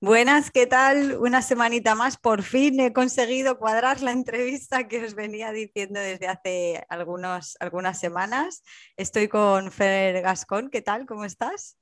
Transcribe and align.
Buenas, 0.00 0.50
¿qué 0.50 0.66
tal? 0.66 1.16
Una 1.18 1.40
semanita 1.40 1.94
más. 1.94 2.18
Por 2.18 2.42
fin 2.42 2.78
he 2.80 2.92
conseguido 2.92 3.58
cuadrar 3.58 4.02
la 4.02 4.12
entrevista 4.12 4.88
que 4.88 5.02
os 5.02 5.14
venía 5.14 5.50
diciendo 5.50 5.98
desde 5.98 6.28
hace 6.28 6.84
algunas 6.90 7.98
semanas. 7.98 8.62
Estoy 8.98 9.28
con 9.28 9.72
Fer 9.72 10.20
Gascón. 10.20 10.68
¿Qué 10.68 10.82
tal? 10.82 11.06
¿Cómo 11.06 11.24
estás? 11.24 11.78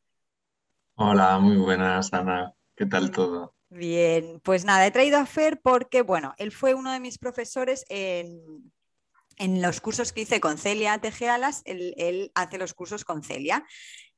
Hola, 0.94 1.40
muy 1.40 1.56
buenas, 1.56 2.12
Ana. 2.12 2.54
¿Qué 2.76 2.86
tal 2.86 3.10
todo? 3.10 3.56
Bien, 3.74 4.38
pues 4.44 4.66
nada, 4.66 4.86
he 4.86 4.90
traído 4.90 5.16
a 5.16 5.24
Fer 5.24 5.58
porque, 5.62 6.02
bueno, 6.02 6.34
él 6.36 6.52
fue 6.52 6.74
uno 6.74 6.92
de 6.92 7.00
mis 7.00 7.16
profesores 7.16 7.86
en, 7.88 8.38
los 9.38 9.80
cursos 9.80 10.12
que 10.12 10.20
hice 10.20 10.40
con 10.40 10.58
Celia 10.58 10.98
Tejealas, 10.98 11.62
él, 11.64 11.94
él 11.96 12.32
hace 12.34 12.58
los 12.58 12.74
cursos 12.74 13.06
con 13.06 13.22
Celia 13.22 13.64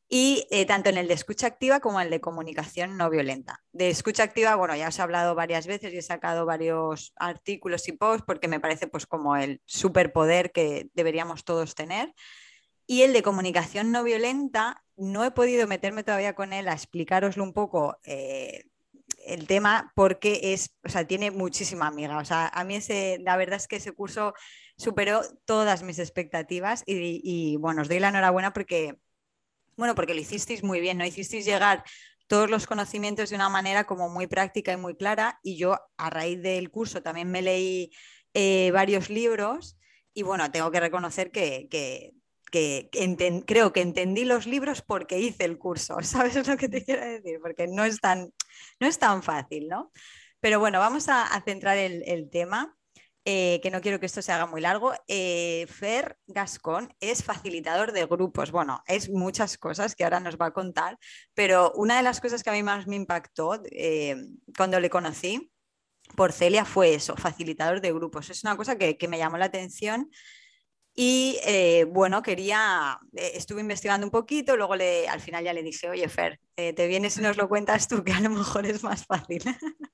y 0.08 0.48
eh, 0.50 0.66
tanto 0.66 0.90
en 0.90 0.98
el 0.98 1.06
de 1.06 1.14
escucha 1.14 1.46
activa 1.46 1.78
como 1.78 2.00
en 2.00 2.06
el 2.06 2.10
de 2.10 2.20
comunicación 2.20 2.96
no 2.96 3.08
violenta. 3.10 3.62
De 3.70 3.90
escucha 3.90 4.24
activa, 4.24 4.56
bueno, 4.56 4.74
ya 4.74 4.88
os 4.88 4.98
he 4.98 5.02
hablado 5.02 5.36
varias 5.36 5.68
veces 5.68 5.94
y 5.94 5.98
he 5.98 6.02
sacado 6.02 6.46
varios 6.46 7.12
artículos 7.14 7.86
y 7.86 7.92
posts 7.92 8.24
porque 8.26 8.48
me 8.48 8.58
parece 8.58 8.88
pues 8.88 9.06
como 9.06 9.36
el 9.36 9.62
superpoder 9.66 10.50
que 10.50 10.88
deberíamos 10.94 11.44
todos 11.44 11.76
tener. 11.76 12.12
Y 12.88 13.02
el 13.02 13.12
de 13.12 13.22
comunicación 13.22 13.92
no 13.92 14.02
violenta, 14.02 14.82
no 14.96 15.24
he 15.24 15.30
podido 15.30 15.68
meterme 15.68 16.02
todavía 16.02 16.34
con 16.34 16.52
él 16.52 16.66
a 16.66 16.72
explicaroslo 16.72 17.44
un 17.44 17.52
poco 17.52 17.98
eh, 18.02 18.64
el 19.26 19.46
tema 19.46 19.92
porque 19.94 20.52
es, 20.52 20.74
o 20.84 20.88
sea, 20.88 21.06
tiene 21.06 21.30
muchísima 21.30 21.86
amiga. 21.86 22.18
O 22.18 22.24
sea, 22.24 22.48
a 22.48 22.64
mí 22.64 22.76
ese, 22.76 23.18
la 23.20 23.36
verdad 23.36 23.56
es 23.56 23.68
que 23.68 23.76
ese 23.76 23.92
curso 23.92 24.34
superó 24.76 25.22
todas 25.44 25.82
mis 25.82 25.98
expectativas 25.98 26.82
y, 26.86 27.56
bueno, 27.58 27.82
os 27.82 27.88
doy 27.88 28.00
la 28.00 28.08
enhorabuena 28.08 28.52
porque 28.52 28.98
bueno, 29.76 29.94
porque 29.94 30.14
lo 30.14 30.20
hicisteis 30.20 30.62
muy 30.62 30.80
bien, 30.80 30.98
¿no? 30.98 31.04
Hicisteis 31.04 31.44
llegar 31.44 31.84
todos 32.26 32.48
los 32.48 32.66
conocimientos 32.66 33.30
de 33.30 33.36
una 33.36 33.48
manera 33.48 33.84
como 33.84 34.08
muy 34.08 34.26
práctica 34.26 34.72
y 34.72 34.76
muy 34.76 34.96
clara 34.96 35.40
y 35.42 35.56
yo 35.56 35.78
a 35.96 36.10
raíz 36.10 36.40
del 36.42 36.70
curso 36.70 37.02
también 37.02 37.30
me 37.30 37.42
leí 37.42 37.90
eh, 38.34 38.70
varios 38.72 39.10
libros 39.10 39.76
y 40.12 40.22
bueno, 40.22 40.50
tengo 40.50 40.70
que 40.70 40.80
reconocer 40.80 41.30
que, 41.30 42.12
creo 43.46 43.72
que 43.72 43.80
entendí 43.80 44.24
los 44.24 44.46
libros 44.46 44.82
porque 44.82 45.18
hice 45.18 45.44
el 45.44 45.58
curso, 45.58 45.96
¿sabes 46.02 46.46
lo 46.46 46.56
que 46.56 46.68
te 46.68 46.84
quiero 46.84 47.04
decir? 47.04 47.38
Porque 47.40 47.66
no 47.66 47.84
es 47.84 48.00
tan, 48.00 48.32
no 48.80 48.86
es 48.86 48.98
tan 48.98 49.22
fácil, 49.22 49.68
¿no? 49.68 49.90
Pero 50.40 50.60
bueno, 50.60 50.78
vamos 50.78 51.08
a, 51.08 51.42
centrar 51.44 51.78
el 51.78 52.28
tema. 52.30 52.76
Eh, 53.26 53.60
que 53.62 53.70
no 53.70 53.80
quiero 53.80 53.98
que 53.98 54.04
esto 54.04 54.20
se 54.20 54.32
haga 54.32 54.46
muy 54.46 54.60
largo. 54.60 54.92
Eh, 55.08 55.66
Fer 55.68 56.18
Gascón 56.26 56.94
es 57.00 57.24
facilitador 57.24 57.92
de 57.92 58.04
grupos. 58.04 58.50
Bueno, 58.50 58.82
es 58.86 59.08
muchas 59.08 59.56
cosas 59.56 59.96
que 59.96 60.04
ahora 60.04 60.20
nos 60.20 60.36
va 60.36 60.46
a 60.46 60.52
contar, 60.52 60.98
pero 61.32 61.72
una 61.74 61.96
de 61.96 62.02
las 62.02 62.20
cosas 62.20 62.42
que 62.42 62.50
a 62.50 62.52
mí 62.52 62.62
más 62.62 62.86
me 62.86 62.96
impactó 62.96 63.62
eh, 63.70 64.16
cuando 64.56 64.78
le 64.78 64.90
conocí 64.90 65.50
por 66.16 66.32
Celia 66.32 66.66
fue 66.66 66.94
eso, 66.94 67.16
facilitador 67.16 67.80
de 67.80 67.92
grupos. 67.92 68.28
Es 68.28 68.44
una 68.44 68.58
cosa 68.58 68.76
que, 68.76 68.98
me 69.08 69.16
llamó 69.16 69.38
la 69.38 69.46
atención. 69.46 70.10
Y 70.96 71.38
bueno, 71.88 72.22
quería, 72.22 73.00
estuve 73.14 73.60
investigando 73.60 74.06
un 74.06 74.12
poquito, 74.12 74.56
luego 74.56 74.76
le, 74.76 75.08
al 75.08 75.20
final 75.20 75.42
ya 75.42 75.52
le 75.52 75.62
dije, 75.62 75.90
oye 75.90 76.08
Fer, 76.08 76.38
te 76.54 76.86
vienes 76.86 77.16
y 77.16 77.20
nos 77.20 77.36
lo 77.36 77.48
cuentas 77.48 77.88
tú, 77.88 78.04
que 78.04 78.12
a 78.12 78.20
lo 78.20 78.30
mejor 78.30 78.64
es 78.64 78.84
más 78.84 79.04
fácil. 79.04 79.42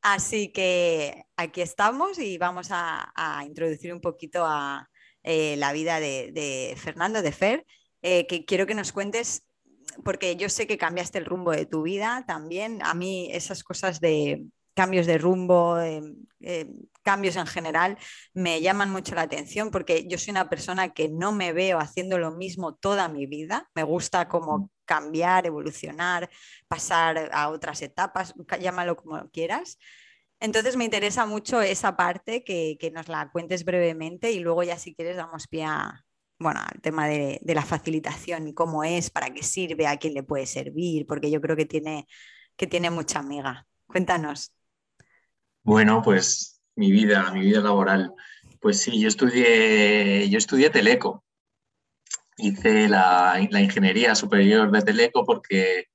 Así 0.00 0.52
que 0.52 1.24
aquí 1.36 1.60
estamos 1.60 2.18
y 2.18 2.38
vamos 2.38 2.68
a, 2.70 3.12
introducir 3.44 3.92
un 3.92 4.00
poquito 4.00 4.44
a 4.46 4.88
eh, 5.22 5.56
la 5.56 5.72
vida 5.72 6.00
de, 6.00 6.74
Fernando, 6.76 7.22
de 7.22 7.32
Fer, 7.32 7.66
eh, 8.02 8.26
que 8.26 8.44
quiero 8.44 8.66
que 8.66 8.74
nos 8.74 8.92
cuentes, 8.92 9.44
porque 10.04 10.36
yo 10.36 10.48
sé 10.48 10.66
que 10.66 10.78
cambiaste 10.78 11.18
el 11.18 11.24
rumbo 11.24 11.50
de 11.50 11.66
tu 11.66 11.82
vida 11.82 12.24
también. 12.26 12.80
A 12.82 12.94
mí 12.94 13.28
esas 13.32 13.64
cosas 13.64 14.00
de 14.00 14.44
cambios 14.74 15.06
de 15.06 15.18
rumbo, 15.18 15.80
em, 15.80 16.14
em, 16.40 16.72
cambios 17.08 17.36
en 17.36 17.46
general, 17.46 17.96
me 18.34 18.60
llaman 18.60 18.90
mucho 18.90 19.14
la 19.14 19.22
atención 19.22 19.70
porque 19.70 20.06
yo 20.06 20.18
soy 20.18 20.32
una 20.32 20.50
persona 20.50 20.92
que 20.92 21.08
no 21.08 21.32
me 21.32 21.54
veo 21.54 21.78
haciendo 21.78 22.18
lo 22.18 22.32
mismo 22.32 22.74
toda 22.74 23.08
mi 23.08 23.24
vida. 23.24 23.70
Me 23.74 23.82
gusta 23.82 24.28
como 24.28 24.70
cambiar, 24.84 25.46
evolucionar, 25.46 26.28
pasar 26.68 27.30
a 27.32 27.48
otras 27.48 27.80
etapas, 27.80 28.34
llámalo 28.60 28.94
como 28.94 29.26
quieras. 29.30 29.78
Entonces 30.38 30.76
me 30.76 30.84
interesa 30.84 31.24
mucho 31.24 31.62
esa 31.62 31.96
parte, 31.96 32.44
que, 32.44 32.92
nos 32.92 33.08
la 33.08 33.30
cuentes 33.30 33.64
brevemente 33.64 34.30
y 34.30 34.40
luego 34.40 34.62
ya 34.62 34.76
si 34.76 34.94
quieres 34.94 35.16
damos 35.16 35.48
pie 35.48 35.64
a, 35.64 36.04
bueno, 36.38 36.60
al 36.60 36.82
tema 36.82 37.08
de, 37.08 37.40
la 37.42 37.64
facilitación, 37.64 38.52
cómo 38.52 38.84
es, 38.84 39.08
para 39.08 39.30
qué 39.30 39.42
sirve, 39.42 39.86
a 39.86 39.96
quién 39.96 40.12
le 40.12 40.24
puede 40.24 40.44
servir, 40.44 41.06
porque 41.06 41.30
yo 41.30 41.40
creo 41.40 41.56
que 41.56 41.64
tiene, 41.64 42.06
que 42.54 42.66
tiene 42.66 42.90
mucha 42.90 43.20
amiga. 43.20 43.66
Cuéntanos. 43.86 44.52
Bueno, 45.62 46.02
pues 46.02 46.57
mi 46.78 46.90
vida, 46.90 47.30
mi 47.32 47.40
vida 47.40 47.60
laboral. 47.60 48.14
Pues 48.60 48.80
sí, 48.80 48.98
yo 49.00 49.08
estudié, 49.08 50.28
yo 50.30 50.38
estudié 50.38 50.70
Teleco 50.70 51.24
hice 52.38 52.88
la, 52.88 53.36
ingeniería 53.40 54.14
superior 54.14 54.70
de 54.70 54.82
Teleco 54.82 55.24
porque 55.26 55.86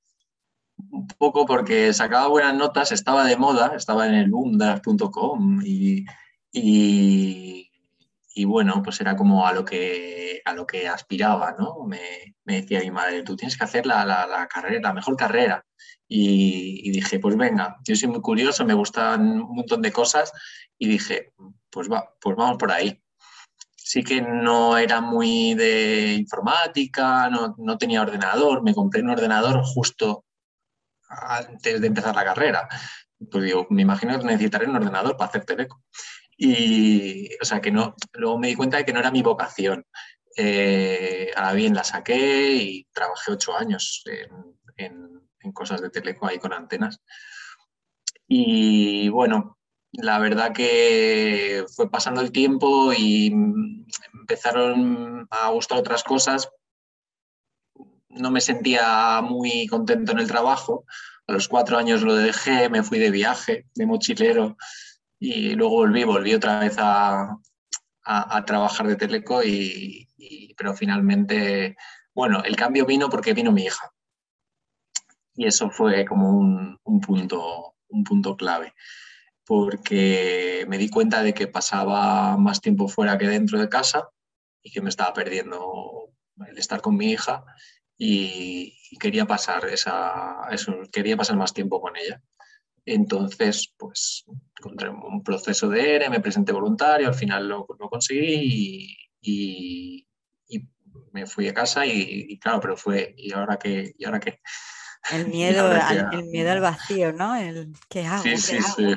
un 0.90 1.06
poco 1.06 1.46
porque 1.46 1.92
sacaba 1.92 2.28
buenas 2.28 2.54
notas, 2.54 2.92
estaba 2.92 3.24
de 3.24 3.36
moda, 3.36 3.72
estaba 3.76 4.06
en 4.06 4.14
el 4.14 4.30
boomdas.com 4.30 5.60
y, 5.64 6.04
y, 6.52 8.44
bueno, 8.44 8.82
pues 8.82 9.00
era 9.00 9.16
como 9.16 9.46
a 9.46 9.52
lo 9.52 9.64
que, 9.64 10.42
a 10.44 10.52
lo 10.52 10.66
que 10.66 10.88
aspiraba, 10.88 11.54
¿no? 11.58 11.84
Me, 11.84 12.34
decía 12.44 12.80
mi 12.80 12.90
madre, 12.90 13.22
tú 13.22 13.36
tienes 13.36 13.56
que 13.56 13.64
hacer 13.64 13.86
la, 13.86 14.48
carrera, 14.52 14.80
la 14.80 14.92
mejor 14.92 15.16
carrera. 15.16 15.64
Y, 16.06 16.88
y, 16.88 16.90
dije, 16.92 17.18
pues 17.18 17.36
venga, 17.36 17.78
yo 17.86 17.96
soy 17.96 18.08
muy 18.08 18.20
curioso, 18.20 18.64
me 18.64 18.74
gustan 18.74 19.40
un 19.40 19.56
montón 19.56 19.80
de 19.82 19.90
cosas 19.90 20.32
y 20.78 20.88
dije, 20.88 21.32
pues, 21.70 21.90
va, 21.90 22.14
pues 22.20 22.36
vamos 22.36 22.58
por 22.58 22.70
ahí 22.70 23.04
sí 23.84 24.02
que 24.02 24.22
no 24.22 24.78
era 24.78 25.02
muy 25.02 25.54
de 25.54 26.14
informática, 26.14 27.28
no, 27.30 27.78
tenía 27.78 28.00
ordenador, 28.00 28.62
me 28.62 28.74
compré 28.74 29.02
un 29.02 29.10
ordenador 29.10 29.62
justo 29.62 30.24
antes 31.06 31.80
de 31.82 31.86
empezar 31.86 32.16
la 32.16 32.24
carrera. 32.24 32.66
Pues 33.30 33.44
digo, 33.44 33.66
me 33.68 33.82
imagino 33.82 34.18
que 34.18 34.24
necesitaré 34.24 34.66
un 34.66 34.76
ordenador 34.76 35.18
para 35.18 35.28
hacer 35.28 35.44
teleco. 35.44 35.82
Y, 36.36 37.28
o 37.40 37.44
sea, 37.44 37.60
que 37.60 37.70
no, 37.70 37.94
luego 38.14 38.38
me 38.38 38.48
di 38.48 38.54
cuenta 38.54 38.78
de 38.78 38.86
que 38.86 38.92
no 38.94 39.00
era 39.00 39.10
mi 39.10 39.22
vocación. 39.22 39.86
Eh, 40.34 41.30
ahora 41.36 41.52
bien, 41.52 41.74
la 41.74 41.84
saqué 41.84 42.54
y 42.54 42.88
trabajé 42.90 43.32
ocho 43.32 43.54
años 43.54 44.02
en, 44.06 44.30
en 44.76 45.13
cosas 45.52 45.80
de 45.80 45.90
teleco 45.90 46.26
ahí 46.26 46.38
con 46.38 46.52
antenas. 46.52 47.00
Y 48.26 49.08
bueno, 49.10 49.58
la 49.92 50.18
verdad 50.18 50.52
que 50.52 51.64
fue 51.74 51.90
pasando 51.90 52.20
el 52.20 52.32
tiempo 52.32 52.92
y 52.92 53.32
empezaron 54.12 55.26
a 55.30 55.50
gustar 55.50 55.78
otras 55.78 56.02
cosas. 56.02 56.50
No 58.08 58.30
me 58.30 58.40
sentía 58.40 59.20
muy 59.22 59.66
contento 59.66 60.12
en 60.12 60.18
el 60.18 60.28
trabajo. 60.28 60.84
A 61.26 61.32
los 61.32 61.48
cuatro 61.48 61.78
años 61.78 62.02
lo 62.02 62.14
dejé, 62.14 62.68
me 62.68 62.82
fui 62.82 62.98
de 62.98 63.10
viaje, 63.10 63.66
de 63.74 63.86
mochilero 63.86 64.56
y 65.18 65.54
luego 65.54 65.76
volví, 65.76 66.04
volví 66.04 66.34
otra 66.34 66.58
vez 66.58 66.76
a, 66.78 67.38
trabajar 68.46 68.86
de 68.86 68.96
teleco 68.96 69.42
y, 69.42 70.06
pero 70.56 70.74
finalmente, 70.74 71.76
bueno, 72.14 72.42
el 72.44 72.56
cambio 72.56 72.84
vino 72.84 73.08
porque 73.08 73.32
vino 73.32 73.52
mi 73.52 73.64
hija. 73.64 73.93
Y 75.36 75.46
eso 75.46 75.70
fue 75.70 76.04
como 76.04 76.30
un, 76.30 76.78
un 76.84 77.00
punto, 77.00 77.74
un 77.88 78.04
punto 78.04 78.36
clave 78.36 78.72
porque 79.46 80.64
me 80.68 80.78
di 80.78 80.88
cuenta 80.88 81.22
de 81.22 81.34
que 81.34 81.46
pasaba 81.46 82.36
más 82.36 82.60
tiempo 82.60 82.88
fuera 82.88 83.18
que 83.18 83.28
dentro 83.28 83.58
de 83.58 83.68
casa 83.68 84.08
y 84.62 84.70
que 84.70 84.80
me 84.80 84.88
estaba 84.88 85.12
perdiendo 85.12 86.10
el 86.48 86.58
estar 86.58 86.80
con 86.80 86.96
mi 86.96 87.12
hija 87.12 87.44
y, 87.96 88.74
quería 88.98 89.26
pasar 89.26 89.66
esa, 89.66 90.46
eso, 90.50 90.72
quería 90.92 91.16
pasar 91.16 91.36
más 91.36 91.52
tiempo 91.52 91.80
con 91.80 91.96
ella. 91.96 92.22
Entonces, 92.86 93.74
pues 93.76 94.24
encontré 94.58 94.88
un 94.88 95.22
proceso 95.22 95.68
de 95.68 95.96
ERE, 95.96 96.10
me 96.10 96.20
presenté 96.20 96.52
voluntario, 96.52 97.08
al 97.08 97.14
final 97.14 97.48
lo, 97.48 97.66
conseguí 97.66 98.96
y, 99.20 100.06
me 101.12 101.26
fui 101.26 101.46
a 101.46 101.54
casa 101.54 101.86
y, 101.86 102.38
claro, 102.40 102.60
pero 102.60 102.76
fue, 102.76 103.14
¿y 103.16 103.32
ahora 103.32 103.56
qué? 103.56 103.94
¿Y 103.96 104.04
ahora 104.04 104.18
qué? 104.18 104.40
El 105.12 105.28
miedo, 105.28 105.66
al, 105.66 106.08
el 106.12 106.24
miedo 106.26 106.50
al 106.52 106.60
vacío, 106.60 107.12
¿no? 107.12 107.36
El, 107.36 107.72
¿qué 107.88 108.06
hago? 108.06 108.22
Sí, 108.22 108.36
sí, 108.36 108.58
sí. 108.60 108.94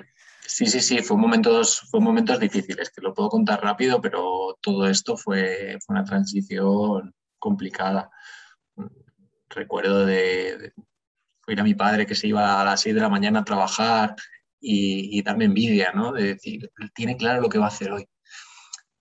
Sí, 0.47 0.65
sí, 0.65 0.79
sí, 0.79 0.99
fue 0.99 1.17
momentos, 1.17 1.81
fue 1.91 1.99
momentos 1.99 2.39
difíciles, 2.39 2.89
que 2.89 3.01
lo 3.01 3.13
puedo 3.13 3.27
contar 3.27 3.61
rápido, 3.61 3.99
pero 3.99 4.57
todo 4.61 4.87
esto 4.87 5.17
fue, 5.17 5.77
una 5.89 6.05
transición 6.05 7.13
complicada. 7.37 8.09
Recuerdo 9.49 10.05
de, 10.05 10.71
ir 11.47 11.59
a 11.59 11.63
mi 11.65 11.73
padre 11.73 12.05
que 12.05 12.15
se 12.15 12.27
iba 12.27 12.61
a 12.61 12.63
las 12.63 12.79
6 12.79 12.95
de 12.95 13.01
la 13.01 13.09
mañana 13.09 13.39
a 13.39 13.43
trabajar 13.43 14.15
y, 14.61 15.21
darme 15.21 15.45
envidia, 15.45 15.91
¿no? 15.93 16.13
De 16.13 16.35
decir, 16.35 16.71
tiene 16.95 17.17
claro 17.17 17.41
lo 17.41 17.49
que 17.49 17.59
va 17.59 17.65
a 17.65 17.69
hacer 17.69 17.91
hoy. 17.91 18.07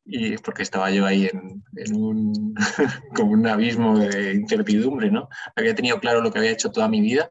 Y 0.07 0.35
es 0.35 0.41
porque 0.41 0.63
estaba 0.63 0.91
yo 0.91 1.05
ahí 1.05 1.27
en, 1.27 1.97
un, 1.97 2.55
como 3.15 3.33
un 3.33 3.47
abismo 3.47 3.99
de 3.99 4.35
incertidumbre, 4.35 5.11
¿no? 5.11 5.29
Había 5.57 5.75
tenido 5.75 5.99
claro 5.99 6.21
lo 6.21 6.33
que 6.33 6.39
había 6.39 6.53
hecho 6.53 6.71
toda 6.71 6.89
mi 6.89 7.01
vida, 7.01 7.31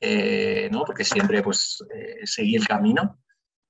eh, 0.00 0.68
¿no? 0.72 0.84
Porque 0.84 1.04
siempre 1.04 1.42
pues 1.42 1.78
eh, 1.94 2.26
seguí 2.26 2.56
el 2.56 2.66
camino 2.66 3.20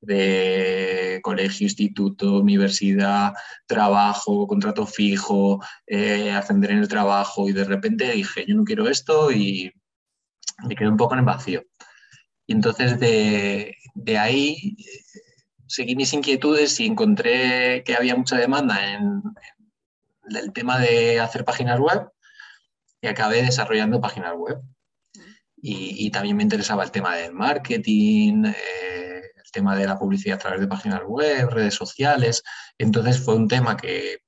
de 0.01 1.21
colegio, 1.23 1.67
instituto, 1.67 2.41
universidad, 2.41 3.33
trabajo, 3.67 4.47
contrato 4.47 4.87
fijo, 4.87 5.61
eh, 5.87 6.31
ascender 6.31 6.71
en 6.71 6.79
el 6.79 6.89
trabajo 6.89 7.49
y 7.49 7.53
de 7.53 7.65
repente 7.65 8.13
dije, 8.13 8.45
yo 8.47 8.55
no 8.55 8.65
quiero 8.65 8.89
esto 8.89 9.31
y 9.33 9.73
me 10.67 10.77
quedé 10.77 10.89
un 10.89 10.97
poco 10.97 11.15
en 11.15 11.21
el 11.21 11.27
vacío. 11.27 11.65
Y 12.47 12.53
entonces 12.53 12.99
de, 13.01 13.75
ahí 14.19 14.77
eh, 14.79 15.26
seguí 15.67 15.97
mis 15.97 16.13
inquietudes 16.13 16.79
y 16.81 16.87
encontré 16.87 17.83
que 17.85 17.95
había 17.97 18.17
mucha 18.17 18.37
demanda 18.37 18.95
en, 18.95 19.23
el 20.29 20.53
tema 20.53 20.79
de 20.79 21.21
hacer 21.21 21.45
páginas 21.45 21.79
web 21.79 22.09
y 23.01 23.07
acabé 23.07 23.43
desarrollando 23.43 24.01
páginas 24.01 24.35
web. 24.37 24.61
Y, 25.69 26.11
también 26.11 26.37
me 26.37 26.45
interesaba 26.45 26.85
el 26.85 26.93
tema 26.93 27.17
del 27.17 27.33
marketing, 27.33 28.45
eh, 28.45 29.23
el 29.35 29.51
tema 29.51 29.75
de 29.75 29.87
la 29.87 29.99
publicidad 29.99 30.37
a 30.37 30.39
través 30.39 30.61
de 30.61 30.69
páginas 30.69 31.03
web, 31.05 31.51
redes 31.51 31.75
sociales. 31.75 32.45
Entonces 32.79 33.19
fue 33.19 33.35
un 33.35 33.49
tema 33.49 33.77
que, 33.77 34.19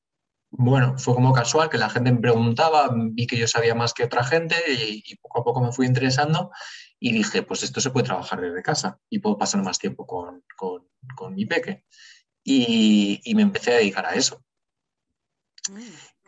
bueno, 0.50 0.98
fue 0.98 1.14
como 1.14 1.32
casual, 1.32 1.68
que 1.68 1.78
la 1.78 1.90
gente 1.90 2.10
me 2.10 2.20
preguntaba, 2.20 2.90
vi 2.92 3.26
que 3.28 3.36
yo 3.36 3.46
sabía 3.46 3.74
más 3.76 3.94
que 3.94 4.04
otra 4.04 4.24
gente 4.24 4.56
y, 4.68 5.02
y 5.06 5.16
poco 5.16 5.40
a 5.40 5.44
poco 5.44 5.60
me 5.60 5.70
fui 5.70 5.86
interesando 5.86 6.50
y 7.00 7.12
dije, 7.12 7.42
pues 7.42 7.62
esto 7.62 7.80
se 7.80 7.90
puede 7.90 8.06
trabajar 8.06 8.40
desde 8.40 8.62
casa 8.62 8.98
y 9.08 9.20
puedo 9.20 9.38
pasar 9.38 9.62
más 9.62 9.78
tiempo 9.78 10.06
con, 10.06 10.44
con, 10.56 11.34
mi 11.34 11.46
peque. 11.46 11.84
Y, 12.42 13.20
y, 13.24 13.34
me 13.34 13.42
empecé 13.42 13.72
a 13.72 13.76
dedicar 13.76 14.06
a 14.06 14.14
eso. 14.14 14.42
Mm, 15.70 15.80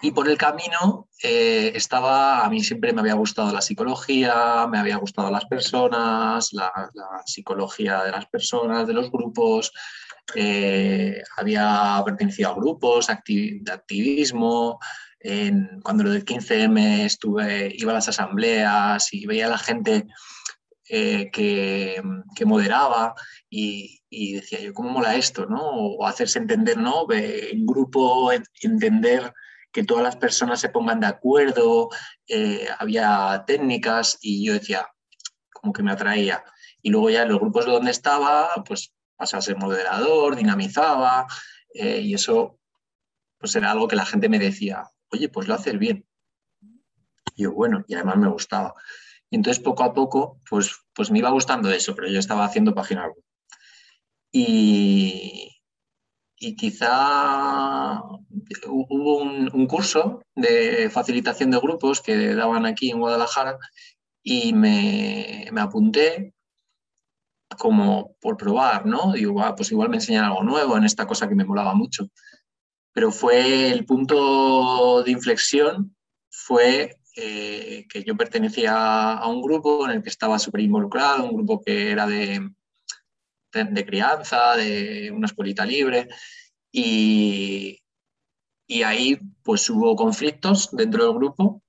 y 0.03 0.13
por 0.13 0.29
el 0.29 0.39
camino 0.39 1.09
eh, 1.23 1.73
estaba, 1.75 2.45
a 2.45 2.49
mí 2.49 2.63
siempre 2.63 2.93
me 2.93 3.01
había 3.01 3.15
gustado 3.15 3.53
la 3.53 3.61
psicología, 3.61 4.67
me 4.67 4.79
había 4.79 4.97
gustado 4.97 5.31
las 5.31 5.45
personas, 5.45 6.53
la, 6.53 6.73
psicología 7.27 8.03
de 8.05 8.13
las 8.13 8.27
personas, 8.27 8.87
de 8.87 8.95
los 8.95 9.11
grupos, 9.11 9.73
eh, 10.35 11.23
había 11.37 12.01
pertenecido 12.05 12.51
a 12.51 12.55
grupos 12.55 13.09
de 13.09 13.73
activismo, 13.73 14.79
en, 15.19 15.81
cuando 15.83 16.05
lo 16.05 16.11
del 16.11 16.25
15M 16.25 17.05
estuve, 17.05 17.71
iba 17.77 17.93
a 17.93 17.97
las 17.97 18.09
asambleas 18.09 19.13
y 19.13 19.27
veía 19.27 19.47
a 19.47 19.51
la 19.51 19.59
gente 19.59 20.07
que, 20.91 22.03
moderaba 22.45 23.15
y, 23.49 24.03
decía 24.11 24.61
yo, 24.61 24.75
¿cómo 24.75 24.91
mola 24.91 25.15
esto? 25.15 25.47
¿no? 25.47 25.61
O 25.61 26.07
hacerse 26.07 26.39
entender, 26.39 26.77
¿no? 26.79 27.07
En 27.11 27.65
grupo, 27.65 28.31
entender 28.63 29.33
que 29.73 29.85
todas 29.85 30.03
las 30.03 30.17
personas 30.17 30.61
se 30.61 30.69
pongan 30.69 31.01
de 31.01 31.07
acuerdo, 31.07 31.91
eh, 32.27 32.67
había 32.79 33.45
técnicas 33.47 34.19
y 34.21 34.45
yo 34.45 34.55
decía, 34.55 34.89
como 35.53 35.73
que 35.73 35.83
me 35.83 35.93
atraía. 35.93 36.45
Y 36.83 36.91
luego 36.91 37.11
ya 37.11 37.23
en 37.23 37.29
los 37.29 37.41
grupos 37.41 37.67
donde 37.67 37.91
estaba, 37.91 38.51
pues 38.67 38.93
pasaba 39.17 39.39
a 39.39 39.43
ser 39.43 39.57
moderador, 39.57 40.35
dinamizaba 40.35 41.27
eh, 41.75 42.01
y 42.01 42.15
eso 42.15 42.59
pues 43.39 43.55
era 43.55 43.71
algo 43.71 43.89
que 43.89 43.97
la 43.97 44.07
gente 44.07 44.29
me 44.29 44.39
decía, 44.39 44.85
oye, 45.11 45.29
pues 45.29 45.49
lo 45.49 45.55
haces 45.55 45.79
bien. 45.79 46.07
Y 47.37 47.45
yo, 47.45 47.53
bueno, 47.53 47.85
y 47.89 47.95
además 47.95 48.19
me 48.19 48.29
gustaba. 48.29 48.75
Y 49.31 49.37
entonces 49.37 49.63
poco 49.63 49.85
a 49.85 49.95
poco, 49.95 50.41
pues, 50.49 50.73
pues 50.93 51.11
me 51.11 51.21
iba 51.21 51.31
gustando 51.31 51.71
eso, 51.71 51.95
pero 51.95 52.09
yo 52.09 52.19
estaba 52.19 52.45
haciendo 52.45 52.75
página 52.75 53.07
web. 53.07 53.25
Y, 54.33 55.51
y 56.37 56.57
quizá 56.57 58.01
hubo 58.67 59.19
un, 59.19 59.67
curso 59.67 60.23
de 60.35 60.91
facilitación 60.91 61.51
de 61.51 61.59
grupos 61.59 62.01
que 62.01 62.35
daban 62.35 62.67
aquí 62.67 62.91
en 62.91 62.99
Guadalajara 63.01 63.59
y 64.23 64.53
me, 64.53 65.49
me 65.53 65.61
apunté 65.61 66.35
como 67.59 68.17
por 68.21 68.37
probar, 68.37 68.87
¿no? 68.87 69.13
Digo, 69.13 69.43
ah, 69.43 69.55
pues 69.55 69.71
igual 69.71 69.91
me 69.91 69.97
enseñan 69.97 70.25
algo 70.25 70.43
nuevo 70.43 70.77
en 70.77 70.85
esta 70.85 71.07
cosa 71.07 71.29
que 71.29 71.35
me 71.35 71.45
molaba 71.45 71.75
mucho. 71.75 72.09
Pero 72.93 73.13
fue 73.13 73.71
el 73.71 73.85
punto 73.85 75.03
de 75.03 75.11
inflexión, 75.11 75.95
fue 76.31 77.00
eh, 77.23 77.87
que 77.89 78.03
yo 78.03 78.17
pertenecía 78.17 79.13
a 79.13 79.27
un 79.29 79.43
grupo 79.43 79.85
en 79.87 79.97
el 79.97 80.03
que 80.03 80.09
estaba 80.09 80.39
súper 80.39 80.63
involucrado, 80.63 81.25
un 81.25 81.37
grupo 81.37 81.61
que 81.61 81.91
era 81.91 82.07
de, 82.07 82.51
de, 83.53 83.87
crianza, 83.87 84.57
de 84.57 85.11
una 85.15 85.27
escuelita 85.27 85.67
libre, 85.67 86.09
y, 86.73 87.79
y, 88.67 88.83
ahí 88.83 89.19
pues 89.43 89.69
hubo 89.69 89.95
conflictos 89.97 90.71
dentro 90.73 91.05
del 91.05 91.15
grupo. 91.15 91.63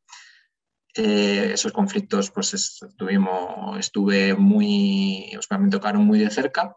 Eh, 0.96 1.52
esos 1.54 1.72
conflictos 1.72 2.32
pues 2.32 2.54
estuvimos, 2.54 3.80
estuve 3.80 4.36
muy, 4.36 5.32
o 5.36 5.58
me 5.58 5.70
tocaron 5.70 6.06
muy 6.06 6.20
de 6.20 6.30
cerca. 6.30 6.76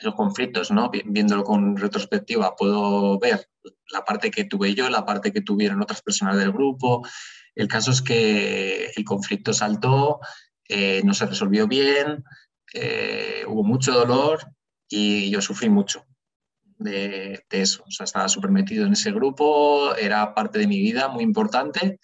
Esos 0.00 0.14
conflictos, 0.14 0.70
¿no? 0.70 0.90
viéndolo 1.06 1.42
con 1.42 1.76
retrospectiva, 1.76 2.54
puedo 2.54 3.18
ver 3.18 3.48
la 3.90 4.04
parte 4.04 4.30
que 4.30 4.44
tuve 4.44 4.74
yo, 4.74 4.88
la 4.88 5.04
parte 5.04 5.32
que 5.32 5.40
tuvieron 5.40 5.82
otras 5.82 6.02
personas 6.02 6.36
del 6.36 6.52
grupo. 6.52 7.06
El 7.54 7.66
caso 7.66 7.90
es 7.90 8.00
que 8.00 8.92
el 8.94 9.04
conflicto 9.04 9.52
saltó, 9.52 10.20
eh, 10.68 11.02
no 11.04 11.14
se 11.14 11.26
resolvió 11.26 11.66
bien, 11.66 12.22
eh, 12.74 13.44
hubo 13.48 13.64
mucho 13.64 13.92
dolor 13.92 14.40
y 14.88 15.30
yo 15.30 15.40
sufrí 15.40 15.68
mucho 15.68 16.04
de, 16.76 17.44
eso. 17.50 17.82
O 17.86 17.90
sea, 17.90 18.04
estaba 18.04 18.28
súper 18.28 18.50
metido 18.50 18.86
en 18.86 18.92
ese 18.92 19.10
grupo, 19.10 19.94
era 19.96 20.34
parte 20.34 20.58
de 20.60 20.66
mi 20.66 20.78
vida 20.78 21.08
muy 21.08 21.24
importante 21.24 21.98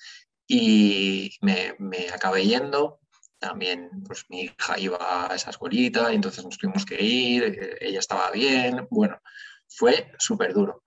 y 0.49 1.31
me, 1.41 1.75
me 1.79 2.09
acabé 2.09 2.45
yendo 2.45 2.99
también 3.45 3.91
pues 4.07 4.25
mi 4.31 4.43
hija 4.43 4.79
iba 4.79 5.31
a 5.31 5.35
esa 5.35 5.51
escuelita 5.51 6.11
y 6.11 6.17
entonces 6.17 6.45
nos 6.45 6.57
tuvimos 6.57 6.87
que 6.87 7.03
ir, 7.03 7.45
eh, 7.45 7.77
ella 7.81 7.99
estaba 7.99 8.31
bien, 8.31 8.87
bueno, 8.91 9.21
fue 9.69 10.11
súper 10.19 10.55
duro. 10.55 10.83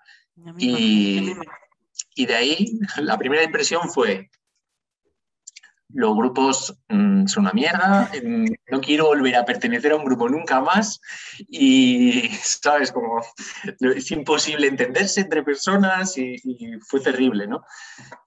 Y, 0.57 1.33
de 2.15 2.35
ahí 2.35 2.79
la 2.97 3.17
primera 3.17 3.43
impresión 3.43 3.89
fue, 3.89 4.29
los 5.89 6.15
grupos 6.15 6.75
mm, 6.89 7.27
son 7.27 7.43
una 7.43 7.53
mierda, 7.53 8.09
mm, 8.23 8.45
no 8.71 8.81
quiero 8.81 9.05
volver 9.05 9.35
a 9.35 9.45
pertenecer 9.45 9.91
a 9.91 9.95
un 9.95 10.05
grupo 10.05 10.27
nunca 10.27 10.59
más 10.59 10.99
y, 11.47 12.29
¿sabes? 12.41 12.91
Como 12.91 13.21
es 13.79 14.11
imposible 14.11 14.67
entenderse 14.67 15.21
entre 15.21 15.43
personas 15.43 16.17
y, 16.17 16.37
fue 16.87 16.99
terrible, 16.99 17.47
¿no? 17.47 17.63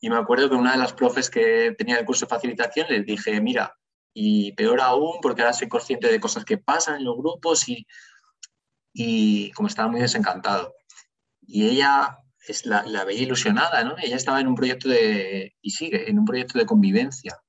Y 0.00 0.08
me 0.08 0.16
acuerdo 0.16 0.48
que 0.48 0.56
una 0.56 0.72
de 0.72 0.78
las 0.78 0.92
profes 0.92 1.28
que 1.28 1.74
tenía 1.76 1.98
el 1.98 2.04
curso 2.04 2.26
de 2.26 2.30
facilitación 2.30 2.86
les 2.88 3.04
dije, 3.04 3.40
mira, 3.40 3.76
y 4.12 4.52
peor 4.52 4.80
aún 4.80 5.18
porque 5.22 5.42
ahora 5.42 5.54
soy 5.54 5.68
consciente 5.68 6.08
de 6.08 6.20
cosas 6.20 6.44
que 6.44 6.58
pasan 6.58 6.96
en 6.96 7.04
los 7.04 7.16
grupos 7.16 7.68
y, 7.68 7.86
y 8.92 9.50
como 9.52 9.68
estaba 9.68 9.88
muy 9.88 10.00
desencantado 10.00 10.74
y 11.50 11.66
ella 11.66 12.18
es 12.46 12.64
la, 12.64 13.04
veía 13.04 13.22
ilusionada, 13.22 13.82
¿no? 13.84 13.96
Ella 14.02 14.16
estaba 14.16 14.40
en 14.40 14.48
un 14.48 14.54
proyecto 14.54 14.88
de, 14.88 15.54
y 15.60 15.70
sigue, 15.70 16.08
en 16.08 16.18
un 16.18 16.24
proyecto 16.24 16.58
de 16.58 16.66
convivencia, 16.66 17.40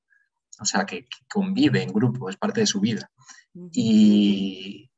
o 0.60 0.66
sea, 0.66 0.86
que, 0.86 1.08
convive 1.32 1.84
en 1.84 1.94
grupo, 1.94 2.30
es 2.30 2.38
parte 2.38 2.62
de 2.62 2.68
su 2.68 2.80
vida. 2.80 3.12
Y, 3.72 4.90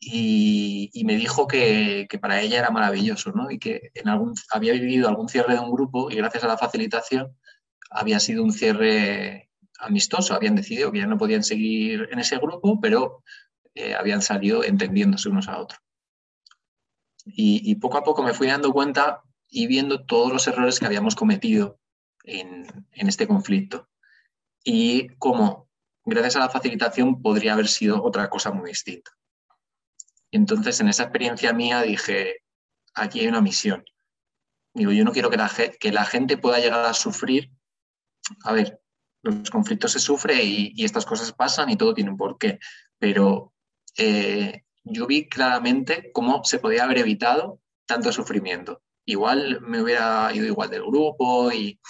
y, 0.00 1.04
me 1.04 1.16
dijo 1.16 1.46
que, 1.48 2.06
que, 2.08 2.18
para 2.18 2.40
ella 2.40 2.58
era 2.58 2.70
maravilloso, 2.70 3.32
¿no? 3.32 3.50
Y 3.50 3.58
que 3.58 3.90
en 3.94 4.08
algún, 4.08 4.34
había 4.50 4.72
vivido 4.72 5.08
algún 5.08 5.28
cierre 5.28 5.54
de 5.54 5.60
un 5.60 5.72
grupo 5.72 6.10
y 6.10 6.16
gracias 6.16 6.44
a 6.44 6.48
la 6.48 6.58
facilitación 6.58 7.36
había 7.90 8.20
sido 8.20 8.42
un 8.44 8.52
cierre 8.52 9.47
amistoso, 9.78 10.34
habían 10.34 10.56
decidido 10.56 10.92
que 10.92 10.98
ya 10.98 11.06
no 11.06 11.18
podían 11.18 11.42
seguir 11.42 12.08
en 12.10 12.18
ese 12.18 12.38
grupo, 12.38 12.80
pero 12.80 13.22
eh, 13.74 13.94
habían 13.94 14.22
salido 14.22 14.64
entendiéndose 14.64 15.28
unos 15.28 15.48
a 15.48 15.58
otros. 15.58 15.80
Y, 17.24 17.74
poco 17.76 17.98
a 17.98 18.04
poco 18.04 18.22
me 18.22 18.32
fui 18.32 18.46
dando 18.46 18.72
cuenta 18.72 19.22
y 19.48 19.66
viendo 19.66 20.04
todos 20.06 20.32
los 20.32 20.46
errores 20.46 20.78
que 20.78 20.86
habíamos 20.86 21.14
cometido 21.14 21.78
en, 22.24 22.66
este 22.92 23.26
conflicto. 23.26 23.88
Y 24.64 25.08
cómo, 25.18 25.68
gracias 26.04 26.36
a 26.36 26.40
la 26.40 26.48
facilitación, 26.48 27.20
podría 27.20 27.52
haber 27.52 27.68
sido 27.68 28.02
otra 28.02 28.30
cosa 28.30 28.50
muy 28.50 28.70
distinta. 28.70 29.10
Entonces, 30.30 30.80
en 30.80 30.88
esa 30.88 31.04
experiencia 31.04 31.52
mía 31.52 31.82
dije, 31.82 32.36
aquí 32.94 33.20
hay 33.20 33.28
una 33.28 33.42
misión. 33.42 33.84
Digo, 34.74 34.92
yo 34.92 35.04
no 35.04 35.12
quiero 35.12 35.30
que 35.30 35.36
la, 35.36 35.50
que 35.78 35.92
la 35.92 36.04
gente 36.04 36.38
pueda 36.38 36.58
llegar 36.58 36.84
a 36.84 36.94
sufrir. 36.94 37.50
A 38.42 38.52
ver, 38.52 38.80
los 39.22 39.50
conflictos 39.50 39.92
se 39.92 39.98
sufren 39.98 40.40
y, 40.42 40.84
estas 40.84 41.04
cosas 41.04 41.32
pasan 41.32 41.70
y 41.70 41.76
todo 41.76 41.94
tiene 41.94 42.10
un 42.10 42.16
porqué, 42.16 42.58
pero 42.98 43.52
eh, 43.96 44.64
yo 44.84 45.06
vi 45.06 45.28
claramente 45.28 46.10
cómo 46.12 46.44
se 46.44 46.58
podía 46.58 46.84
haber 46.84 46.98
evitado 46.98 47.60
tanto 47.86 48.12
sufrimiento. 48.12 48.82
Igual 49.04 49.60
me 49.62 49.82
hubiera 49.82 50.30
ido 50.34 50.46
igual 50.46 50.70
del 50.70 50.82
grupo, 50.82 51.50
y, 51.50 51.80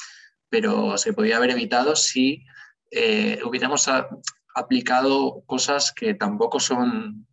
pero 0.48 0.96
se 0.98 1.12
podía 1.12 1.36
haber 1.36 1.50
evitado 1.50 1.96
si 1.96 2.44
eh, 2.90 3.40
hubiéramos 3.44 3.88
aplicado 4.54 5.42
cosas 5.46 5.92
que 5.92 6.14
tampoco 6.14 6.60
son, 6.60 7.26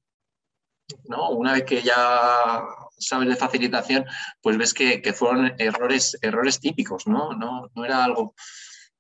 ¿no? 1.06 1.30
Una 1.30 1.54
vez 1.54 1.64
que 1.64 1.82
ya 1.82 2.64
sabes 2.98 3.30
de 3.30 3.36
facilitación, 3.36 4.06
pues 4.42 4.58
ves 4.58 4.74
que, 4.74 5.02
fueron 5.14 5.54
errores, 5.58 6.18
errores 6.22 6.60
típicos, 6.60 7.08
¿no? 7.08 7.34
¿no? 7.34 7.70
No 7.76 7.86
era 7.86 8.04
algo, 8.04 8.36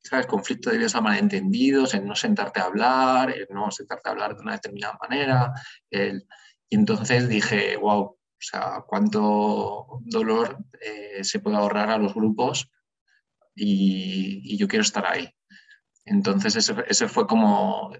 ¿sabes? 0.05 0.27
Conflicto 0.27 0.69
debido 0.69 0.89
a 0.93 1.01
malentendidos, 1.01 1.93
en 1.93 2.07
no 2.07 2.15
sentarte 2.15 2.59
a 2.59 2.65
hablar, 2.65 3.31
en 3.31 3.47
no 3.49 3.71
sentarte 3.71 4.09
a 4.09 4.11
hablar 4.11 4.35
de 4.35 4.41
una 4.41 4.53
determinada 4.53 4.97
manera. 5.01 5.53
y 5.89 6.75
entonces 6.75 7.27
dije, 7.27 7.77
wow, 7.77 8.01
o 8.01 8.19
sea, 8.39 8.83
cuánto 8.85 9.99
dolor 10.01 10.57
eh, 10.79 11.23
se 11.23 11.39
puede 11.39 11.57
ahorrar 11.57 11.89
a 11.89 11.97
los 11.97 12.13
grupos 12.13 12.69
y, 13.55 14.57
yo 14.57 14.67
quiero 14.67 14.83
estar 14.83 15.05
ahí. 15.05 15.29
Entonces 16.05 16.55
ese, 16.55 17.07
fue 17.07 17.25
como, 17.25 17.91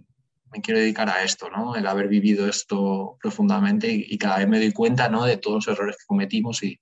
me 0.51 0.61
quiero 0.61 0.79
dedicar 0.79 1.09
a 1.09 1.23
esto, 1.23 1.49
¿no? 1.49 1.75
El 1.75 1.87
haber 1.87 2.07
vivido 2.07 2.47
esto 2.47 3.17
profundamente 3.19 3.91
y, 3.91 4.17
cada 4.17 4.37
vez 4.37 4.47
me 4.47 4.59
doy 4.59 4.71
cuenta, 4.71 5.09
¿no? 5.09 5.25
De 5.25 5.37
todos 5.37 5.65
los 5.65 5.75
errores 5.75 5.97
que 5.97 6.05
cometimos 6.05 6.61
y, 6.61 6.79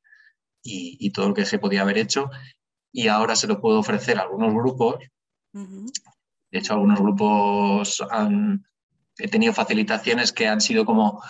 y, 0.63 1.11
todo 1.11 1.29
lo 1.29 1.33
que 1.33 1.45
se 1.45 1.59
podía 1.59 1.81
haber 1.81 1.97
hecho. 1.97 2.29
Y 2.93 3.07
ahora 3.09 3.35
se 3.35 3.47
lo 3.47 3.59
puedo 3.59 3.79
ofrecer 3.79 4.17
a 4.19 4.21
algunos 4.21 4.53
grupos. 4.53 4.97
De 5.51 6.59
hecho, 6.59 6.73
algunos 6.73 6.99
grupos 6.99 8.01
han, 8.09 8.63
he 9.17 9.27
tenido 9.27 9.51
facilitaciones 9.51 10.31
que 10.31 10.47
han 10.47 10.61
sido 10.61 10.85
como, 10.85 11.21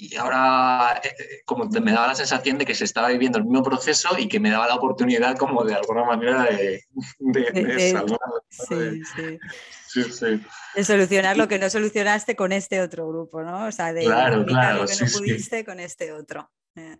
y 0.00 0.16
ahora 0.16 0.98
eh, 1.04 1.08
eh, 1.18 1.42
como 1.44 1.66
me 1.66 1.92
daba 1.92 2.08
la 2.08 2.14
sensación 2.14 2.56
de 2.56 2.64
que 2.64 2.74
se 2.74 2.84
estaba 2.84 3.08
viviendo 3.08 3.36
el 3.36 3.44
mismo 3.44 3.62
proceso 3.62 4.08
y 4.18 4.28
que 4.28 4.40
me 4.40 4.50
daba 4.50 4.66
la 4.66 4.76
oportunidad 4.76 5.36
como 5.36 5.62
de 5.62 5.74
alguna 5.74 6.04
manera 6.04 6.44
de, 6.44 6.82
de, 7.18 7.92
salvar. 7.92 8.18
Sí, 8.48 10.04
sí. 10.04 10.42
De 10.74 10.84
solucionar 10.84 11.36
lo 11.36 11.48
que 11.48 11.58
no 11.58 11.68
solucionaste 11.68 12.34
con 12.34 12.52
este 12.52 12.80
otro 12.80 13.08
grupo, 13.08 13.42
¿no? 13.42 13.66
O 13.66 13.72
sea, 13.72 13.92
de 13.92 14.04
claro, 14.04 14.46
claro, 14.46 14.82
lo 14.82 14.86
que 14.86 15.04
no 15.04 15.10
pudiste 15.18 15.64
con 15.66 15.80
este 15.80 16.12
otro. 16.12 16.50
Eh. 16.76 16.96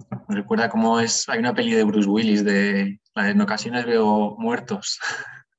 Sí. 0.00 0.06
recuerda 0.28 0.68
cómo 0.68 1.00
es, 1.00 1.28
hay 1.28 1.38
una 1.38 1.54
peli 1.54 1.72
de 1.72 1.84
Bruce 1.84 2.08
Willis 2.08 2.44
de 2.44 3.00
en 3.26 3.40
ocasiones 3.40 3.86
veo 3.86 4.36
muertos. 4.38 4.98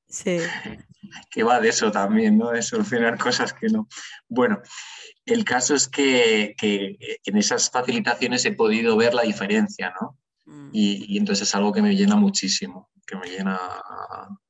Sí. 0.08 0.38
que 1.30 1.42
va 1.42 1.60
de 1.60 1.68
eso 1.68 1.90
también, 1.90 2.38
¿no? 2.38 2.50
De 2.50 2.62
solucionar 2.62 3.18
cosas 3.18 3.52
que 3.52 3.68
no. 3.68 3.88
Bueno, 4.28 4.60
el 5.24 5.44
caso 5.44 5.74
es 5.74 5.88
que, 5.88 6.54
en 6.60 7.36
esas 7.36 7.70
facilitaciones 7.70 8.44
he 8.44 8.52
podido 8.52 8.96
ver 8.96 9.14
la 9.14 9.22
diferencia, 9.22 9.92
¿no? 10.00 10.18
Mm. 10.46 10.70
Y, 10.72 11.18
entonces 11.18 11.48
es 11.48 11.54
algo 11.54 11.72
que 11.72 11.82
me 11.82 11.94
llena 11.94 12.16
muchísimo, 12.16 12.90
que 13.06 13.16
me 13.16 13.28
llena, 13.28 13.58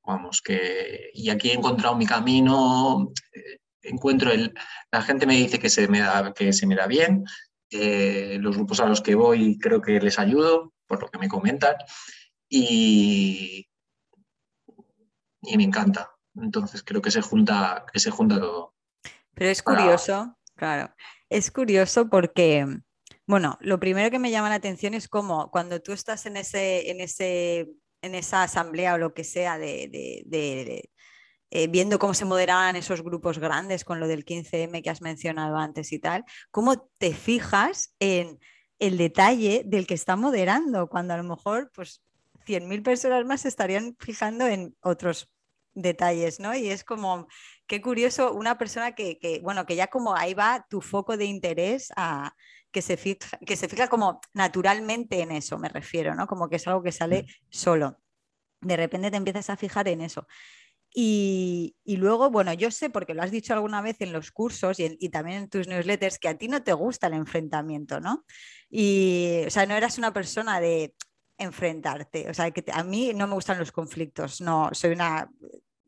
vamos, 0.04 0.40
que... 0.42 1.10
Y 1.14 1.30
aquí 1.30 1.50
he 1.50 1.54
encontrado 1.54 1.96
mi 1.96 2.06
camino, 2.06 3.12
eh, 3.32 3.58
encuentro 3.82 4.30
el... 4.30 4.54
La 4.92 5.02
gente 5.02 5.26
me 5.26 5.36
dice 5.36 5.58
que 5.58 5.70
se 5.70 5.88
me 5.88 6.00
da, 6.00 6.32
que 6.32 6.52
se 6.52 6.66
me 6.66 6.76
da 6.76 6.86
bien, 6.86 7.24
eh, 7.70 8.38
los 8.40 8.56
grupos 8.56 8.80
a 8.80 8.86
los 8.86 9.00
que 9.00 9.14
voy 9.14 9.58
creo 9.58 9.80
que 9.80 10.00
les 10.00 10.18
ayudo, 10.18 10.72
por 10.86 11.00
lo 11.02 11.08
que 11.08 11.18
me 11.18 11.28
comentan, 11.28 11.76
y, 12.48 13.68
y 15.42 15.56
me 15.56 15.64
encanta. 15.64 16.10
Entonces 16.34 16.82
creo 16.82 17.02
que 17.02 17.10
se 17.10 17.22
junta, 17.22 17.84
que 17.92 18.00
se 18.00 18.10
junta 18.10 18.40
todo. 18.40 18.74
Pero 19.34 19.50
es 19.50 19.62
curioso, 19.62 20.36
claro, 20.54 20.94
es 21.28 21.50
curioso 21.50 22.10
porque, 22.10 22.66
bueno, 23.26 23.56
lo 23.60 23.80
primero 23.80 24.10
que 24.10 24.18
me 24.18 24.30
llama 24.30 24.48
la 24.48 24.56
atención 24.56 24.94
es 24.94 25.08
como 25.08 25.50
cuando 25.50 25.80
tú 25.80 25.92
estás 25.92 26.26
en, 26.26 26.36
ese, 26.36 26.90
en, 26.90 27.00
ese, 27.00 27.70
en 28.02 28.14
esa 28.14 28.42
asamblea 28.42 28.94
o 28.94 28.98
lo 28.98 29.14
que 29.14 29.24
sea 29.24 29.58
de, 29.58 30.90
eh, 31.50 31.66
viendo 31.66 31.98
cómo 31.98 32.14
se 32.14 32.24
moderaban 32.24 32.76
esos 32.76 33.02
grupos 33.02 33.38
grandes 33.38 33.84
con 33.84 34.00
lo 34.00 34.06
del 34.06 34.24
15M 34.24 34.82
que 34.82 34.90
has 34.90 35.02
mencionado 35.02 35.56
antes 35.56 35.92
y 35.92 35.98
tal, 35.98 36.24
cómo 36.50 36.88
te 36.98 37.12
fijas 37.12 37.94
en 37.98 38.38
el 38.78 38.96
detalle 38.96 39.62
del 39.66 39.86
que 39.86 39.94
está 39.94 40.16
moderando, 40.16 40.88
cuando 40.88 41.14
a 41.14 41.16
lo 41.16 41.24
mejor 41.24 41.70
pues 41.74 42.02
100.000 42.46 42.82
personas 42.82 43.24
más 43.26 43.42
se 43.42 43.48
estarían 43.48 43.96
fijando 43.98 44.46
en 44.46 44.76
otros 44.80 45.30
detalles, 45.74 46.40
¿no? 46.40 46.54
Y 46.54 46.68
es 46.70 46.84
como, 46.84 47.28
qué 47.66 47.80
curioso, 47.80 48.32
una 48.32 48.58
persona 48.58 48.94
que, 48.94 49.40
bueno, 49.42 49.66
que 49.66 49.76
ya 49.76 49.88
como 49.88 50.16
ahí 50.16 50.34
va 50.34 50.66
tu 50.68 50.80
foco 50.80 51.16
de 51.16 51.26
interés 51.26 51.92
a 51.96 52.34
que 52.70 52.82
se 52.82 52.96
fija, 52.96 53.38
que 53.44 53.56
se 53.56 53.68
fija 53.68 53.88
como 53.88 54.20
naturalmente 54.32 55.20
en 55.20 55.32
eso, 55.32 55.58
me 55.58 55.68
refiero, 55.68 56.14
¿no? 56.14 56.26
Como 56.26 56.48
que 56.48 56.56
es 56.56 56.66
algo 56.66 56.82
que 56.82 56.92
sale 56.92 57.22
mm. 57.22 57.26
solo. 57.50 57.98
De 58.60 58.76
repente 58.76 59.10
te 59.10 59.16
empiezas 59.16 59.50
a 59.50 59.56
fijar 59.56 59.88
en 59.88 60.02
eso. 60.02 60.26
Y, 60.92 61.76
luego, 61.86 62.30
bueno, 62.30 62.52
yo 62.52 62.70
sé, 62.70 62.90
porque 62.90 63.14
lo 63.14 63.22
has 63.22 63.30
dicho 63.30 63.54
alguna 63.54 63.80
vez 63.80 64.00
en 64.00 64.12
los 64.12 64.32
cursos 64.32 64.78
y, 64.80 65.08
también 65.10 65.44
en 65.44 65.48
tus 65.48 65.68
newsletters, 65.68 66.18
que 66.18 66.28
a 66.28 66.36
ti 66.36 66.48
no 66.48 66.62
te 66.62 66.72
gusta 66.72 67.06
el 67.06 67.14
enfrentamiento, 67.14 68.00
¿no? 68.00 68.24
Y, 68.68 69.42
o 69.46 69.50
sea, 69.50 69.66
no 69.66 69.74
eras 69.74 69.98
una 69.98 70.12
persona 70.12 70.60
de, 70.60 70.94
enfrentarte. 71.40 72.28
O 72.30 72.34
sea, 72.34 72.50
que 72.50 72.64
a 72.72 72.84
mí 72.84 73.12
no 73.14 73.26
me 73.26 73.34
gustan 73.34 73.58
los 73.58 73.72
conflictos, 73.72 74.40
no, 74.40 74.70
soy 74.72 74.90
una, 74.92 75.30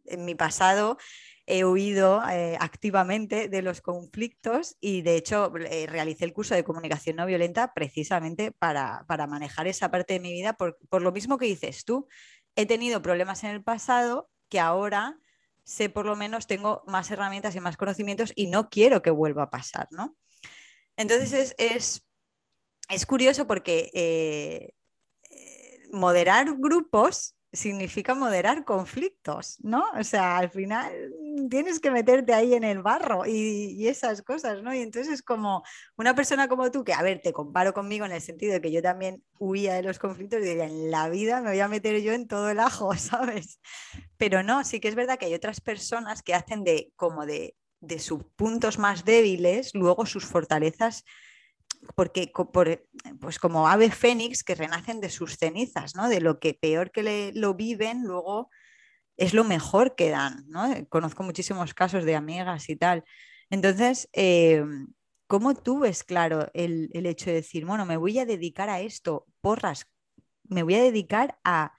en 0.07 0.25
mi 0.25 0.35
pasado 0.35 0.99
he 1.45 1.65
huido 1.65 2.23
eh, 2.31 2.57
activamente 2.61 3.49
de 3.49 3.63
los 3.63 3.81
conflictos 3.81 4.77
y 4.81 5.03
de 5.03 5.17
hecho 5.17 5.53
eh, 5.57 5.87
realicé 5.89 6.25
el 6.25 6.33
curso 6.33 6.55
de 6.55 6.63
comunicación 6.63 7.17
no 7.17 7.27
violenta 7.27 7.75
precisamente 7.75 8.53
para, 8.53 9.05
manejar 9.29 9.67
esa 9.67 9.91
parte 9.91 10.15
de 10.15 10.21
mi 10.21 10.33
vida, 10.33 10.53
por, 10.53 10.79
por, 10.89 11.03
lo 11.03 11.11
mismo 11.11 11.39
que 11.39 11.47
dices 11.47 11.85
tú, 11.85 12.07
he 12.55 12.65
tenido 12.65 13.03
problemas 13.03 13.43
en 13.43 13.51
el 13.51 13.63
pasado 13.63 14.31
que 14.53 14.61
ahora 14.61 15.19
sé 15.65 15.89
por 15.89 16.05
lo 16.05 16.15
menos 16.15 16.47
tengo 16.47 16.83
más 16.87 17.11
herramientas 17.11 17.57
y 17.57 17.61
más 17.61 17.79
conocimientos 17.79 18.35
y 18.37 18.49
no 18.49 18.69
quiero 18.69 19.01
que 19.01 19.11
vuelva 19.11 19.45
a 19.45 19.51
pasar, 19.51 19.89
¿no? 19.93 20.15
Entonces 20.95 21.55
es, 21.59 22.05
es, 22.87 23.07
curioso 23.07 23.47
porque 23.47 23.91
eh, 23.95 24.75
moderar 25.91 26.55
grupos 26.59 27.35
significa 27.53 28.15
moderar 28.15 28.65
conflictos, 28.65 29.59
¿no? 29.61 29.85
O 29.99 30.05
sea, 30.05 30.39
al 30.39 30.51
final 30.51 30.91
tienes 31.51 31.81
que 31.81 31.91
meterte 31.91 32.33
ahí 32.33 32.55
en 32.55 32.65
el 32.65 32.83
barro 32.83 33.27
y, 33.27 33.87
esas 33.87 34.23
cosas, 34.23 34.63
¿no? 34.63 34.75
Y 34.75 34.81
entonces 34.81 35.13
es 35.13 35.23
como 35.23 35.63
una 35.97 36.15
persona 36.15 36.49
como 36.49 36.71
tú, 36.71 36.83
que 36.83 36.95
a 36.95 37.03
ver, 37.03 37.21
te 37.21 37.33
comparo 37.33 37.75
conmigo 37.75 38.07
en 38.07 38.13
el 38.13 38.23
sentido 38.23 38.55
de 38.55 38.61
que 38.63 38.73
yo 38.73 38.81
también 38.81 39.23
huía 39.39 39.75
de 39.75 39.83
los 39.83 39.99
conflictos 39.99 40.41
y 40.41 40.45
diría, 40.45 40.65
en 40.65 40.91
la 40.91 41.11
vida 41.11 41.43
me 41.43 41.51
voy 41.51 41.61
a 41.61 41.69
meter 41.69 42.01
yo 42.01 42.13
en 42.13 42.27
todo 42.27 42.49
el 42.49 42.59
ajo, 42.59 42.95
¿sabes? 42.97 43.61
Pero 44.17 44.43
no, 44.43 44.65
sí 44.65 44.81
que 44.81 44.89
es 44.89 44.95
verdad 44.95 45.19
que 45.19 45.27
hay 45.27 45.35
otras 45.35 45.61
personas 45.61 46.23
que 46.23 46.35
hacen 46.35 46.65
de 46.65 46.93
como 46.97 47.27
de, 47.27 47.55
de 47.81 47.99
sus 47.99 48.25
puntos 48.37 48.79
más 48.79 49.05
débiles, 49.05 49.75
luego 49.75 50.07
sus 50.07 50.25
fortalezas 50.25 51.05
porque 51.95 52.33
pues 53.21 53.39
como 53.39 53.69
ave 53.69 53.91
fénix 53.91 54.45
que 54.45 54.55
renacen 54.55 55.01
de 55.01 55.11
sus 55.11 55.37
cenizas, 55.37 55.95
¿no? 55.95 56.09
De 56.09 56.21
lo 56.21 56.39
que 56.39 56.55
peor 56.55 56.91
que 56.91 57.33
lo 57.35 57.55
viven, 57.55 58.05
luego 58.05 58.51
es 59.17 59.35
lo 59.35 59.45
mejor 59.45 59.95
que 59.95 60.11
dan, 60.11 60.45
¿no? 60.49 60.73
Conozco 60.89 61.23
muchísimos 61.23 61.75
casos 61.75 62.05
de 62.05 62.17
amigas 62.17 62.69
y 62.69 62.77
tal. 62.77 63.05
Entonces, 63.51 64.09
eh, 64.13 64.65
¿cómo 65.27 65.55
tú 65.55 65.81
ves 65.81 66.05
claro 66.05 66.49
el, 66.55 66.91
el, 66.93 67.07
hecho 67.07 67.27
de 67.27 67.37
decir, 67.37 67.67
bueno, 67.67 67.85
me 67.85 67.97
voy 67.97 68.19
a 68.19 68.27
dedicar 68.27 68.71
a 68.71 68.81
esto, 68.81 69.27
porras, 69.41 69.87
me 70.45 70.63
voy 70.63 70.77
a 70.77 70.83
dedicar 70.83 71.39
a 71.45 71.73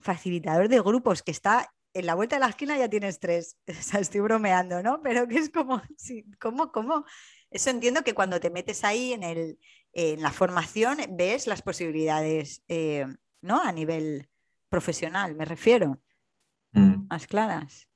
facilitador 0.00 0.68
de 0.68 0.80
grupos 0.80 1.22
que 1.22 1.30
está 1.30 1.72
en 1.94 2.06
la 2.06 2.14
vuelta 2.14 2.36
de 2.36 2.40
la 2.40 2.48
esquina 2.48 2.78
ya 2.78 2.88
tienes 2.88 3.20
tres, 3.20 3.56
o 3.68 3.72
sea, 3.72 4.00
estoy 4.00 4.20
bromeando, 4.20 4.82
¿no? 4.82 5.00
Pero 5.02 5.26
que 5.28 5.38
es 5.38 5.50
como, 5.50 5.82
¿cómo, 6.40 6.72
cómo? 6.72 7.04
Eso 7.52 7.70
entiendo 7.70 8.02
que 8.02 8.14
cuando 8.14 8.40
te 8.40 8.50
metes 8.50 8.82
ahí 8.84 9.12
en, 9.12 9.22
el, 9.22 9.58
en 9.92 10.22
la 10.22 10.30
formación 10.30 10.98
ves 11.10 11.46
las 11.46 11.62
posibilidades, 11.62 12.62
eh, 12.68 13.06
¿no? 13.42 13.62
A 13.62 13.72
nivel 13.72 14.28
profesional, 14.68 15.34
me 15.34 15.44
refiero, 15.44 16.00
mm. 16.72 17.08
más 17.08 17.26
claras. 17.26 17.88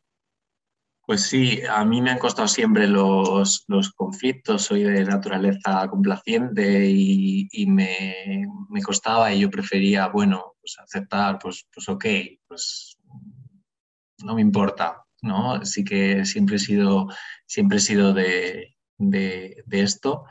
Pues 1.06 1.22
sí, 1.22 1.60
a 1.70 1.84
mí 1.84 2.02
me 2.02 2.10
han 2.10 2.18
costado 2.18 2.48
siempre 2.48 2.88
los, 2.88 3.64
conflictos, 3.94 4.62
soy 4.62 4.82
de 4.82 5.04
naturaleza 5.04 5.88
complaciente 5.88 6.90
y, 6.90 7.66
me, 7.68 8.44
me, 8.68 8.82
costaba 8.82 9.32
y 9.32 9.40
yo 9.40 9.48
prefería, 9.48 10.08
bueno, 10.08 10.56
pues 10.60 10.76
aceptar, 10.80 11.38
pues, 11.38 11.66
pues 11.72 11.88
ok, 11.88 12.04
pues 12.48 12.98
no 14.25 14.34
me 14.34 14.42
importa, 14.42 15.04
¿no? 15.22 15.64
Sí 15.64 15.84
que 15.84 16.25
siempre 16.25 16.56
he 16.56 16.58
sido, 16.58 17.06
siempre 17.46 17.78
he 17.78 17.80
sido 17.80 18.12
de, 18.12 18.75
esto. 19.70 20.24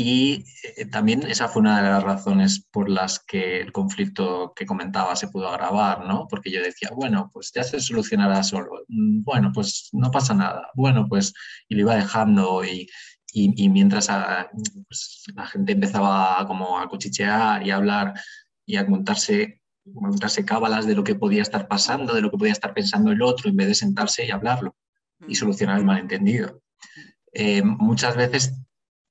Y 0.00 0.44
eh, 0.62 0.86
también 0.86 1.24
esa 1.24 1.48
fue 1.48 1.60
una 1.60 1.82
de 1.82 1.90
las 1.90 2.04
razones 2.04 2.64
por 2.70 2.88
las 2.88 3.18
que 3.18 3.60
el 3.60 3.72
conflicto 3.72 4.52
que 4.54 4.64
comentaba 4.64 5.16
se 5.16 5.26
pudo 5.26 5.48
agravar, 5.48 6.06
¿no? 6.06 6.28
Porque 6.28 6.52
yo 6.52 6.62
decía, 6.62 6.90
bueno, 6.94 7.30
pues 7.32 7.50
ya 7.52 7.64
se 7.64 7.80
solucionará 7.80 8.44
solo. 8.44 8.84
Mm, 8.86 9.24
bueno, 9.24 9.50
pues 9.52 9.88
no 9.92 10.12
pasa 10.12 10.34
nada. 10.34 10.70
Bueno, 10.74 11.06
pues 11.08 11.34
y 11.68 11.74
lo 11.74 11.80
iba 11.80 11.96
dejando 11.96 12.64
y, 12.64 12.88
mientras 13.70 14.08
ah, 14.08 14.48
pues, 14.88 15.24
la 15.34 15.46
gente 15.46 15.72
empezaba 15.72 16.46
como 16.46 16.78
a 16.78 16.88
cuchichear 16.88 17.66
y 17.66 17.72
a 17.72 17.76
hablar 17.76 18.14
y 18.64 18.76
a 18.76 18.86
contarse 18.86 19.60
montarse 19.94 20.44
cábalas 20.44 20.86
de 20.86 20.94
lo 20.94 21.04
que 21.04 21.14
podía 21.14 21.42
estar 21.42 21.66
pasando, 21.68 22.14
de 22.14 22.20
lo 22.20 22.30
que 22.30 22.38
podía 22.38 22.52
estar 22.52 22.74
pensando 22.74 23.10
el 23.10 23.22
otro, 23.22 23.50
en 23.50 23.56
vez 23.56 23.68
de 23.68 23.74
sentarse 23.74 24.26
y 24.26 24.30
hablarlo 24.30 24.76
y 25.26 25.34
solucionar 25.34 25.78
el 25.78 25.84
malentendido. 25.84 26.62
Eh, 27.32 27.62
muchas 27.62 28.16
veces 28.16 28.54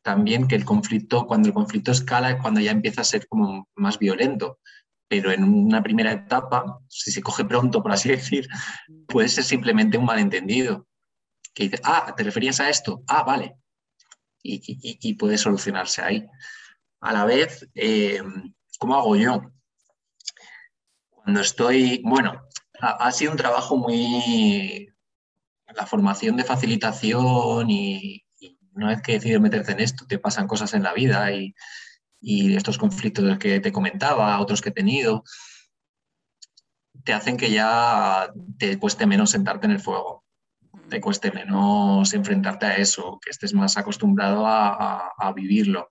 también 0.02 0.48
que 0.48 0.56
el 0.56 0.66
conflicto, 0.66 1.28
cuando 1.28 1.50
el 1.50 1.54
conflicto 1.54 1.92
escala 1.92 2.32
es 2.32 2.42
cuando 2.42 2.60
ya 2.60 2.72
empieza 2.72 3.02
a 3.02 3.06
ser 3.06 3.28
como 3.28 3.68
más 3.76 4.00
violento, 4.00 4.60
pero 5.08 5.32
en 5.32 5.44
una 5.44 5.82
primera 5.82 6.12
etapa, 6.12 6.80
si 6.88 7.12
se 7.12 7.22
coge 7.22 7.46
pronto, 7.46 7.82
por 7.82 7.92
así 7.92 8.10
decir, 8.18 8.48
puede 9.08 9.30
ser 9.30 9.44
simplemente 9.44 9.98
un 9.98 10.06
malentendido. 10.06 10.88
Que 11.54 11.64
dice, 11.64 11.80
ah, 11.84 12.14
¿te 12.16 12.24
referías 12.24 12.60
a 12.60 12.70
esto? 12.70 13.04
Ah, 13.08 13.24
vale. 13.24 13.58
Y, 14.44 15.16
puede 15.16 15.38
solucionarse 15.38 16.02
ahí. 16.02 16.26
A 17.02 17.12
la 17.12 17.26
vez, 17.26 17.68
eh, 17.76 18.22
¿cómo 18.80 18.96
hago 18.96 19.16
yo? 19.18 19.42
Cuando 21.10 21.42
estoy, 21.42 22.02
bueno, 22.06 22.48
ha, 22.80 23.12
sido 23.12 23.32
un 23.32 23.38
trabajo 23.38 23.76
muy, 23.76 24.88
la 25.76 25.86
formación 25.86 26.38
de 26.38 26.44
facilitación 26.44 27.70
y, 27.70 28.24
una 28.74 28.90
vez 28.90 29.02
que 29.02 29.14
decides 29.14 29.42
meterte 29.42 29.72
en 29.72 29.80
esto, 29.80 30.06
te 30.06 30.20
pasan 30.20 30.48
cosas 30.48 30.74
en 30.74 30.84
la 30.84 30.94
vida 30.94 31.32
y, 31.32 31.54
estos 32.22 32.78
conflictos 32.78 33.38
que 33.38 33.60
te 33.60 33.72
comentaba, 33.72 34.40
otros 34.40 34.62
que 34.62 34.70
he 34.70 34.74
tenido, 34.74 35.24
te 37.04 37.14
hacen 37.14 37.38
que 37.38 37.52
ya 37.52 38.32
te 38.58 38.78
cueste 38.80 39.06
menos 39.06 39.30
sentarte 39.30 39.66
en 39.66 39.72
el 39.72 39.80
fuego, 39.80 40.26
te 40.90 41.00
cueste 41.00 41.32
menos 41.32 42.14
enfrentarte 42.14 42.66
a 42.66 42.76
eso, 42.76 43.20
que 43.24 43.30
estés 43.30 43.54
más 43.54 43.78
acostumbrado 43.78 44.46
a, 44.46 45.34
vivirlo. 45.36 45.90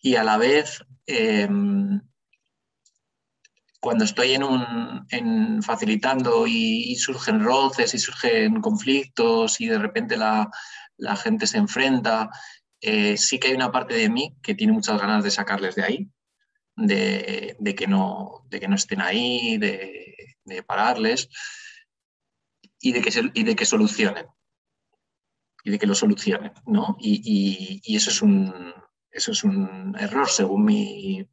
Y 0.00 0.16
a 0.16 0.24
la 0.24 0.36
vez, 0.36 0.84
em, 1.06 2.00
cuando 3.84 4.04
estoy 4.04 4.32
en 4.32 5.62
facilitando 5.62 6.46
y, 6.46 6.96
surgen 6.96 7.44
roces 7.44 7.92
y 7.92 7.98
surgen 7.98 8.62
conflictos 8.62 9.60
y 9.60 9.66
de 9.68 9.78
repente 9.78 10.16
la, 10.16 10.50
gente 11.22 11.46
se 11.46 11.58
enfrenta, 11.58 12.30
eh, 12.80 13.18
sí 13.18 13.38
que 13.38 13.48
hay 13.48 13.54
una 13.54 13.70
parte 13.70 13.92
de 13.92 14.08
mí 14.08 14.34
que 14.42 14.54
tiene 14.54 14.72
muchas 14.72 14.98
ganas 14.98 15.22
de 15.22 15.30
sacarles 15.30 15.74
de 15.74 15.82
ahí, 15.82 16.10
de, 16.76 17.74
que, 17.76 17.86
no, 17.86 18.46
estén 18.50 19.02
ahí, 19.02 19.58
de, 19.58 20.62
pararles 20.66 21.28
y 22.80 22.92
de, 22.92 23.02
que 23.02 23.30
y 23.34 23.44
de 23.44 23.54
que 23.54 23.66
solucionen. 23.66 24.24
Y 25.62 25.72
de 25.72 25.78
que 25.78 25.86
lo 25.86 25.94
solucionen, 25.94 26.52
¿no? 26.64 26.96
Y, 26.98 27.82
eso 27.94 28.10
es 28.10 29.44
un 29.44 29.94
error 29.98 30.30
según 30.30 30.64
mi, 30.64 31.28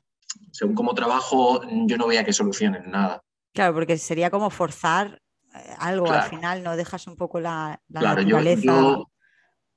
según 0.52 0.76
cómo 0.76 0.94
trabajo, 0.94 1.62
yo 1.86 1.98
no 1.98 2.08
veía 2.08 2.24
que 2.24 2.34
solucionen 2.34 2.92
nada. 2.92 3.22
Claro, 3.54 3.74
porque 3.74 3.98
sería 3.98 4.30
como 4.30 4.50
forzar 4.50 5.22
eh, 5.54 5.76
algo 5.80 6.10
al 6.10 6.30
final, 6.30 6.64
no 6.64 6.76
dejas 6.76 7.08
un 7.08 7.16
poco 7.16 7.40
la, 7.40 7.82
naturaleza. 7.90 8.98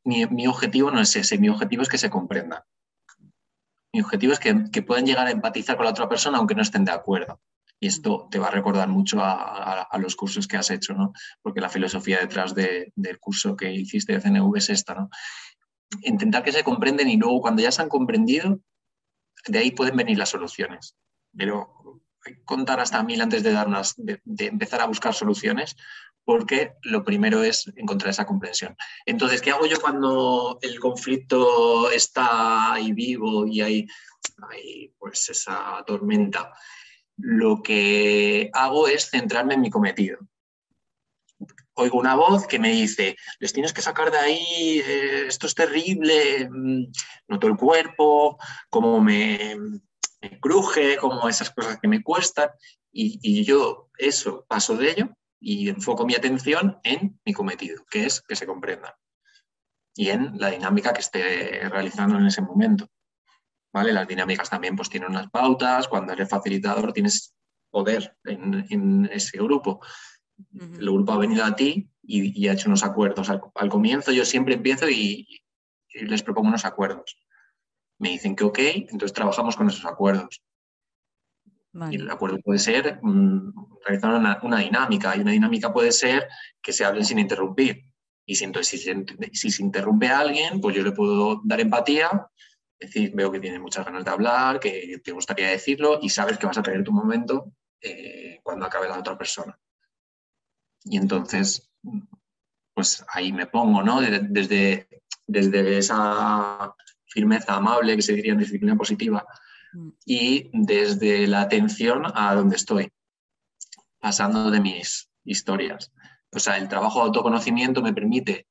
mi, 0.05 0.47
objetivo 0.47 0.91
no 0.91 1.01
es 1.01 1.17
ese, 1.17 1.39
mi 1.39 1.49
objetivo 1.49 1.83
es 1.83 1.89
que 1.89 1.99
se 1.99 2.11
comprendan. 2.11 2.63
Mi 3.93 4.01
objetivo 4.01 4.33
es 4.33 4.41
que, 4.41 4.83
puedan 4.83 5.07
llegar 5.07 5.27
a 5.27 5.31
empatizar 5.31 5.77
con 5.77 5.85
la 5.85 5.93
otra 5.93 6.09
persona 6.09 6.39
aunque 6.39 6.55
no 6.55 6.63
estén 6.63 6.85
de 6.85 6.93
acuerdo. 6.93 7.41
Y 7.81 7.87
esto 7.87 8.29
te 8.31 8.39
va 8.39 8.49
a 8.49 8.51
recordar 8.51 8.89
mucho 8.89 9.19
a, 9.21 9.89
los 9.99 10.17
cursos 10.17 10.47
que 10.47 10.57
has 10.57 10.71
hecho, 10.71 10.95
¿no? 10.95 11.13
Porque 11.43 11.61
la 11.61 11.69
filosofía 11.69 12.19
detrás 12.19 12.55
del 12.55 13.19
curso 13.21 13.57
que 13.57 13.73
hiciste 13.73 14.13
de 14.13 14.21
CNV 14.21 14.57
es 14.57 14.71
esta, 14.71 14.95
¿no? 14.95 15.11
Intentar 16.03 16.43
que 16.43 16.53
se 16.53 16.65
comprenden 16.65 17.09
y 17.09 17.17
luego 17.17 17.41
cuando 17.41 17.63
ya 17.63 17.71
se 17.71 17.83
han 17.83 17.89
comprendido, 17.89 18.59
de 19.47 19.59
ahí 19.59 19.71
pueden 19.71 19.97
venir 19.97 20.19
las 20.19 20.31
soluciones. 20.31 20.97
Pero 21.37 22.01
contar 22.45 22.81
hasta 22.81 23.03
mil 23.03 23.21
antes 23.21 23.43
de, 23.43 23.53
dar 23.53 23.69
de, 23.97 24.47
empezar 24.47 24.81
a 24.81 24.87
buscar 24.87 25.15
soluciones, 25.15 25.77
porque 26.25 26.75
lo 26.83 27.05
primero 27.05 27.43
es 27.43 27.71
encontrar 27.77 28.11
esa 28.11 28.25
comprensión. 28.25 28.77
Entonces, 29.05 29.43
¿qué 29.43 29.51
hago 29.51 29.67
yo 29.67 29.81
cuando 29.81 30.59
el 30.63 30.81
conflicto 30.81 31.91
está 31.91 32.73
ahí 32.75 32.93
vivo 32.93 33.47
y 33.47 33.61
hay, 33.61 33.87
hay 34.51 34.95
pues 34.99 35.29
esa 35.29 35.85
tormenta? 35.87 36.53
Lo 37.17 37.63
que 37.63 38.51
hago 38.55 38.89
es 38.89 39.11
centrarme 39.11 39.55
en 39.55 39.61
mi 39.61 39.71
cometido 39.71 40.19
oigo 41.75 41.99
una 41.99 42.15
voz 42.15 42.47
que 42.47 42.59
me 42.59 42.71
dice, 42.71 43.17
les 43.39 43.53
tienes 43.53 43.73
que 43.73 43.83
sacar 43.83 44.11
de 44.11 44.19
ahí, 44.19 44.83
eh, 44.85 45.27
esto 45.27 45.47
es 45.47 45.55
terrible, 45.55 46.49
mm, 46.51 46.85
noto 47.29 47.47
el 47.47 47.57
cuerpo, 47.57 48.39
cómo 48.71 49.01
me, 49.01 49.57
cruje, 50.41 50.97
como 50.97 51.29
esas 51.29 51.51
cosas 51.51 51.79
que 51.81 51.89
me 51.89 52.03
cuestan, 52.03 52.49
y, 52.93 53.45
yo 53.45 53.91
eso 53.99 54.47
paso 54.49 54.77
de 54.77 54.91
ello 54.91 55.09
y 55.41 55.69
enfoco 55.69 56.07
mi 56.07 56.15
atención 56.15 56.79
en 56.85 57.19
mi 57.25 57.33
cometido, 57.33 57.85
que 57.91 58.07
es 58.07 58.23
que 58.23 58.37
se 58.37 58.47
comprenda, 58.47 58.97
y 59.95 60.11
en 60.11 60.39
la 60.39 60.51
dinámica 60.51 60.93
que 60.93 61.01
esté 61.01 61.69
realizando 61.69 62.19
en 62.19 62.27
ese 62.27 62.41
momento. 62.41 62.89
¿Vale? 63.73 63.93
Las 63.93 64.07
dinámicas 64.07 64.49
también 64.49 64.77
pues, 64.77 64.89
tienen 64.89 65.11
unas 65.11 65.29
pautas, 65.31 65.89
cuando 65.89 66.13
eres 66.13 66.29
facilitador 66.29 66.93
tienes 66.93 67.35
poder 67.71 68.17
en, 68.23 68.65
en 68.71 69.07
ese 69.13 69.37
grupo 69.39 69.81
el 70.55 70.91
grupo 70.91 71.13
ha 71.13 71.19
venido 71.19 71.45
a 71.45 71.55
ti 71.55 71.89
y, 72.03 72.49
ha 72.49 72.53
hecho 72.53 72.69
unos 72.69 72.85
acuerdos. 72.85 73.31
Al, 73.31 73.69
comienzo 73.69 74.13
yo 74.13 74.25
siempre 74.25 74.55
empiezo 74.55 74.89
y, 74.89 75.27
les 75.93 76.23
propongo 76.23 76.49
unos 76.49 76.65
acuerdos. 76.65 77.17
Me 77.99 78.11
dicen 78.11 78.35
que 78.35 78.45
ok, 78.45 78.59
entonces 78.59 79.13
trabajamos 79.13 79.57
con 79.57 79.69
esos 79.69 79.85
acuerdos. 79.85 80.43
Y 81.91 81.97
el 81.97 82.11
acuerdo 82.11 82.39
puede 82.39 82.59
ser 82.59 83.01
mm, 83.03 83.53
realizar 83.85 84.15
una, 84.15 84.59
dinámica 84.59 85.17
y 85.17 85.21
una 85.21 85.33
dinámica 85.33 85.73
puede 85.73 85.91
ser 85.91 86.29
que 86.63 86.73
se 86.73 86.85
hablen 86.85 87.05
sin 87.05 87.19
interrumpir. 87.19 87.85
Y 88.27 88.37
si, 88.37 88.45
entonces, 88.45 88.81
si, 89.33 89.51
se 89.51 89.63
interrumpe 89.63 90.09
a 90.09 90.21
alguien, 90.21 90.61
pues 90.61 90.75
yo 90.75 90.83
le 90.83 90.93
puedo 90.93 91.43
dar 91.45 91.61
empatía, 91.61 92.29
decir, 92.79 93.13
veo 93.15 93.31
que 93.31 93.41
tiene 93.41 93.59
muchas 93.59 93.85
ganas 93.85 94.05
de 94.05 94.11
hablar, 94.11 94.61
que 94.61 95.01
te 95.03 95.13
gustaría 95.13 95.49
decirlo 95.49 95.99
y 96.01 96.09
sabes 96.09 96.39
que 96.39 96.47
vas 96.47 96.59
a 96.59 96.63
tener 96.63 96.85
tu 96.85 96.93
momento 96.93 97.53
eh, 97.81 98.41
cuando 98.43 98.67
acabe 98.67 98.89
la 98.89 98.99
otra 98.99 99.19
persona. 99.19 99.59
Y 100.85 100.97
entonces, 100.99 101.71
pues 102.75 103.05
ahí 103.09 103.33
me 103.33 103.47
pongo, 103.47 103.83
¿no? 103.83 104.01
Desde, 104.01 104.89
desde 105.27 105.79
esa 105.79 106.75
firmeza 107.07 107.55
amable 107.55 107.97
que 107.97 108.03
se 108.03 108.13
diría 108.13 108.33
en 108.33 108.41
disciplina 108.41 108.77
positiva 108.77 109.25
mm. 109.73 109.89
y 110.05 110.51
desde 110.53 111.27
la 111.27 111.43
atención 111.43 112.03
a 112.15 112.35
donde 112.35 112.57
estoy, 112.57 112.93
pasando 114.01 114.51
de 114.51 114.61
mis 114.61 115.09
historias. 115.25 115.93
O 116.33 116.39
sea, 116.39 116.59
el 116.59 116.69
trabajo 116.69 117.01
de 117.01 117.07
autoconocimiento 117.07 117.81
me 117.81 117.95
permite 117.95 118.49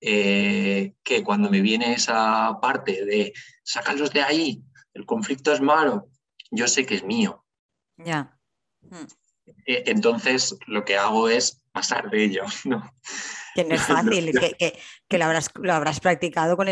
eh, 0.00 0.94
que 1.02 1.24
cuando 1.24 1.50
me 1.50 1.60
viene 1.60 1.94
esa 1.94 2.58
parte 2.60 3.04
de 3.04 3.32
sacarlos 3.64 4.12
de 4.12 4.22
ahí, 4.22 4.62
el 4.94 5.04
conflicto 5.04 5.52
es 5.52 5.60
malo, 5.60 6.08
yo 6.50 6.68
sé 6.68 6.86
que 6.86 6.94
es 6.94 7.04
mío. 7.04 7.44
Ya. 7.96 8.38
Mm. 8.82 9.25
E, 9.66 9.84
entonces, 9.86 10.56
lo 10.66 10.84
que 10.84 10.96
hago 10.96 11.28
es 11.28 11.62
pasar 11.72 12.10
de 12.10 12.24
ello. 12.24 12.42
¿no? 12.64 12.90
Que 13.54 13.64
no 13.64 13.74
es 13.74 13.82
fácil, 13.86 14.32
que, 15.08 15.18
lo, 15.18 15.24
habrás, 15.24 15.50
lo, 15.54 15.72
habrás, 15.72 16.00
practicado 16.00 16.56
con, 16.56 16.68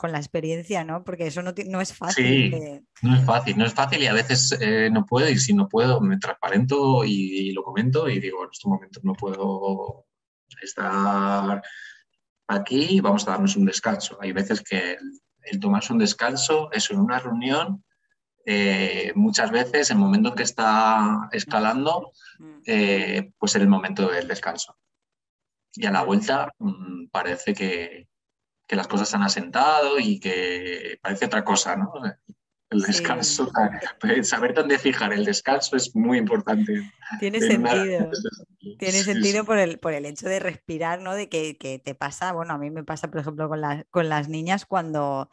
con, 0.00 0.12
la 0.12 0.18
experiencia, 0.18 0.84
¿no? 0.84 1.04
Porque 1.04 1.26
eso 1.26 1.42
no, 1.42 1.52
no 1.66 1.80
es 1.80 1.94
fácil. 1.94 2.52
Sí, 2.52 2.80
no 3.02 3.16
es 3.16 3.24
fácil, 3.24 3.56
no 3.56 3.66
es 3.66 3.74
fácil 3.74 4.02
y 4.02 4.06
a 4.06 4.12
veces 4.12 4.56
eh, 4.60 4.88
no 4.90 5.04
puedo 5.04 5.28
y 5.28 5.38
si 5.38 5.54
no 5.54 5.68
puedo 5.68 6.00
me 6.00 6.18
transparento 6.18 7.04
y, 7.04 7.52
lo 7.52 7.62
comento 7.62 8.08
y 8.08 8.20
digo, 8.20 8.44
en 8.44 8.50
estos 8.52 8.70
momentos 8.70 9.04
no 9.04 9.14
puedo 9.14 10.06
estar 10.62 11.62
aquí, 12.48 13.00
vamos 13.00 13.26
a 13.26 13.32
darnos 13.32 13.56
un 13.56 13.64
descanso. 13.64 14.18
Hay 14.20 14.32
veces 14.32 14.62
que 14.62 14.96
el 15.42 15.60
tomarse 15.60 15.92
un 15.92 15.98
descanso, 15.98 16.70
eso 16.72 16.92
en 16.92 17.00
una 17.00 17.18
reunión, 17.18 17.84
eh, 18.48 19.12
muchas 19.16 19.50
veces 19.50 19.90
el 19.90 19.98
momento 19.98 20.28
en 20.28 20.34
que 20.36 20.44
está 20.44 21.28
escalando, 21.32 22.12
eh, 22.64 23.32
pues 23.38 23.56
es 23.56 23.62
el 23.62 23.68
momento 23.68 24.08
del 24.08 24.28
descanso. 24.28 24.78
Y 25.74 25.84
a 25.84 25.90
la 25.90 26.04
vuelta 26.04 26.54
mm, 26.60 27.08
parece 27.10 27.54
que, 27.54 28.06
las 28.68 28.86
cosas 28.86 29.08
se 29.08 29.16
han 29.16 29.24
asentado 29.24 29.98
y 29.98 30.20
que 30.20 30.98
parece 31.02 31.26
otra 31.26 31.44
cosa, 31.44 31.76
¿no? 31.76 31.92
El 32.70 32.82
descanso, 32.82 33.50
pues, 34.00 34.28
saber 34.28 34.54
dónde 34.54 34.78
fijar 34.78 35.12
el 35.12 35.24
descanso 35.24 35.76
es 35.76 35.94
muy 35.94 36.18
importante. 36.18 36.88
Tiene 37.18 37.40
sentido. 37.40 38.10
Tiene 38.78 39.02
sentido 39.02 39.44
por 39.44 39.58
el, 39.58 39.78
por 39.78 39.92
el 39.92 40.04
hecho 40.04 40.28
de 40.28 40.38
respirar, 40.38 41.00
¿no? 41.00 41.14
De 41.14 41.28
que, 41.28 41.80
te 41.84 41.94
pasa, 41.96 42.32
bueno, 42.32 42.54
a 42.54 42.58
mí 42.58 42.70
me 42.70 42.84
pasa, 42.84 43.10
por 43.10 43.20
ejemplo, 43.20 43.48
con, 43.48 43.60
con 43.90 44.08
las 44.08 44.28
niñas 44.28 44.66
cuando 44.66 45.30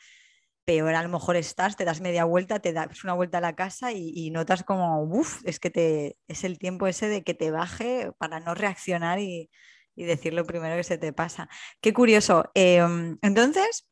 peor 0.65 0.95
a 0.95 1.03
lo 1.03 1.09
mejor 1.09 1.35
estás, 1.35 1.75
te 1.75 1.85
das 1.85 2.01
media 2.01 2.25
vuelta, 2.25 2.59
te 2.59 2.73
das 2.73 3.03
una 3.03 3.13
vuelta 3.13 3.39
a 3.39 3.41
la 3.41 3.55
casa 3.55 3.91
y, 3.91 4.29
notas 4.31 4.63
como, 4.63 5.03
uff, 5.03 5.41
es 5.45 5.59
que 5.59 5.69
te, 5.69 6.17
es 6.27 6.43
el 6.43 6.57
tiempo 6.59 6.87
ese 6.87 7.07
de 7.07 7.23
que 7.23 7.33
te 7.33 7.51
baje 7.51 8.11
para 8.17 8.39
no 8.39 8.55
reaccionar 8.55 9.19
y, 9.19 9.49
decir 9.95 10.33
lo 10.33 10.45
primero 10.45 10.75
que 10.75 10.83
se 10.83 10.97
te 10.97 11.13
pasa. 11.13 11.49
Qué 11.79 11.93
curioso. 11.93 12.49
Em, 12.55 13.17
entonces, 13.21 13.87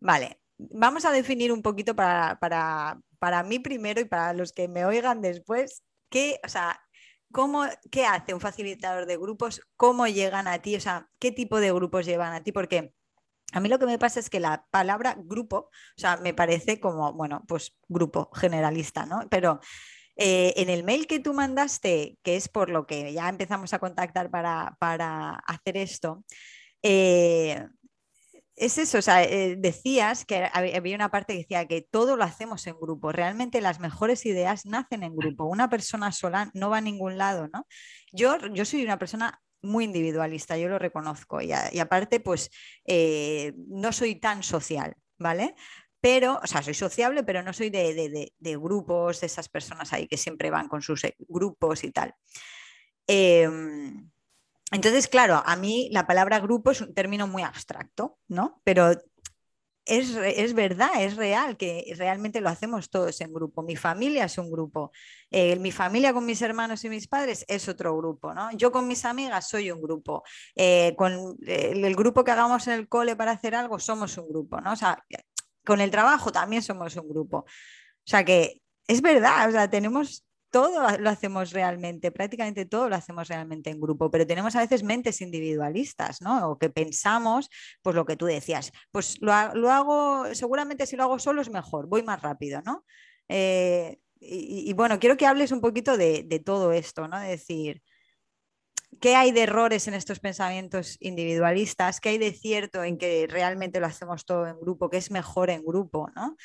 vale, 0.00 0.40
vamos 0.56 1.04
a 1.04 1.12
definir 1.12 1.52
un 1.52 1.62
poquito 1.62 1.94
para, 1.94 2.38
para, 2.40 2.98
para 3.18 3.42
mí 3.42 3.58
primero 3.58 4.00
y 4.00 4.04
para 4.06 4.32
los 4.32 4.52
que 4.52 4.68
me 4.68 4.86
oigan 4.86 5.20
después, 5.20 5.82
¿qué, 6.08 6.40
o 6.44 6.48
sea, 6.48 6.80
¿cómo, 7.32 7.64
¿qué 7.90 8.06
hace 8.06 8.32
un 8.32 8.40
facilitador 8.40 9.06
de 9.06 9.16
grupos? 9.18 9.60
¿Cómo 9.76 10.06
llegan 10.06 10.48
a 10.48 10.60
ti? 10.62 10.76
O 10.76 10.80
sea, 10.80 11.10
¿qué 11.18 11.32
tipo 11.32 11.60
de 11.60 11.72
grupos 11.72 12.06
llevan 12.06 12.32
a 12.32 12.42
ti? 12.42 12.52
Porque 12.52 12.94
a 13.54 13.60
mí 13.60 13.68
lo 13.68 13.78
que 13.78 13.86
me 13.86 13.98
pasa 13.98 14.18
es 14.18 14.28
que 14.28 14.40
la 14.40 14.66
palabra 14.70 15.16
grupo, 15.16 15.56
o 15.56 15.96
sea, 15.96 16.16
me 16.16 16.34
parece 16.34 16.80
como, 16.80 17.12
bueno, 17.12 17.44
pues 17.46 17.76
grupo 17.88 18.28
generalista, 18.34 19.06
¿no? 19.06 19.20
Pero 19.30 19.60
eh, 20.16 20.54
en 20.56 20.70
el 20.70 20.82
mail 20.82 21.06
que 21.06 21.20
tú 21.20 21.34
mandaste, 21.34 22.18
que 22.24 22.34
es 22.34 22.48
por 22.48 22.68
lo 22.68 22.84
que 22.86 23.12
ya 23.12 23.28
empezamos 23.28 23.72
a 23.72 23.78
contactar 23.78 24.28
para, 24.28 25.34
hacer 25.46 25.76
esto, 25.76 26.24
eh, 26.82 27.64
es 28.56 28.78
eso, 28.78 28.98
o 28.98 29.02
sea, 29.02 29.22
eh, 29.22 29.54
decías 29.56 30.24
que 30.24 30.48
había 30.52 30.96
una 30.96 31.10
parte 31.10 31.34
que 31.34 31.40
decía 31.40 31.66
que 31.66 31.82
todo 31.82 32.16
lo 32.16 32.24
hacemos 32.24 32.66
en 32.66 32.76
grupo. 32.78 33.12
Realmente 33.12 33.60
las 33.60 33.78
mejores 33.80 34.26
ideas 34.26 34.66
nacen 34.66 35.02
en 35.04 35.16
grupo. 35.16 35.44
Una 35.44 35.68
persona 35.68 36.10
sola 36.12 36.50
no 36.54 36.70
va 36.70 36.78
a 36.78 36.80
ningún 36.80 37.18
lado, 37.18 37.48
¿no? 37.52 37.66
Yo, 38.12 38.36
yo 38.52 38.64
soy 38.64 38.84
una 38.84 38.98
persona 38.98 39.40
muy 39.64 39.84
individualista, 39.84 40.56
yo 40.56 40.68
lo 40.68 40.78
reconozco. 40.78 41.40
Y, 41.40 41.52
aparte, 41.52 42.20
pues 42.20 42.50
eh, 42.86 43.52
no 43.68 43.92
soy 43.92 44.16
tan 44.16 44.42
social, 44.42 44.94
¿vale? 45.18 45.54
Pero, 46.00 46.38
o 46.42 46.46
sea, 46.46 46.62
soy 46.62 46.74
sociable, 46.74 47.24
pero 47.24 47.42
no 47.42 47.52
soy 47.52 47.70
de, 47.70 48.32
grupos, 48.40 49.20
de 49.20 49.26
esas 49.26 49.48
personas 49.48 49.92
ahí 49.92 50.06
que 50.06 50.16
siempre 50.16 50.50
van 50.50 50.68
con 50.68 50.82
sus 50.82 51.04
eh, 51.04 51.16
grupos 51.18 51.82
y 51.84 51.92
tal. 51.92 52.14
Em, 53.06 54.10
entonces, 54.70 55.08
claro, 55.08 55.42
a 55.44 55.56
mí 55.56 55.88
la 55.92 56.06
palabra 56.06 56.40
grupo 56.40 56.70
es 56.70 56.80
un 56.80 56.94
término 56.94 57.26
muy 57.26 57.42
abstracto, 57.42 58.18
¿no? 58.28 58.60
Pero 58.64 58.92
es, 59.86 60.54
verdad, 60.54 60.90
es 60.98 61.16
real, 61.16 61.56
que 61.56 61.92
realmente 61.96 62.40
lo 62.40 62.48
hacemos 62.48 62.88
todos 62.88 63.20
en 63.20 63.32
grupo. 63.32 63.62
Mi 63.62 63.76
familia 63.76 64.24
es 64.24 64.38
un 64.38 64.50
grupo, 64.50 64.92
eh, 65.30 65.56
mi 65.56 65.72
familia 65.72 66.12
con 66.12 66.24
mis 66.24 66.40
hermanos 66.42 66.84
y 66.84 66.88
mis 66.88 67.06
padres 67.06 67.44
es 67.48 67.68
otro 67.68 67.96
grupo, 67.96 68.32
¿no? 68.32 68.50
Yo 68.52 68.72
con 68.72 68.88
mis 68.88 69.04
amigas 69.04 69.48
soy 69.48 69.70
un 69.70 69.82
grupo, 69.82 70.22
eh, 70.54 70.94
con 70.96 71.36
el, 71.46 71.96
grupo 71.96 72.24
que 72.24 72.30
hagamos 72.30 72.66
en 72.66 72.74
el 72.74 72.88
cole 72.88 73.14
para 73.16 73.32
hacer 73.32 73.54
algo 73.54 73.78
somos 73.78 74.16
un 74.16 74.28
grupo, 74.28 74.60
¿no? 74.60 74.72
O 74.72 74.76
sea, 74.76 75.04
con 75.64 75.80
el 75.80 75.90
trabajo 75.90 76.32
también 76.32 76.62
somos 76.62 76.96
un 76.96 77.08
grupo. 77.08 77.38
O 77.38 78.06
sea 78.06 78.24
que 78.24 78.60
es 78.86 79.02
verdad, 79.02 79.48
o 79.48 79.52
sea, 79.52 79.68
tenemos 79.68 80.24
todo 80.54 80.96
lo 80.98 81.10
hacemos 81.10 81.50
realmente, 81.50 82.12
prácticamente 82.12 82.64
todo 82.64 82.88
lo 82.88 82.94
hacemos 82.94 83.26
realmente 83.26 83.70
en 83.70 83.80
grupo, 83.80 84.08
pero 84.08 84.24
tenemos 84.24 84.54
a 84.54 84.60
veces 84.60 84.84
mentes 84.84 85.20
individualistas, 85.20 86.22
¿no? 86.22 86.48
O 86.48 86.58
que 86.60 86.70
pensamos, 86.70 87.50
pues 87.82 87.96
lo 87.96 88.04
que 88.04 88.14
tú 88.14 88.26
decías, 88.26 88.70
pues 88.92 89.20
lo, 89.20 89.32
hago, 89.32 90.32
seguramente 90.32 90.86
si 90.86 90.94
lo 90.94 91.02
hago 91.02 91.18
solo 91.18 91.42
es 91.42 91.50
mejor, 91.50 91.88
voy 91.88 92.04
más 92.04 92.22
rápido, 92.22 92.62
¿no? 92.62 92.84
Eh, 93.28 93.98
y, 94.20 94.72
bueno, 94.74 95.00
quiero 95.00 95.16
que 95.16 95.26
hables 95.26 95.50
un 95.50 95.60
poquito 95.60 95.96
de, 95.96 96.40
todo 96.44 96.70
esto, 96.70 97.08
¿no? 97.08 97.18
De 97.18 97.30
decir, 97.30 97.82
¿qué 99.00 99.16
hay 99.16 99.32
de 99.32 99.42
errores 99.42 99.88
en 99.88 99.94
estos 99.94 100.20
pensamientos 100.20 100.96
individualistas? 101.00 102.00
¿Qué 102.00 102.10
hay 102.10 102.18
de 102.18 102.32
cierto 102.32 102.84
en 102.84 102.96
que 102.96 103.26
realmente 103.28 103.80
lo 103.80 103.86
hacemos 103.86 104.24
todo 104.24 104.46
en 104.46 104.60
grupo, 104.60 104.88
que 104.88 104.98
es 104.98 105.10
mejor 105.10 105.50
en 105.50 105.64
grupo, 105.64 106.10
¿no? 106.14 106.36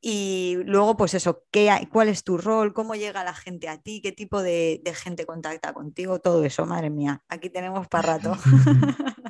Y 0.00 0.56
luego, 0.64 0.96
pues 0.96 1.14
eso, 1.14 1.44
¿qué 1.50 1.88
¿cuál 1.90 2.08
es 2.08 2.22
tu 2.22 2.38
rol? 2.38 2.72
¿Cómo 2.72 2.94
llega 2.94 3.24
la 3.24 3.34
gente 3.34 3.68
a 3.68 3.80
ti? 3.80 4.00
¿Qué 4.00 4.12
tipo 4.12 4.42
de, 4.42 4.80
gente 4.94 5.26
contacta 5.26 5.72
contigo? 5.72 6.20
Todo 6.20 6.44
eso, 6.44 6.66
madre 6.66 6.90
mía. 6.90 7.22
Aquí 7.28 7.50
tenemos 7.50 7.88
para 7.88 8.18
rato. 8.18 8.36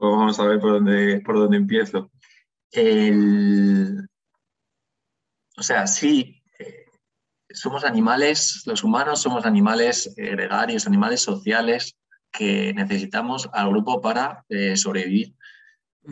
Pues 0.00 0.12
vamos 0.12 0.38
a 0.38 0.44
ver 0.44 0.60
por 0.60 0.74
dónde, 0.74 1.20
por 1.22 1.34
dónde 1.34 1.56
empiezo. 1.56 2.08
O 5.56 5.62
sea, 5.64 5.88
sí, 5.88 6.40
eh, 6.60 6.86
somos 7.50 7.82
animales, 7.82 8.62
los 8.64 8.84
humanos 8.84 9.20
somos 9.20 9.44
animales 9.44 10.14
gregarios, 10.16 10.86
animales 10.86 11.20
sociales 11.20 11.98
que 12.30 12.72
necesitamos 12.74 13.48
al 13.52 13.70
grupo 13.70 14.00
para 14.00 14.44
eh, 14.48 14.76
sobrevivir, 14.76 15.34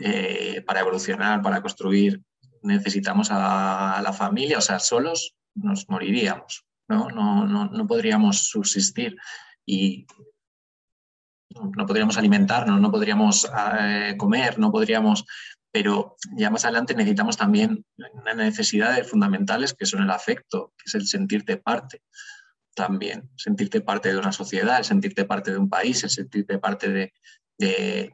eh, 0.01 0.61
para 0.65 0.81
evolucionar, 0.81 1.41
para 1.41 1.61
construir 1.61 2.21
necesitamos 2.61 3.29
a 3.31 4.01
la 4.03 4.13
familia, 4.13 4.57
o 4.57 4.61
sea, 4.61 4.79
solos 4.79 5.35
nos 5.57 5.89
moriríamos, 5.89 6.65
¿no? 6.87 7.09
No, 7.09 7.45
no, 7.45 7.87
podríamos 7.87 8.49
subsistir 8.49 9.17
y 9.65 10.05
no 11.49 11.85
podríamos 11.85 12.17
alimentarnos, 12.17 12.79
no 12.79 12.91
podríamos 12.91 13.49
eh, 13.79 14.15
comer, 14.17 14.59
no 14.59 14.71
podríamos, 14.71 15.25
pero 15.71 16.15
ya 16.35 16.49
más 16.49 16.65
adelante 16.65 16.93
necesitamos 16.93 17.37
también 17.37 17.85
una 18.13 18.33
necesidades 18.33 19.09
fundamentales 19.09 19.73
que 19.73 19.85
son 19.85 20.03
el 20.03 20.11
afecto, 20.11 20.73
que 20.77 20.83
es 20.85 20.95
el 20.95 21.07
sentirte 21.07 21.57
parte 21.57 22.01
también, 22.75 23.31
sentirte 23.35 23.81
parte 23.81 24.09
de 24.09 24.19
una 24.19 24.31
sociedad, 24.31 24.77
el 24.77 24.85
sentirte 24.85 25.25
parte 25.25 25.51
de 25.51 25.57
un 25.57 25.69
país, 25.69 26.03
el 26.03 26.11
sentirte 26.11 26.59
parte 26.59 26.89
de, 26.89 27.13
de 27.57 28.13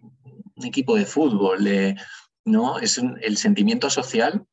un 0.55 0.65
equipo 0.65 0.95
de 0.95 1.05
fútbol, 1.05 1.63
de, 1.65 1.97
¿no? 2.45 2.79
Es 2.79 2.97
el 2.97 3.37
sentimiento 3.37 3.89
social 3.89 4.45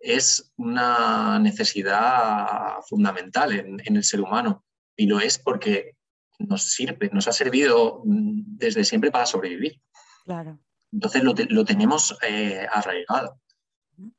es 0.00 0.52
una 0.56 1.38
necesidad 1.38 2.80
fundamental 2.88 3.52
en, 3.52 3.96
el 3.96 4.04
ser 4.04 4.20
humano 4.20 4.64
y 4.96 5.06
lo 5.06 5.20
es 5.20 5.38
porque 5.38 5.96
nos 6.38 6.62
sirve, 6.62 7.10
nos 7.12 7.26
ha 7.26 7.32
servido 7.32 8.02
mm, 8.04 8.56
desde 8.56 8.84
siempre 8.84 9.10
para 9.10 9.26
sobrevivir. 9.26 9.80
Claro. 10.24 10.60
Entonces 10.92 11.22
lo, 11.22 11.64
tenemos 11.64 12.16
eh, 12.22 12.66
arraigado. 12.70 13.40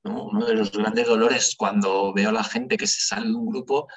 Uno 0.03 0.45
de 0.45 0.55
los 0.55 0.71
grandes 0.71 1.07
dolores 1.07 1.55
cuando 1.57 2.13
veo 2.13 2.29
a 2.29 2.33
la 2.33 2.43
gente 2.43 2.77
que 2.77 2.85
se 2.85 3.01
sale 3.01 3.27
de 3.27 3.35
un 3.35 3.47
grupo 3.47 3.87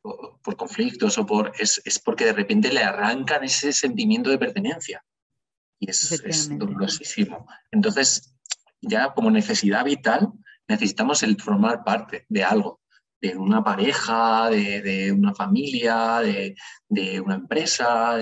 por 0.00 0.56
conflictos 0.56 1.18
o 1.18 1.26
por 1.26 1.52
es, 1.58 1.82
es 1.84 1.98
porque 1.98 2.24
de 2.24 2.32
repente 2.32 2.72
le 2.72 2.82
arrancan 2.82 3.42
ese 3.42 3.72
sentimiento 3.72 4.30
de 4.30 4.38
pertenencia. 4.38 5.04
Y 5.80 5.90
es, 5.90 6.12
es 6.12 6.56
dolorosísimo. 6.56 7.46
Entonces, 7.72 8.37
ya 8.80 9.12
como 9.14 9.30
necesidad 9.30 9.84
vital, 9.84 10.32
necesitamos 10.68 11.22
el 11.22 11.40
formar 11.40 11.84
parte 11.84 12.26
de 12.28 12.44
algo, 12.44 12.80
de 13.20 13.36
una 13.36 13.64
pareja, 13.64 14.50
de, 14.50 15.12
una 15.12 15.34
familia, 15.34 16.20
de, 16.88 17.20
una 17.20 17.34
empresa, 17.34 18.18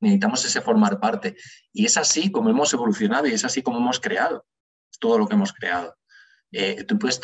necesitamos 0.00 0.44
ese 0.44 0.60
formar 0.60 1.00
parte. 1.00 1.36
Y 1.72 1.86
es 1.86 1.96
así 1.96 2.30
como 2.30 2.50
hemos 2.50 2.72
evolucionado 2.74 3.26
y 3.26 3.32
es 3.32 3.44
así 3.44 3.62
como 3.62 3.78
hemos 3.78 4.00
creado 4.00 4.44
todo 4.98 5.18
lo 5.18 5.26
que 5.26 5.34
hemos 5.34 5.52
creado. 5.52 5.96
Eh, 6.52 6.84
tú 6.84 6.98
puedes 6.98 7.20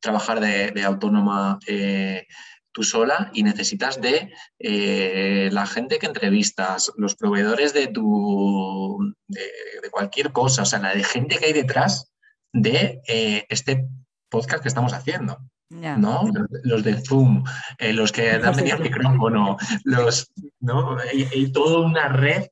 trabajar 0.00 0.40
de, 0.40 0.82
autónoma 0.84 1.58
eh, 1.66 2.26
tú 2.74 2.82
sola 2.82 3.30
y 3.32 3.44
necesitas 3.44 4.00
de 4.00 4.34
eh, 4.58 5.48
la 5.52 5.64
gente 5.64 5.98
que 5.98 6.06
entrevistas, 6.06 6.92
los 6.96 7.14
proveedores 7.14 7.72
de 7.72 7.86
tu 7.86 9.14
de, 9.28 9.90
cualquier 9.90 10.32
cosa, 10.32 10.62
o 10.62 10.64
sea, 10.64 10.80
la 10.80 10.94
de 10.94 11.04
gente 11.04 11.38
que 11.38 11.46
hay 11.46 11.52
detrás 11.52 12.12
de 12.52 13.00
eh, 13.06 13.46
este 13.48 13.88
podcast 14.28 14.62
que 14.62 14.68
estamos 14.68 14.92
haciendo. 14.92 15.38
¿no? 15.70 16.30
Los 16.62 16.84
de 16.84 17.00
Zoom, 17.00 17.44
eh, 17.78 17.92
los 17.92 18.12
que 18.12 18.38
dan 18.38 18.54
medio 18.54 18.78
micrófono, 18.78 19.56
los, 19.84 20.30
¿no? 20.60 20.98
Hay, 20.98 21.50
toda 21.52 21.86
una 21.86 22.08
red 22.08 22.46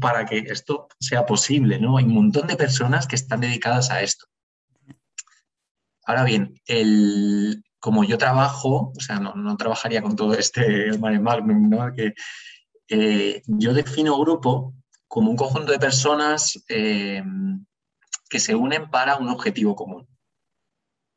para 0.00 0.24
que 0.24 0.38
esto 0.38 0.88
sea 0.98 1.26
posible, 1.26 1.78
¿no? 1.78 1.98
Hay 1.98 2.04
un 2.04 2.14
montón 2.14 2.46
de 2.46 2.56
personas 2.56 3.06
que 3.06 3.16
están 3.16 3.40
dedicadas 3.40 3.90
a 3.90 4.02
esto. 4.02 4.26
Ahora 6.06 6.24
bien, 6.24 6.54
el, 6.66 7.63
como 7.84 8.02
yo 8.02 8.16
trabajo, 8.16 8.94
o 8.96 9.00
sea, 9.00 9.20
no, 9.20 9.56
trabajaría 9.58 10.00
con 10.00 10.16
todo 10.16 10.32
este 10.32 10.96
mare 10.98 11.20
magnum, 11.20 11.68
¿no? 11.68 11.92
Que, 11.92 12.14
eh, 12.88 13.42
yo 13.46 13.74
defino 13.74 14.18
grupo 14.18 14.72
como 15.06 15.30
un 15.30 15.36
conjunto 15.36 15.70
de 15.70 15.78
personas 15.78 16.64
eh, 16.70 17.22
que 18.30 18.40
se 18.40 18.54
unen 18.54 18.88
para 18.90 19.16
un 19.16 19.28
objetivo 19.28 19.76
común, 19.76 20.08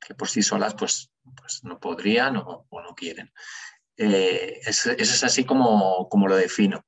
que 0.05 0.13
por 0.13 0.27
sí 0.27 0.41
solas 0.41 0.73
pues, 0.73 1.09
pues 1.37 1.63
no 1.63 1.79
podrían 1.79 2.35
o, 2.35 2.67
no 2.69 2.95
quieren. 2.95 3.31
Eh, 3.95 4.59
eso 4.65 4.91
es 4.91 5.23
así 5.23 5.45
como, 5.45 6.09
como 6.09 6.27
lo 6.27 6.35
defino. 6.35 6.83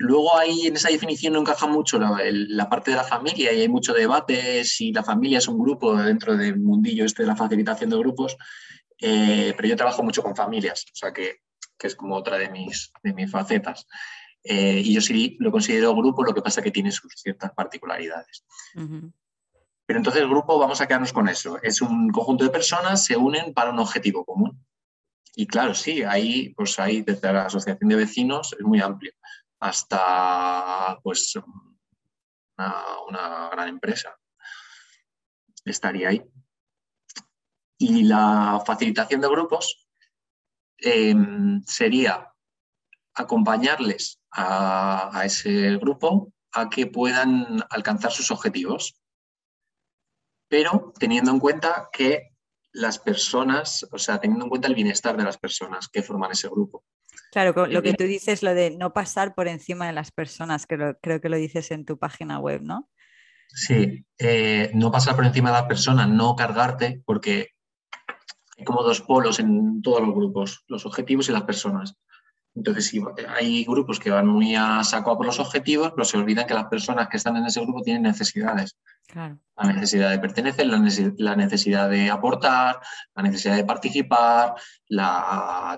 Luego 0.00 0.38
ahí 0.38 0.68
en 0.68 0.76
esa 0.76 0.90
definición 0.90 1.32
no 1.32 1.40
encaja 1.40 1.66
mucho 1.66 1.98
la, 1.98 2.68
parte 2.68 2.92
de 2.92 2.96
la 2.96 3.02
familia 3.02 3.52
y 3.52 3.62
hay 3.62 3.68
mucho 3.68 3.92
debate 3.92 4.64
si 4.64 4.92
la 4.92 5.02
familia 5.02 5.38
es 5.38 5.48
un 5.48 5.58
grupo 5.58 5.96
dentro 5.96 6.36
del 6.36 6.56
mundillo 6.60 7.04
este 7.04 7.24
de 7.24 7.26
la 7.26 7.34
facilitación 7.34 7.90
de 7.90 7.98
grupos, 7.98 8.36
eh, 9.00 9.52
pero 9.56 9.68
yo 9.68 9.76
trabajo 9.76 10.04
mucho 10.04 10.22
con 10.22 10.36
familias, 10.36 10.84
o 10.92 10.94
sea 10.94 11.12
que, 11.12 11.40
es 11.80 11.96
como 11.96 12.14
otra 12.14 12.38
de 12.38 12.48
mis, 12.48 12.92
de 13.02 13.12
mis 13.12 13.30
facetas. 13.30 13.86
Eh, 14.44 14.82
y 14.84 14.94
yo 14.94 15.00
sí 15.00 15.36
lo 15.40 15.50
considero 15.50 15.94
grupo, 15.94 16.24
lo 16.24 16.32
que 16.32 16.42
pasa 16.42 16.62
que 16.62 16.70
tiene 16.70 16.92
sus 16.92 17.12
ciertas 17.16 17.52
particularidades. 17.52 18.44
Pero 18.74 19.98
entonces 19.98 20.22
el 20.22 20.28
grupo, 20.28 20.58
vamos 20.58 20.80
a 20.80 20.86
quedarnos 20.86 21.12
con 21.12 21.28
eso. 21.28 21.58
Es 21.62 21.82
un 21.82 22.10
conjunto 22.10 22.44
de 22.44 22.50
personas, 22.50 23.04
se 23.04 23.16
unen 23.16 23.52
para 23.52 23.70
un 23.70 23.78
objetivo 23.80 24.24
común. 24.24 24.64
Y 25.34 25.46
claro, 25.46 25.74
sí, 25.74 26.02
ahí, 26.02 26.52
pues 26.54 26.78
ahí 26.78 27.02
desde 27.02 27.32
la 27.32 27.46
asociación 27.46 27.88
de 27.88 27.96
vecinos 27.96 28.54
es 28.58 28.64
muy 28.64 28.80
amplio 28.80 29.12
hasta 29.60 30.98
pues 31.02 31.34
una, 32.56 33.48
gran 33.50 33.68
empresa. 33.68 34.16
Estaría 35.64 36.08
ahí. 36.08 36.24
Y 37.78 38.04
la 38.04 38.62
facilitación 38.66 39.20
de 39.20 39.28
grupos 39.28 39.86
em, 40.78 41.62
sería 41.64 42.32
acompañarles 43.14 44.20
a, 44.32 45.22
ese 45.24 45.76
grupo 45.76 46.32
a 46.52 46.68
que 46.68 46.86
puedan 46.86 47.62
alcanzar 47.70 48.12
sus 48.12 48.30
objetivos, 48.30 49.00
pero 50.48 50.92
teniendo 50.98 51.30
en 51.30 51.40
cuenta 51.40 51.88
que 51.92 52.30
las 52.72 52.98
personas, 52.98 53.86
o 53.90 53.98
sea, 53.98 54.18
teniendo 54.18 54.44
en 54.44 54.50
cuenta 54.50 54.68
el 54.68 54.74
bienestar 54.74 55.16
de 55.16 55.24
las 55.24 55.38
personas 55.38 55.88
que 55.88 56.02
forman 56.02 56.32
ese 56.32 56.48
grupo. 56.48 56.84
Claro, 57.30 57.66
lo 57.66 57.82
que 57.82 57.94
tú 57.94 58.04
dices, 58.04 58.42
lo 58.42 58.54
de 58.54 58.70
no 58.70 58.92
pasar 58.92 59.34
por 59.34 59.48
encima 59.48 59.86
de 59.86 59.92
las 59.92 60.10
personas, 60.10 60.66
que 60.66 60.94
creo 61.00 61.20
que 61.20 61.28
lo 61.28 61.36
dices 61.36 61.70
en 61.70 61.84
tu 61.84 61.98
página 61.98 62.38
web, 62.38 62.62
¿no? 62.62 62.88
Sí, 63.48 64.04
eh, 64.18 64.70
no 64.74 64.90
pasar 64.90 65.16
por 65.16 65.24
encima 65.24 65.50
de 65.50 65.56
las 65.56 65.66
personas, 65.66 66.08
no 66.08 66.36
cargarte, 66.36 67.02
porque 67.04 67.50
hay 68.56 68.64
como 68.64 68.82
dos 68.82 69.00
polos 69.02 69.38
en 69.38 69.82
todos 69.82 70.00
los 70.00 70.14
grupos, 70.14 70.64
los 70.68 70.86
objetivos 70.86 71.28
y 71.28 71.32
las 71.32 71.42
personas. 71.42 71.96
Entonces, 72.58 72.86
si 72.88 73.00
hay 73.36 73.64
grupos 73.64 74.00
que 74.00 74.10
van 74.10 74.26
muy 74.26 74.56
a 74.56 74.82
saco 74.82 75.12
a 75.12 75.16
por 75.16 75.26
los 75.26 75.38
objetivos, 75.38 75.92
pero 75.92 76.04
se 76.04 76.18
olvidan 76.18 76.44
que 76.44 76.54
las 76.54 76.66
personas 76.66 77.08
que 77.08 77.16
están 77.16 77.36
en 77.36 77.46
ese 77.46 77.60
grupo 77.60 77.82
tienen 77.82 78.02
necesidades. 78.02 78.76
La 79.14 79.72
necesidad 79.72 80.10
de 80.10 80.18
pertenecer, 80.18 80.66
la 80.66 81.36
necesidad 81.36 81.88
de 81.88 82.10
aportar, 82.10 82.80
la 83.14 83.22
necesidad 83.22 83.54
de 83.54 83.64
participar, 83.64 84.54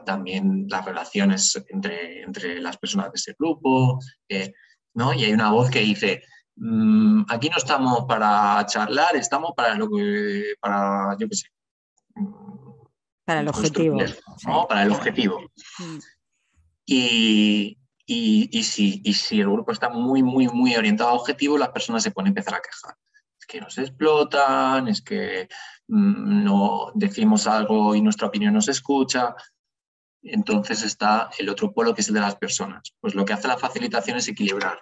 también 0.06 0.66
las 0.70 0.84
relaciones 0.86 1.62
entre, 1.68 2.22
entre, 2.22 2.62
las 2.62 2.78
personas 2.78 3.12
de 3.12 3.16
ese 3.16 3.34
grupo. 3.38 3.98
Eh, 4.26 4.54
¿no? 4.94 5.12
Y 5.12 5.24
hay 5.24 5.34
una 5.34 5.50
voz 5.50 5.70
que 5.70 5.80
dice, 5.80 6.22
mm, 6.56 7.24
aquí 7.28 7.50
no 7.50 7.58
estamos 7.58 8.06
para 8.08 8.64
charlar, 8.64 9.16
estamos 9.16 9.52
para 9.54 9.74
lo 9.74 9.90
que, 9.90 10.54
para, 10.58 11.14
yo 11.18 11.28
qué 11.28 11.36
sé. 11.36 11.48
Para 13.26 13.40
el 13.40 13.48
objetivo. 13.48 13.98
Para 14.66 14.82
el 14.82 14.92
objetivo. 14.92 15.40
Mm. 15.78 15.98
Y, 16.92 17.78
si, 18.64 19.00
si, 19.12 19.40
el 19.40 19.48
grupo 19.48 19.70
está 19.70 19.88
muy, 19.90 20.24
muy, 20.24 20.48
muy 20.48 20.74
orientado 20.74 21.10
a 21.10 21.14
objetivo, 21.14 21.56
las 21.56 21.68
personas 21.68 22.02
se 22.02 22.10
pueden 22.10 22.28
empezar 22.28 22.54
a 22.54 22.60
quejar. 22.60 22.96
Es 23.38 23.46
que 23.46 23.60
nos 23.60 23.78
explotan, 23.78 24.88
es 24.88 25.00
que 25.00 25.48
mm, 25.86 26.42
no 26.42 26.90
decimos 26.94 27.46
algo 27.46 27.94
y 27.94 28.02
nuestra 28.02 28.26
opinión 28.26 28.54
no 28.54 28.60
se 28.60 28.72
escucha. 28.72 29.36
Entonces 30.22 30.82
está 30.82 31.30
el 31.38 31.48
otro 31.48 31.72
polo 31.72 31.94
que 31.94 32.00
es 32.00 32.08
el 32.08 32.14
de 32.14 32.20
las 32.20 32.34
personas. 32.34 32.92
Pues 33.00 33.14
lo 33.14 33.24
que 33.24 33.34
hace 33.34 33.46
la 33.46 33.56
facilitación 33.56 34.16
es 34.16 34.26
equilibrar 34.26 34.80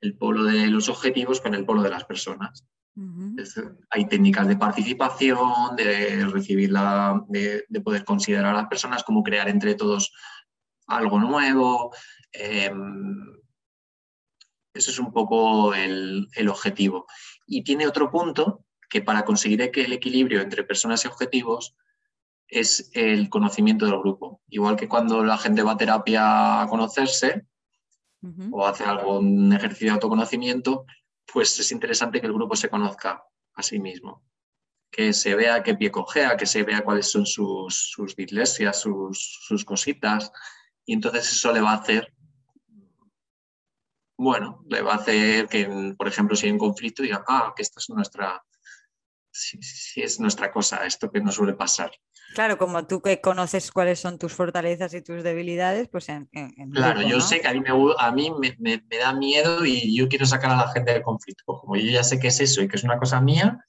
el 0.00 0.16
polo 0.16 0.44
de 0.44 0.68
los 0.68 0.88
objetivos 0.88 1.40
con 1.40 1.54
el 1.54 1.66
polo 1.66 1.82
de 1.82 1.90
las 1.90 2.04
personas. 2.04 2.64
hay 3.90 4.06
técnicas 4.06 4.46
de 4.46 4.56
participación, 4.56 5.74
de 5.76 6.24
recibir 6.26 6.72
de, 6.72 7.64
de, 7.68 7.80
poder 7.80 8.04
considerar 8.04 8.54
a 8.54 8.60
las 8.60 8.68
personas, 8.68 9.02
como 9.02 9.22
crear 9.22 9.48
entre 9.48 9.74
todos 9.74 10.12
algo 10.90 11.18
nuevo. 11.18 11.94
Em, 12.32 13.40
eso 14.74 14.90
es 14.90 14.98
un 14.98 15.12
poco 15.12 15.74
el, 15.74 16.28
objetivo. 16.48 17.06
Y 17.46 17.64
tiene 17.64 17.86
otro 17.86 18.10
punto 18.10 18.64
que 18.88 19.02
para 19.02 19.24
conseguir 19.24 19.62
el 19.62 19.92
equilibrio 19.92 20.40
entre 20.40 20.64
personas 20.64 21.04
y 21.04 21.08
objetivos 21.08 21.76
es 22.48 22.90
el 22.94 23.28
conocimiento 23.28 23.86
del 23.86 23.98
grupo. 23.98 24.40
Igual 24.48 24.76
que 24.76 24.88
cuando 24.88 25.24
la 25.24 25.38
gente 25.38 25.62
va 25.62 25.72
a 25.72 25.76
terapia 25.76 26.62
a 26.62 26.68
conocerse 26.68 27.46
o 28.50 28.66
hace 28.66 28.84
algún 28.84 29.52
ejercicio 29.52 29.86
de 29.86 29.92
autoconocimiento, 29.92 30.84
pues 31.32 31.58
es 31.58 31.72
interesante 31.72 32.20
que 32.20 32.26
el 32.26 32.34
grupo 32.34 32.54
se 32.56 32.68
conozca 32.68 33.22
a 33.54 33.62
sí 33.62 33.78
mismo, 33.78 34.24
que 34.90 35.12
se 35.12 35.34
vea 35.34 35.62
qué 35.62 35.74
pie 35.74 35.90
cojea, 35.90 36.36
que 36.36 36.46
se 36.46 36.62
vea 36.62 36.82
cuáles 36.82 37.10
son 37.10 37.24
sus, 37.24 37.90
sus 37.90 38.16
dislesias, 38.16 38.80
sus, 38.80 39.38
sus 39.46 39.64
cositas, 39.64 40.32
y 40.90 40.94
entonces 40.94 41.30
eso 41.30 41.52
le 41.52 41.60
va 41.60 41.70
a 41.70 41.76
hacer, 41.76 42.12
bueno, 44.18 44.64
le 44.68 44.82
va 44.82 44.94
a 44.94 44.96
hacer 44.96 45.46
que, 45.46 45.94
por 45.96 46.08
ejemplo, 46.08 46.34
si 46.34 46.46
hay 46.46 46.52
un 46.52 46.58
conflicto, 46.58 47.04
diga, 47.04 47.24
ah, 47.28 47.52
que 47.54 47.62
esta 47.62 47.78
es 47.78 47.88
nuestra, 47.90 48.42
si, 49.30 49.60
es 50.02 50.18
nuestra 50.18 50.50
cosa, 50.50 50.84
esto 50.84 51.08
que 51.12 51.20
nos 51.20 51.36
suele 51.36 51.52
pasar. 51.52 51.92
Claro, 52.34 52.58
como 52.58 52.88
tú 52.88 53.00
que 53.00 53.20
conoces 53.20 53.70
cuáles 53.70 54.00
son 54.00 54.18
tus 54.18 54.32
fortalezas 54.32 54.92
y 54.94 55.00
tus 55.00 55.22
debilidades, 55.22 55.86
pues 55.86 56.08
en... 56.08 56.28
claro, 56.72 57.02
yo 57.02 57.20
sé 57.20 57.40
que 57.40 57.46
a 57.46 57.52
mí, 57.52 57.60
me, 57.60 57.70
a 57.96 58.10
mí 58.10 58.32
me, 58.58 58.82
da 58.98 59.12
miedo 59.12 59.64
y 59.64 59.96
yo 59.96 60.08
quiero 60.08 60.26
sacar 60.26 60.50
a 60.50 60.56
la 60.56 60.72
gente 60.72 60.92
del 60.92 61.02
conflicto. 61.02 61.44
Pues 61.46 61.60
como 61.60 61.76
yo 61.76 61.88
ya 61.88 62.02
sé 62.02 62.18
que 62.18 62.28
es 62.28 62.40
eso 62.40 62.62
y 62.62 62.66
que 62.68 62.74
es 62.74 62.82
una 62.82 62.98
cosa 62.98 63.20
mía, 63.20 63.64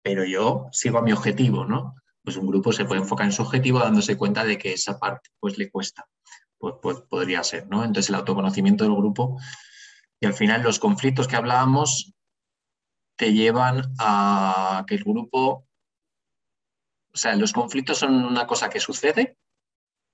pero 0.00 0.24
yo 0.24 0.68
sigo 0.70 0.98
a 0.98 1.02
mi 1.02 1.12
objetivo, 1.12 1.64
¿no? 1.64 1.96
Pues 2.22 2.36
un 2.36 2.46
grupo 2.46 2.72
se 2.72 2.84
puede 2.84 3.00
enfocar 3.00 3.26
en 3.26 3.32
su 3.32 3.42
objetivo 3.42 3.80
dándose 3.80 4.16
cuenta 4.16 4.44
de 4.44 4.58
que 4.58 4.74
esa 4.74 5.00
parte 5.00 5.28
pues 5.40 5.58
le 5.58 5.68
cuesta 5.68 6.06
pues, 6.62 6.76
pues, 6.80 7.00
podría 7.00 7.42
ser, 7.42 7.66
¿no? 7.66 7.82
Entonces 7.82 8.08
el 8.08 8.14
autoconocimiento 8.14 8.84
del 8.84 8.94
grupo 8.94 9.36
y 10.20 10.26
al 10.26 10.32
final 10.32 10.62
los 10.62 10.78
conflictos 10.78 11.26
que 11.26 11.34
hablábamos 11.34 12.14
te 13.16 13.32
llevan 13.32 13.92
a 13.98 14.84
que 14.86 14.94
el 14.94 15.02
grupo, 15.02 15.66
o 17.12 17.16
sea, 17.16 17.34
los 17.34 17.52
conflictos 17.52 17.98
son 17.98 18.14
una 18.24 18.46
cosa 18.46 18.70
que 18.70 18.78
sucede 18.78 19.36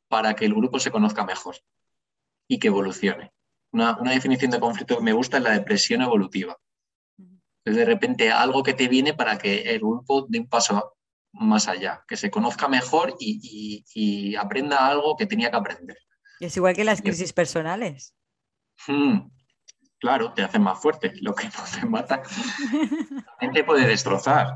para 0.09 0.35
que 0.35 0.47
el 0.47 0.55
grupo 0.55 0.79
se 0.79 0.91
conozca 0.91 1.23
mejor 1.23 1.57
y 2.49 2.59
que 2.59 2.69
evolucione. 2.69 3.31
Una, 3.71 3.99
definición 4.05 4.51
de 4.51 4.59
conflicto 4.59 4.97
que 4.97 5.05
me 5.05 5.13
gusta 5.13 5.37
es 5.37 5.43
la 5.43 5.51
depresión 5.51 6.01
evolutiva. 6.01 6.57
Es 7.67 7.77
de 7.77 7.85
repente 7.85 8.33
algo 8.33 8.63
que 8.63 8.73
te 8.73 8.89
viene 8.89 9.13
para 9.13 9.37
que 9.37 9.71
el 9.75 9.81
grupo 9.81 10.25
dé 10.27 10.39
un 10.41 10.49
paso 10.49 10.97
más 11.33 11.69
allá, 11.69 12.07
que 12.09 12.17
se 12.17 12.31
conozca 12.31 12.69
mejor 12.69 13.17
y 13.21 14.35
aprenda 14.35 14.87
algo 14.87 15.15
que 15.15 15.27
tenía 15.27 15.51
que 15.51 15.57
aprender. 15.59 15.99
Es 16.40 16.57
igual 16.57 16.74
que 16.74 16.85
las 16.85 17.03
crisis 17.03 17.33
personales. 17.33 18.14
Hmm, 18.87 19.29
claro, 19.98 20.33
te 20.35 20.42
hacen 20.42 20.62
más 20.62 20.81
fuerte. 20.81 21.12
Lo 21.20 21.35
que 21.35 21.46
no 21.46 21.64
te 21.81 21.87
mata 21.87 22.22
también 23.40 23.53
te 23.53 23.64
puede 23.64 23.87
destrozar. 23.87 24.55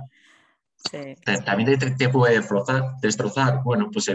También 1.45 1.79
te, 1.97 2.09
puede 2.09 2.35
destrozar, 2.35 2.97
destrozar. 3.01 3.63
Bueno, 3.63 3.91
pues 3.93 4.11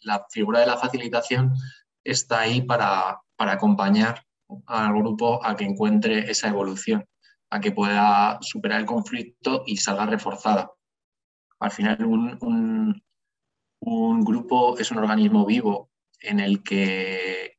la 0.00 0.26
figura 0.30 0.60
de 0.60 0.66
la 0.66 0.76
facilitación 0.76 1.52
está 2.04 2.40
ahí 2.40 2.62
para, 2.62 3.20
acompañar 3.36 4.24
al 4.66 4.94
grupo 4.94 5.44
a 5.44 5.56
que 5.56 5.64
encuentre 5.64 6.30
esa 6.30 6.48
evolución, 6.48 7.04
a 7.50 7.60
que 7.60 7.72
pueda 7.72 8.38
superar 8.40 8.80
el 8.80 8.86
conflicto 8.86 9.64
y 9.66 9.76
salga 9.76 10.06
reforzada. 10.06 10.70
Al 11.58 11.70
final, 11.70 12.04
un 13.80 14.24
grupo 14.24 14.78
es 14.78 14.90
un 14.90 14.98
organismo 14.98 15.44
vivo 15.44 15.90
en 16.20 16.40
el 16.40 16.62
que 16.62 17.56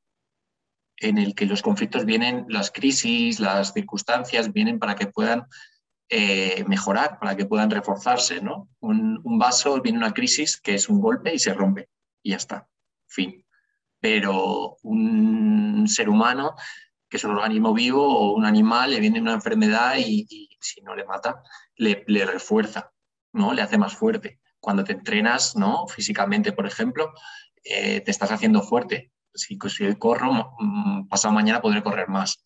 en 0.99 1.17
el 1.17 1.35
que 1.35 1.45
los 1.45 1.61
conflictos 1.61 2.05
vienen, 2.05 2.45
las 2.49 2.71
crisis, 2.71 3.39
las 3.39 3.73
circunstancias 3.73 4.51
vienen 4.51 4.79
para 4.79 4.95
que 4.95 5.07
puedan 5.07 5.47
eh, 6.09 6.63
mejorar, 6.67 7.19
para 7.19 7.35
que 7.35 7.45
puedan 7.45 7.69
reforzarse. 7.69 8.41
¿no? 8.41 8.69
Un, 8.79 9.21
vaso 9.37 9.79
viene 9.81 9.99
una 9.99 10.13
crisis 10.13 10.59
que 10.59 10.75
es 10.75 10.89
un 10.89 10.99
golpe 10.99 11.33
y 11.33 11.39
se 11.39 11.53
rompe 11.53 11.89
y 12.23 12.31
ya 12.31 12.37
está, 12.37 12.67
fin. 13.07 13.45
Pero 13.99 14.77
un 14.81 15.87
ser 15.87 16.09
humano, 16.09 16.55
que 17.09 17.17
es 17.17 17.23
un 17.23 17.31
organismo 17.31 17.73
vivo 17.73 18.03
o 18.03 18.33
un 18.33 18.45
animal, 18.45 18.91
le 18.91 18.99
viene 18.99 19.21
una 19.21 19.33
enfermedad 19.33 19.95
y, 19.97 20.49
si 20.59 20.81
no 20.81 20.95
le 20.95 21.05
mata, 21.05 21.43
le, 21.75 22.03
le, 22.07 22.25
refuerza, 22.25 22.91
¿no? 23.33 23.53
le 23.53 23.61
hace 23.61 23.77
más 23.77 23.95
fuerte. 23.95 24.39
Cuando 24.59 24.83
te 24.83 24.93
entrenas 24.93 25.55
¿no? 25.55 25.87
físicamente, 25.87 26.51
por 26.51 26.65
ejemplo, 26.65 27.13
eh, 27.69 28.01
te 28.01 28.11
estás 28.11 28.31
haciendo 28.31 28.61
fuerte. 28.61 29.11
Si, 29.33 29.57
si 29.69 29.95
corro, 29.95 30.55
mm, 30.59 31.07
pasado 31.07 31.33
mañana 31.33 31.61
podré 31.61 31.83
correr 31.83 32.07
más. 32.07 32.43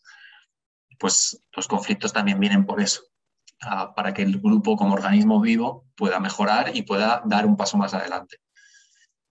Pues 0.99 1.43
los 1.55 1.67
conflictos 1.67 2.13
también 2.13 2.39
vienen 2.39 2.65
por 2.65 2.81
eso, 2.81 3.01
para 3.95 4.13
que 4.13 4.21
el 4.21 4.39
grupo 4.39 4.75
como 4.75 4.93
organismo 4.93 5.41
vivo 5.41 5.87
pueda 5.95 6.19
mejorar 6.19 6.75
y 6.75 6.83
pueda 6.83 7.21
dar 7.25 7.45
un 7.45 7.57
paso 7.57 7.77
más 7.77 7.93
adelante. 7.93 8.37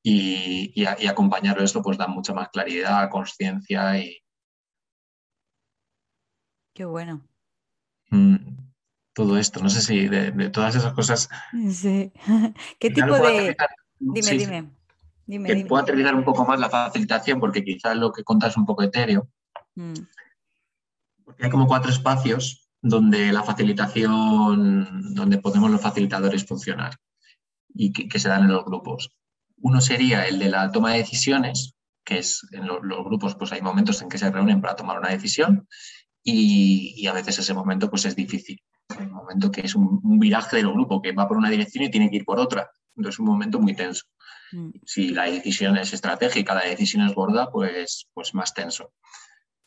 Y, 0.03 0.73
y, 0.75 1.07
acompañarlo 1.07 1.63
esto 1.63 1.83
pues 1.83 1.99
da 1.99 2.07
mucha 2.07 2.33
más 2.33 2.49
claridad, 2.49 3.11
conciencia 3.11 3.99
y... 3.99 4.19
Qué 6.75 6.87
bueno. 6.87 7.29
Mm, 8.11 8.37
todo 9.13 9.37
esto, 9.37 9.61
no 9.61 9.69
sé 9.69 9.83
si 9.83 10.09
de, 10.09 10.51
todas 10.51 10.75
esas 10.75 10.95
cosas... 10.95 11.29
Sí. 11.71 12.11
¿Qué 12.81 12.91
tipo 12.91 13.15
de... 13.19 13.57
Dime, 13.99 14.31
dime 14.33 14.80
que 15.31 15.67
pueda 15.67 15.83
aterrizar 15.83 16.15
un 16.15 16.25
poco 16.25 16.45
más 16.45 16.59
la 16.59 16.69
facilitación, 16.69 17.41
porque 17.41 17.65
quizás 17.65 17.97
lo 17.97 18.13
que 18.13 18.25
contas 18.25 18.51
es 18.51 18.57
un 18.57 18.67
poco 18.67 18.83
etéreo. 18.83 19.29
Mm. 19.77 19.95
Porque 21.25 21.45
hay 21.45 21.51
como 21.51 21.67
cuatro 21.67 21.91
espacios 21.91 22.71
donde 22.83 23.33
la 23.33 23.43
facilitación, 23.43 25.15
donde 25.15 25.39
podemos 25.39 25.71
los 25.71 25.81
facilitadores 25.81 26.47
funcionar 26.47 26.97
y 27.75 27.93
que, 27.93 28.19
se 28.19 28.29
dan 28.29 28.45
en 28.45 28.53
los 28.53 28.65
grupos. 28.65 29.11
Uno 29.59 29.81
sería 29.81 30.27
el 30.27 30.39
de 30.39 30.49
la 30.49 30.73
toma 30.73 30.93
de 30.93 30.99
decisiones, 30.99 31.75
que 32.05 32.19
es 32.19 32.47
en 32.53 32.67
los, 32.67 32.81
grupos 32.81 33.35
pues 33.35 33.53
hay 33.53 33.61
momentos 33.61 34.01
en 34.03 34.09
que 34.09 34.19
se 34.19 34.31
reúnen 34.31 34.61
para 34.61 34.77
tomar 34.77 34.99
una 34.99 35.11
decisión 35.11 35.69
y, 36.23 37.07
a 37.07 37.13
veces 37.13 37.39
ese 37.39 37.55
momento 37.55 37.91
pues 37.91 38.05
es 38.07 38.17
difícil. 38.17 38.61
Un 38.99 39.13
momento 39.13 39.51
que 39.51 39.63
es 39.63 39.75
un, 39.75 40.01
un, 40.03 40.19
viraje 40.19 40.57
del 40.57 40.73
grupo 40.73 41.01
que 41.01 41.13
va 41.13 41.29
por 41.29 41.37
una 41.37 41.51
dirección 41.51 41.85
y 41.85 41.91
tiene 41.91 42.11
que 42.11 42.17
ir 42.17 42.25
por 42.25 42.39
otra 42.39 42.71
Entonces 42.97 43.17
es 43.17 43.19
un 43.21 43.27
momento 43.27 43.61
muy 43.61 43.75
tenso. 43.75 44.05
Mm. 44.53 44.71
Si 44.85 45.11
la 45.11 45.25
decisión 45.25 45.77
es 45.77 45.93
estratégica, 45.93 46.55
la 46.55 46.65
decisión 46.65 47.07
es 47.07 47.15
gorda, 47.15 47.51
pues, 47.51 48.09
pues 48.13 48.35
más 48.35 48.53
tenso. 48.55 48.93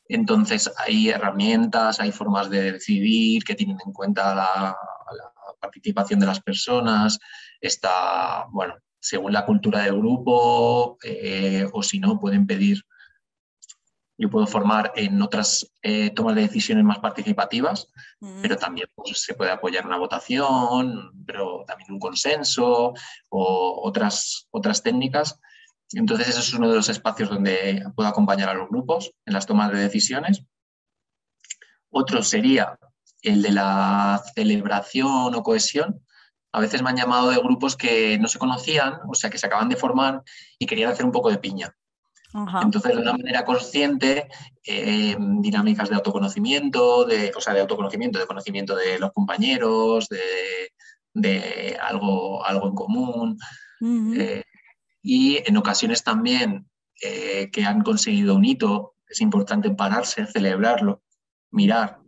Entonces 0.08 0.72
hay 0.78 1.10
herramientas, 1.10 2.00
hay 2.00 2.12
formas 2.12 2.50
de 2.50 2.74
decidir 2.74 3.44
que 3.44 3.56
tienen 3.56 3.78
en 3.86 3.94
cuenta 3.94 4.36
la, 4.36 4.76
la 4.76 5.34
participación 5.60 6.20
de 6.20 6.26
las 6.26 6.42
personas, 6.42 7.20
está, 7.62 8.46
bueno, 8.52 8.76
según 9.00 9.34
la 9.34 9.46
cultura 9.46 9.84
del 9.84 9.98
grupo, 9.98 10.98
eh, 11.04 11.68
o 11.72 11.84
si 11.84 12.00
no, 12.00 12.20
pueden 12.20 12.48
pedir 12.48 12.84
yo 14.18 14.30
puedo 14.30 14.46
formar 14.46 14.94
en 14.96 15.22
otras 15.22 15.72
eh, 15.82 16.12
tomas 16.12 16.36
de 16.36 16.42
decisiones 16.42 16.84
más 16.84 17.00
participativas, 17.00 17.88
pero 18.42 18.58
también 18.58 18.88
pues, 18.94 19.22
se 19.22 19.34
puede 19.34 19.52
apoyar 19.52 19.86
una 19.86 19.98
votación, 19.98 21.12
pero 21.26 21.64
también 21.68 21.92
un 21.92 22.00
consenso 22.00 22.94
o 23.30 23.82
otras, 23.84 24.48
otras 24.52 24.84
técnicas. 24.84 25.40
Entonces, 25.92 26.30
ese 26.30 26.40
es 26.40 26.54
uno 26.54 26.70
de 26.70 26.76
los 26.76 26.90
espacios 26.90 27.30
donde 27.30 27.84
puedo 27.96 28.08
acompañar 28.08 28.50
a 28.50 28.54
los 28.54 28.70
grupos 28.70 29.12
en 29.26 29.34
las 29.34 29.46
tomas 29.46 29.72
de 29.72 29.80
decisiones. 29.80 30.44
Otro 31.90 32.24
sería 32.24 32.78
el 33.22 33.42
de 33.42 33.52
la 33.52 34.22
celebración 34.36 35.34
o 35.34 35.44
cohesión. 35.44 36.04
A 36.52 36.60
veces 36.60 36.84
me 36.84 36.90
han 36.90 36.98
llamado 36.98 37.32
de 37.32 37.38
grupos 37.38 37.76
que 37.76 38.20
no 38.20 38.28
se 38.28 38.40
conocían, 38.40 39.00
o 39.10 39.16
sea, 39.16 39.30
que 39.30 39.40
se 39.40 39.48
acaban 39.48 39.70
de 39.70 39.76
formar 39.76 40.22
y 40.60 40.68
querían 40.68 40.92
hacer 40.92 41.06
un 41.06 41.12
poco 41.12 41.32
de 41.32 41.40
piña. 41.40 41.76
Ajá. 42.34 42.62
Entonces, 42.64 42.96
de 42.96 43.02
una 43.02 43.12
manera 43.14 43.46
consciente, 43.46 44.28
eh, 44.66 45.16
dinámicas 45.20 45.90
de 45.90 45.96
autoconocimiento, 45.96 47.06
de, 47.06 47.32
o 47.36 47.42
sea, 47.42 47.54
de 47.54 47.62
autoconocimiento, 47.62 48.20
de 48.20 48.26
conocimiento 48.26 48.76
de 48.76 48.98
los 49.00 49.12
compañeros, 49.12 50.10
de, 50.10 50.72
de 51.14 51.78
algo, 51.82 52.44
algo 52.44 52.68
en 52.68 52.76
común. 52.76 53.38
Ujú. 53.80 54.14
eh, 54.16 54.44
y 55.02 55.38
en 55.46 55.58
ocasiones 55.58 56.04
también 56.04 56.70
eh, 57.02 57.50
que 57.52 57.66
han 57.66 57.82
conseguido 57.82 58.36
un 58.36 58.46
hito, 58.46 58.96
es 59.08 59.20
importante 59.20 59.70
pararse, 59.72 60.26
celebrarlo, 60.26 61.04
mirar 61.52 62.00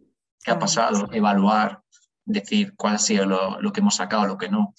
qué 0.44 0.52
ha 0.52 0.60
pasado, 0.60 1.10
evaluar, 1.12 1.82
decir 2.24 2.74
cuál 2.76 2.96
ha 2.96 3.00
sido 3.00 3.26
lo, 3.26 3.60
lo 3.62 3.72
que 3.74 3.82
hemos 3.82 3.96
sacado, 3.96 4.26
lo 4.26 4.38
que 4.38 4.50
no. 4.50 4.74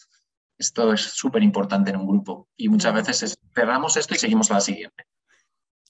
Esto 0.58 0.92
es 0.94 1.02
súper 1.02 1.42
importante 1.42 1.90
en 1.90 1.96
un 1.96 2.06
grupo 2.06 2.48
y 2.56 2.68
muchas 2.68 2.94
veces 2.94 3.22
es, 3.22 3.38
cerramos 3.54 3.96
esto 3.96 4.14
y 4.14 4.18
seguimos 4.18 4.50
a 4.50 4.54
la 4.54 4.60
siguiente. 4.60 5.04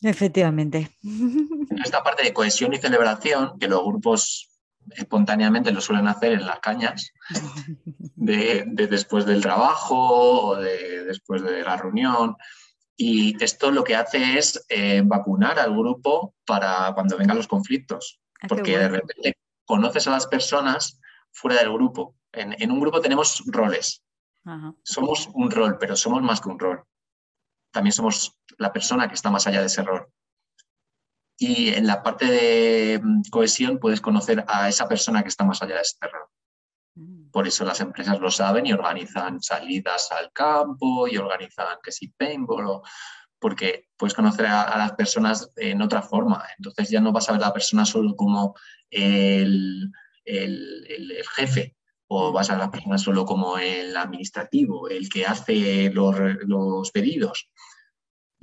Efectivamente. 0.02 0.90
En 1.02 1.78
esta 1.84 2.02
parte 2.02 2.22
de 2.22 2.32
cohesión 2.32 2.72
y 2.74 2.78
celebración, 2.78 3.58
que 3.58 3.68
los 3.68 3.84
grupos 3.84 4.48
espontáneamente 4.90 5.72
lo 5.72 5.80
suelen 5.80 6.06
hacer 6.06 6.32
en 6.32 6.46
las 6.46 6.60
cañas, 6.60 7.12
de, 8.14 8.64
de 8.66 8.86
después 8.86 9.26
del 9.26 9.42
trabajo 9.42 10.48
o 10.50 10.56
de 10.56 11.04
después 11.04 11.42
de 11.42 11.62
la 11.62 11.76
reunión. 11.76 12.36
Y 12.96 13.42
esto 13.42 13.70
lo 13.70 13.84
que 13.84 13.96
hace 13.96 14.38
es 14.38 14.64
eh, 14.68 15.02
vacunar 15.04 15.58
al 15.58 15.72
grupo 15.72 16.34
para 16.46 16.92
cuando 16.94 17.18
vengan 17.18 17.36
los 17.36 17.48
conflictos, 17.48 18.20
Ah, 18.40 18.48
porque 18.48 18.78
de 18.78 18.88
repente 18.88 19.36
conoces 19.64 20.06
a 20.06 20.10
las 20.10 20.26
personas 20.26 21.00
fuera 21.32 21.58
del 21.58 21.72
grupo. 21.72 22.14
En, 22.32 22.54
en 22.58 22.70
un 22.70 22.80
grupo 22.80 23.00
tenemos 23.00 23.42
roles, 23.46 24.02
Ajá. 24.44 24.74
somos 24.82 25.30
un 25.32 25.50
rol, 25.50 25.78
pero 25.78 25.96
somos 25.96 26.22
más 26.22 26.40
que 26.40 26.50
un 26.50 26.58
rol. 26.58 26.84
También 27.76 27.92
somos 27.92 28.34
la 28.56 28.72
persona 28.72 29.06
que 29.06 29.14
está 29.14 29.30
más 29.30 29.46
allá 29.46 29.60
de 29.60 29.66
ese 29.66 29.82
rol. 29.82 30.08
Y 31.38 31.68
en 31.74 31.86
la 31.86 32.02
parte 32.02 32.24
de 32.24 32.98
mm, 33.02 33.24
cohesión 33.30 33.78
puedes 33.78 34.00
conocer 34.00 34.42
a 34.48 34.66
esa 34.70 34.88
persona 34.88 35.22
que 35.22 35.28
está 35.28 35.44
más 35.44 35.60
allá 35.60 35.74
de 35.74 35.82
ese 35.82 35.98
rol. 36.00 36.26
Mm. 36.94 37.30
Por 37.30 37.46
eso 37.46 37.66
las 37.66 37.78
empresas 37.82 38.18
lo 38.18 38.30
saben 38.30 38.64
y 38.64 38.72
organizan 38.72 39.42
salidas 39.42 40.10
al 40.10 40.32
campo 40.32 41.06
y 41.06 41.18
organizan 41.18 41.76
que 41.82 41.92
si 41.92 42.08
paintball, 42.08 42.66
o- 42.66 42.82
porque 43.38 43.88
puedes 43.98 44.14
conocer 44.14 44.46
a, 44.46 44.62
a 44.62 44.78
las 44.78 44.92
personas 44.92 45.52
en 45.56 45.82
otra 45.82 46.00
forma. 46.00 46.42
Entonces 46.56 46.88
ya 46.88 47.02
no 47.02 47.12
vas 47.12 47.28
a 47.28 47.32
ver 47.32 47.42
a 47.42 47.48
la 47.48 47.52
persona 47.52 47.84
solo 47.84 48.16
como 48.16 48.54
el, 48.88 49.92
el- 50.24 50.86
el- 50.88 51.10
el 51.12 51.28
jefe 51.36 51.75
o 52.08 52.32
vas 52.32 52.50
a 52.50 52.56
la 52.56 52.70
persona 52.70 52.98
solo 52.98 53.24
como 53.24 53.58
el 53.58 53.96
administrativo, 53.96 54.88
el 54.88 55.08
que 55.08 55.26
hace 55.26 55.90
los, 55.90 56.14
los 56.46 56.90
pedidos. 56.92 57.48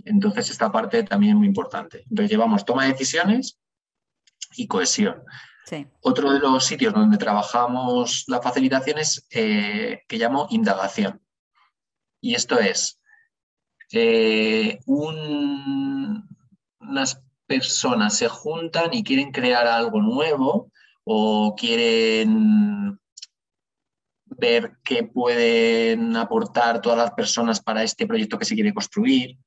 Entonces 0.06 0.49
esta 0.49 0.71
parte 0.71 1.04
también 1.04 1.34
es 1.34 1.38
muy 1.38 1.47
importante. 1.47 2.04
Entonces 2.10 2.30
llevamos 2.32 2.65
toma 2.65 2.84
de 2.86 2.91
decisiones 2.91 3.58
y 4.58 4.67
cohesión. 4.67 5.23
Sí. 5.65 5.88
Otro 6.02 6.32
de 6.34 6.39
los 6.39 6.65
sitios 6.65 6.93
donde 6.93 7.17
trabajamos 7.17 8.26
la 8.28 8.41
facilitación 8.41 8.97
es 8.97 9.26
eh, 9.32 10.02
que 10.08 10.17
llamo 10.17 10.47
indagación. 10.49 11.21
Y 12.21 12.36
esto 12.36 12.60
es, 12.60 12.99
eh, 13.93 14.80
un- 14.86 16.28
unas 16.80 17.23
personas 17.47 18.17
se 18.17 18.28
juntan 18.28 18.93
y 18.93 19.04
quieren 19.04 19.32
crear 19.32 19.67
algo 19.67 20.02
nuevo 20.02 20.69
o 21.06 21.56
quieren 21.56 22.99
ver 24.43 24.73
qué 24.84 25.03
pueden 25.03 26.15
aportar 26.17 26.82
todas 26.82 26.97
las 26.97 27.12
personas 27.12 27.62
para 27.62 27.82
este 27.84 28.06
proyecto 28.06 28.38
que 28.38 28.45
se 28.45 28.56
quiere 28.56 28.73
construir. 28.73 29.38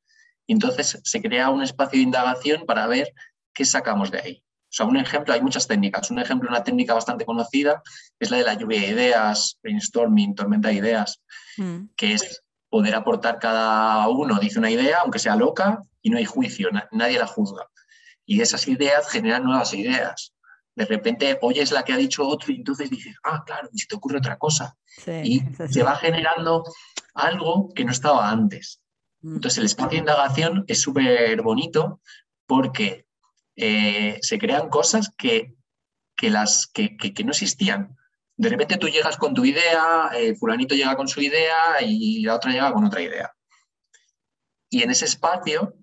Y 0.46 0.52
entonces 0.54 0.98
se 1.04 1.20
crea 1.20 1.50
un 1.50 1.62
espacio 1.62 1.98
de 1.98 2.04
indagación 2.04 2.64
para 2.66 2.86
ver 2.86 3.12
qué 3.52 3.64
sacamos 3.64 4.10
de 4.10 4.20
ahí. 4.20 4.42
O 4.68 4.72
sea, 4.76 4.86
un 4.86 4.96
ejemplo, 4.96 5.34
hay 5.34 5.40
muchas 5.42 5.66
técnicas. 5.66 6.10
Un 6.10 6.18
ejemplo, 6.18 6.48
una 6.48 6.64
técnica 6.64 6.94
bastante 6.94 7.24
conocida 7.24 7.82
es 8.18 8.30
la 8.30 8.38
de 8.38 8.44
la 8.44 8.54
lluvia 8.54 8.80
de 8.80 8.88
ideas, 8.88 9.58
brainstorming, 9.62 10.34
tormenta 10.34 10.68
de 10.68 10.74
ideas, 10.74 11.20
Mm. 11.58 11.88
que 11.96 12.12
es 12.14 12.42
poder 12.68 12.94
aportar 12.94 13.38
cada 13.38 14.08
uno, 14.08 14.38
dice 14.38 14.58
una 14.58 14.70
idea, 14.70 14.98
aunque 15.02 15.18
sea 15.18 15.36
loca, 15.36 15.80
y 16.02 16.10
no 16.10 16.18
hay 16.18 16.24
juicio, 16.24 16.70
na- 16.70 16.88
nadie 16.92 17.18
la 17.18 17.26
juzga. 17.26 17.64
Y 18.26 18.40
esas 18.40 18.66
ideas 18.68 19.08
generan 19.10 19.44
nuevas 19.44 19.72
ideas. 19.72 20.32
De 20.76 20.84
repente 20.84 21.38
oyes 21.42 21.72
la 21.72 21.82
que 21.84 21.92
ha 21.94 21.96
dicho 21.96 22.26
otro 22.26 22.52
y 22.52 22.56
entonces 22.56 22.88
dices, 22.90 23.16
ah, 23.24 23.42
claro, 23.44 23.68
y 23.72 23.78
se 23.80 23.86
te 23.88 23.96
ocurre 23.96 24.18
otra 24.18 24.36
cosa. 24.38 24.76
Sí, 24.86 25.10
Y 25.24 25.42
se 25.72 25.82
va 25.82 25.96
generando 25.96 26.62
algo 27.14 27.70
que 27.74 27.84
no 27.84 27.90
estaba 27.92 28.30
antes. 28.30 28.80
Mm. 29.22 29.36
Entonces, 29.36 29.58
el 29.58 29.64
espacio 29.64 29.90
de 29.90 29.96
indagación 29.98 30.64
es 30.68 30.80
súper 30.82 31.40
bonito 31.42 32.00
porque 32.46 33.06
eh, 33.56 34.18
se 34.20 34.38
crean 34.38 34.68
cosas 34.68 35.10
que, 35.16 35.54
que 36.14 36.28
las, 36.30 36.66
que, 36.66 36.96
que- 36.96 37.12
que 37.14 37.24
no 37.24 37.30
existían. 37.30 37.96
De 38.36 38.50
repente 38.50 38.76
tú 38.76 38.86
llegas 38.88 39.16
con 39.16 39.32
tu 39.32 39.46
idea, 39.46 40.10
eh, 40.14 40.34
fulanito 40.36 40.74
llega 40.74 40.94
con 40.94 41.08
su 41.08 41.22
idea 41.22 41.80
y 41.80 42.20
la 42.22 42.34
otra 42.34 42.52
llega 42.52 42.70
con 42.70 42.84
otra 42.84 43.00
idea. 43.00 43.32
Y 44.68 44.82
en 44.82 44.90
ese 44.90 45.06
espacio 45.06 45.74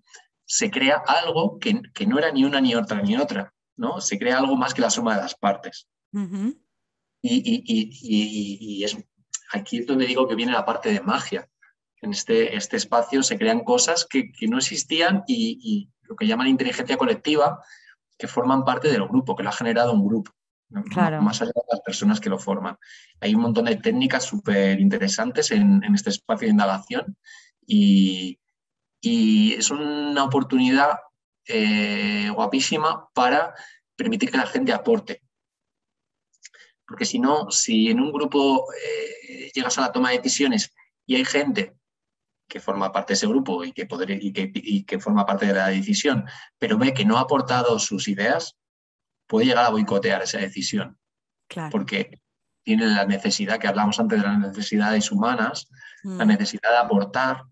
se 0.46 0.70
crea 0.70 1.02
algo 1.08 1.58
que, 1.58 1.82
que 1.96 2.06
no 2.06 2.20
era 2.20 2.32
ni 2.32 2.44
una 2.46 2.62
ni 2.62 2.76
otra 2.76 3.02
ni 3.02 3.18
otra, 3.18 3.52
¿no? 3.78 4.00
Se 4.02 4.18
crea 4.20 4.38
algo 4.38 4.56
más 4.56 4.74
que 4.74 4.82
la 4.82 4.90
suma 4.90 5.16
de 5.16 5.22
las 5.22 5.36
partes. 5.36 5.88
Y, 7.22 7.36
y- 7.36 7.64
y- 7.66 7.90
y- 8.02 8.58
y 8.80 8.84
es, 8.84 8.98
aquí 9.54 9.80
es 9.80 9.88
donde 9.88 10.06
digo 10.06 10.28
que 10.28 10.36
viene 10.36 10.52
la 10.52 10.66
parte 10.66 10.92
de 10.92 11.02
magia. 11.02 11.50
En 12.02 12.12
este, 12.12 12.56
este 12.58 12.76
espacio 12.78 13.24
se 13.24 13.38
crean 13.38 13.64
cosas 13.64 14.06
que, 14.10 14.32
que 14.32 14.48
no 14.48 14.58
existían 14.58 15.24
y, 15.28 15.90
lo 16.04 16.18
que 16.18 16.28
llaman 16.28 16.48
inteligencia 16.48 16.98
colectiva, 16.98 17.64
que 18.18 18.28
forman 18.28 18.66
parte 18.66 18.90
del 18.92 19.08
grupo, 19.08 19.36
que 19.36 19.44
lo 19.44 19.50
ha 19.50 19.54
generado 19.54 19.94
un 19.94 20.06
grupo, 20.06 20.32
más 21.22 21.42
allá 21.42 21.52
de 21.56 21.62
las 21.72 21.80
personas 21.82 22.20
que 22.20 22.30
lo 22.30 22.38
forman. 22.38 22.78
Hay 23.22 23.34
un 23.34 23.42
montón 23.42 23.66
de 23.66 23.78
técnicas 23.78 24.26
súper 24.26 24.80
interesantes 24.82 25.50
en, 25.52 25.82
en 25.84 25.96
este 25.96 26.10
espacio 26.10 26.46
de 26.48 26.52
indagación 26.52 27.16
y, 27.66 28.38
y 29.02 29.54
es 29.54 29.72
una 29.72 30.26
oportunidad 30.26 30.98
eh, 31.48 32.30
guapísima 32.34 33.10
para 33.14 33.54
permitir 33.96 34.32
que 34.32 34.38
la 34.38 34.48
gente 34.48 34.72
aporte. 34.74 35.22
Porque 36.88 37.06
si 37.06 37.20
no, 37.20 37.50
si 37.52 37.90
en 37.90 38.00
un 38.00 38.12
grupo 38.12 38.66
eh, 38.74 39.52
llegas 39.54 39.78
a 39.78 39.82
la 39.82 39.92
toma 39.92 40.12
de 40.12 40.18
decisiones 40.18 40.74
y 41.06 41.16
hay 41.16 41.26
gente 41.26 41.76
que 42.48 42.60
forma 42.60 42.92
parte 42.92 43.14
de 43.14 43.16
ese 43.16 43.28
grupo 43.28 43.64
y 43.64 43.72
que, 43.72 43.88
podré- 43.88 44.20
y 44.22 44.32
que, 44.34 44.52
y 44.54 44.84
que 44.84 45.00
forma 45.00 45.26
parte 45.26 45.46
de 45.48 45.54
la 45.54 45.68
decisión, 45.70 46.26
pero 46.60 46.78
ve 46.78 46.94
que 46.94 47.06
no 47.06 47.18
ha 47.18 47.22
aportado 47.22 47.80
sus 47.80 48.08
ideas, 48.08 48.58
puede 49.28 49.46
llegar 49.48 49.66
a 49.66 49.70
boicotear 49.70 50.22
esa 50.22 50.38
decisión, 50.40 51.00
Claro. 51.48 51.70
porque 51.72 52.22
tiene 52.64 52.86
la 52.88 53.06
necesidad, 53.06 53.60
que 53.60 53.68
hablamos 53.68 54.00
antes 54.00 54.22
de 54.22 54.28
las 54.28 54.38
necesidades 54.40 55.12
humanas, 55.12 55.68
la 56.04 56.26
Mm. 56.26 56.28
necesidad 56.28 56.72
de 56.72 56.78
aportar, 56.78 57.44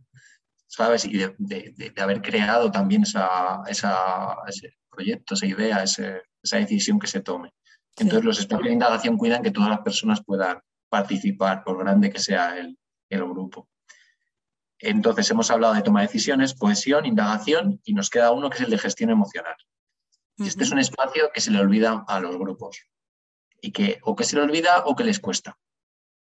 ¿sabes? 0.74 1.04
Y 1.06 1.18
de, 1.18 1.36
de- 1.38 1.94
haber 2.02 2.22
creado 2.22 2.72
también 2.72 3.04
esa, 3.04 3.62
esa- 3.68 4.38
ese 4.48 4.78
proyecto, 4.90 5.34
esa 5.34 5.46
idea, 5.46 5.84
ese- 5.84 6.22
esa 6.42 6.58
decisión 6.58 6.98
que 6.98 7.08
se 7.08 7.20
tome. 7.22 7.50
Sí. 7.98 8.04
Entonces, 8.04 8.24
los 8.26 8.40
espacios 8.40 8.68
de 8.68 8.74
indagación 8.74 9.18
cuidan 9.18 9.44
que 9.44 9.52
todas 9.52 9.70
las 9.70 9.82
personas 9.82 10.24
puedan 10.24 10.60
participar, 10.90 11.64
por 11.66 11.78
grande 11.78 12.10
que 12.10 12.20
sea 12.20 12.58
el, 12.58 12.78
el 13.10 13.24
grupo. 13.26 13.68
Entonces, 14.80 15.30
hemos 15.30 15.52
hablado 15.52 15.74
de 15.74 15.82
toma 15.84 16.02
de 16.02 16.08
decisiones, 16.08 16.54
cohesión, 16.56 17.06
indagación, 17.06 17.80
y 17.84 17.94
nos 17.94 18.10
queda 18.10 18.32
uno 18.32 18.50
que 18.50 18.56
es 18.58 18.64
el 18.64 18.70
de 18.72 18.78
gestión 18.80 19.10
emocional. 19.10 19.56
Y 20.38 20.48
este 20.48 20.64
es 20.64 20.72
un 20.72 20.80
espacio 20.80 21.30
que 21.34 21.42
se 21.42 21.52
le 21.52 21.60
olvida 21.60 22.04
a 22.08 22.20
los 22.20 22.36
grupos. 22.38 22.88
Y 23.62 23.72
que 23.72 24.00
o 24.04 24.16
que 24.16 24.24
se 24.24 24.36
le 24.38 24.42
olvida 24.42 24.84
o 24.86 24.96
que 24.96 25.04
les 25.04 25.20
cuesta. 25.20 25.58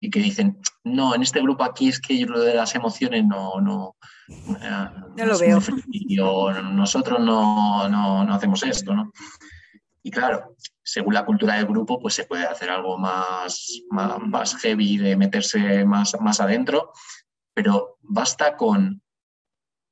y 0.03 0.09
que 0.09 0.19
dicen, 0.19 0.59
no, 0.83 1.13
en 1.13 1.21
este 1.21 1.41
grupo 1.41 1.63
aquí 1.63 1.87
es 1.87 1.99
que 2.01 2.17
yo 2.17 2.25
lo 2.25 2.39
de 2.41 2.55
las 2.55 2.73
emociones 2.73 3.23
no, 3.23 3.61
no, 3.61 3.95
no 5.15 5.25
lo 5.25 5.38
veo. 5.39 5.59
O 6.23 6.51
nosotros 6.51 7.19
no, 7.19 7.88
no, 7.88 8.23
no, 8.23 8.34
hacemos 8.34 8.63
esto, 8.63 8.93
¿no? 8.93 9.11
Y 10.03 10.09
claro, 10.09 10.55
según 10.84 11.13
la 11.13 11.25
cultura 11.25 11.55
del 11.55 11.67
grupo, 11.67 11.99
pues 11.99 12.15
se 12.15 12.25
puede 12.25 12.45
hacer 12.45 12.69
algo 12.69 12.97
más, 12.97 13.82
más, 13.89 14.55
heavy, 14.57 14.97
de 14.97 15.15
meterse 15.15 15.86
más, 15.86 16.19
más 16.19 16.39
adentro, 16.39 16.91
pero 17.53 17.97
basta 18.01 18.57
con 18.57 19.01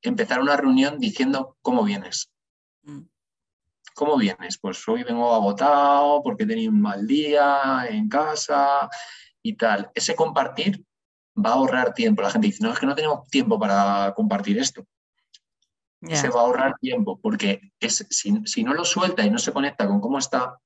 empezar 0.02 0.42
una 0.42 0.58
reunión 0.58 0.98
diciendo 1.00 1.58
cómo 1.62 1.84
vienes. 1.84 2.32
Mm. 2.84 3.02
¿Cómo 3.94 4.18
vienes? 4.18 4.58
Pues 4.58 4.88
hoy 4.88 5.04
vengo 5.04 5.34
agotado 5.34 6.24
porque 6.24 6.44
he 6.44 6.48
tenido 6.48 6.72
un 6.72 6.82
mal 6.82 7.06
día 7.06 7.86
en 7.90 8.08
casa 8.08 8.90
y 9.44 9.56
tal. 9.56 9.92
Ese 9.94 10.16
compartir 10.16 10.86
va 11.44 11.52
a 11.52 11.54
ahorrar 11.54 11.94
tiempo. 11.94 12.22
La 12.22 12.32
gente 12.32 12.48
dice, 12.48 12.64
no, 12.64 12.72
es 12.74 12.80
que 12.80 12.86
no 12.86 12.96
tenemos 12.96 13.28
tiempo 13.28 13.60
para 13.60 14.14
compartir 14.16 14.58
esto. 14.58 14.86
Se 16.02 16.30
va 16.30 16.40
a 16.40 16.44
ahorrar 16.44 16.78
tiempo 16.80 17.20
porque 17.22 17.74
es, 17.80 18.06
si, 18.10 18.64
no 18.64 18.74
lo 18.74 18.86
suelta 18.86 19.26
y 19.26 19.30
no 19.30 19.38
se 19.38 19.52
conecta 19.52 19.86
con 19.86 20.00
cómo 20.00 20.18
está, 20.18 20.58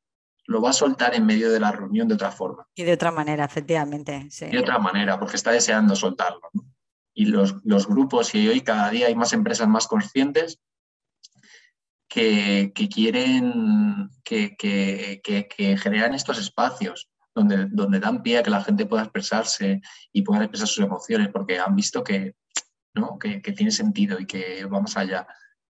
lo 0.45 0.61
va 0.61 0.69
a 0.69 0.73
soltar 0.73 1.15
en 1.15 1.25
medio 1.25 1.51
de 1.51 1.59
la 1.59 1.71
reunión 1.71 2.07
de 2.07 2.13
otra 2.13 2.31
forma. 2.31 2.67
Y 2.75 2.83
de 2.83 2.93
otra 2.93 3.11
manera, 3.11 3.45
efectivamente. 3.45 4.27
De 4.39 4.59
otra 4.59 4.77
manera, 4.77 5.19
porque 5.19 5.37
está 5.37 5.51
deseando 5.51 5.95
soltarlo. 5.95 6.51
Y 7.15 7.25
los, 7.25 7.55
los, 7.63 7.87
grupos, 7.87 8.35
y 8.35 8.47
hoy 8.47 8.61
cada 8.61 8.89
día 8.91 9.07
hay 9.07 9.15
más 9.15 9.33
empresas 9.33 9.67
más 9.67 9.87
conscientes 9.87 10.59
que, 12.07 12.71
quieren, 12.93 14.11
que, 14.23 14.55
que, 14.55 15.77
generan 15.77 16.13
estos 16.13 16.37
espacios 16.37 17.09
donde, 17.35 17.67
donde 17.71 17.99
dan 17.99 18.21
pie 18.21 18.37
a 18.37 18.43
que 18.43 18.49
la 18.49 18.63
gente 18.63 18.85
pueda 18.85 19.03
expresarse 19.03 19.81
y 20.11 20.21
pueda 20.21 20.43
expresar 20.43 20.67
sus 20.67 20.85
emociones, 20.85 21.29
porque 21.29 21.59
han 21.59 21.75
visto 21.75 22.03
que, 22.03 22.35
¿no? 22.93 23.17
que, 23.17 23.39
tiene 23.39 23.71
sentido 23.71 24.19
y 24.19 24.25
que 24.25 24.65
vamos 24.65 24.97
allá. 24.97 25.27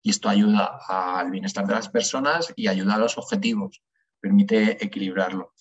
Y 0.03 0.11
esto 0.11 0.29
ayuda 0.29 0.79
al 0.89 1.31
bienestar 1.31 1.67
de 1.67 1.75
las 1.75 1.89
personas 1.89 2.53
y 2.57 2.69
ayuda 2.69 2.95
a 2.95 2.99
los 2.99 3.19
objetivos, 3.19 3.83
permite 4.21 4.85
equilibrarlo. 4.85 5.55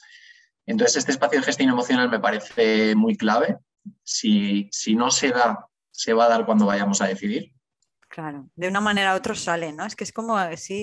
Entonces, 0.66 0.98
este 0.98 1.12
espacio 1.12 1.40
de 1.40 1.46
gestión 1.46 1.70
emocional 1.70 2.10
me 2.10 2.20
parece 2.20 2.94
muy 2.96 3.16
clave. 3.16 3.58
Si, 4.04 4.68
si 4.72 4.96
no 4.96 5.12
se 5.12 5.30
da, 5.30 5.68
se 5.92 6.14
va 6.14 6.26
a 6.26 6.30
dar 6.30 6.46
cuando 6.46 6.66
vayamos 6.66 7.02
a 7.02 7.08
decidir. 7.08 7.54
Claro, 8.10 8.50
de 8.56 8.70
una 8.70 8.80
manera 8.80 9.14
u 9.14 9.18
otra 9.18 9.36
sale, 9.36 9.74
¿no? 9.74 9.86
Es 9.86 9.96
que 9.96 10.06
es 10.06 10.14
como 10.14 10.38
sí, 10.56 10.82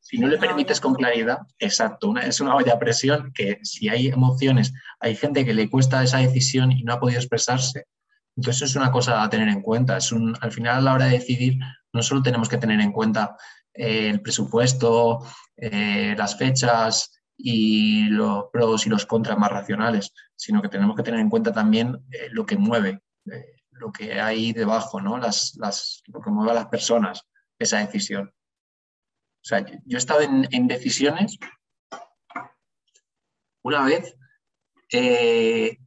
si 0.00 0.18
no 0.18 0.26
le 0.26 0.38
permites 0.38 0.80
con 0.80 0.94
claridad, 0.94 1.38
exacto, 1.58 2.08
una, 2.08 2.22
es 2.22 2.40
una 2.40 2.56
olla 2.56 2.72
a 2.72 2.78
presión 2.78 3.30
que 3.34 3.58
si 3.62 3.88
hay 3.88 4.08
emociones, 4.08 4.72
hay 4.98 5.14
gente 5.16 5.44
que 5.44 5.52
le 5.52 5.68
cuesta 5.68 6.02
esa 6.02 6.18
decisión 6.18 6.72
y 6.72 6.82
no 6.82 6.94
ha 6.94 7.00
podido 7.00 7.20
expresarse. 7.20 7.84
Entonces 8.36 8.70
es 8.70 8.76
una 8.76 8.90
cosa 8.90 9.22
a 9.22 9.30
tener 9.30 9.48
en 9.48 9.62
cuenta. 9.62 9.96
Es 9.96 10.12
un, 10.12 10.36
al 10.40 10.52
final 10.52 10.76
a 10.76 10.80
la 10.80 10.94
hora 10.94 11.06
de 11.06 11.12
decidir 11.12 11.58
no 11.92 12.02
solo 12.02 12.22
tenemos 12.22 12.48
que 12.48 12.58
tener 12.58 12.80
en 12.80 12.92
cuenta 12.92 13.36
eh, 13.72 14.10
el 14.10 14.20
presupuesto, 14.20 15.24
eh, 15.56 16.14
las 16.16 16.36
fechas 16.36 17.22
y 17.36 18.08
los 18.08 18.44
pros 18.52 18.86
y 18.86 18.90
los 18.90 19.06
contras 19.06 19.38
más 19.38 19.50
racionales, 19.50 20.12
sino 20.34 20.60
que 20.60 20.68
tenemos 20.68 20.96
que 20.96 21.02
tener 21.02 21.20
en 21.20 21.30
cuenta 21.30 21.52
también 21.52 21.96
eh, 22.10 22.28
lo 22.30 22.44
que 22.44 22.56
mueve 22.56 23.00
lo 23.78 23.92
que 23.92 24.20
hay 24.20 24.52
debajo, 24.52 25.00
¿no? 25.00 25.18
Las, 25.18 25.54
lo 26.06 26.20
que 26.20 26.30
mueve 26.30 26.52
a 26.52 26.54
las 26.54 26.66
personas, 26.66 27.26
esa 27.58 27.78
decisión. 27.78 28.28
O 28.28 29.48
sea, 29.48 29.64
yo 29.64 29.96
he 29.96 29.98
estado 29.98 30.22
en, 30.22 30.66
decisiones. 30.66 31.38
Una 33.62 33.84
vez 33.84 34.16
eh, 34.92 35.78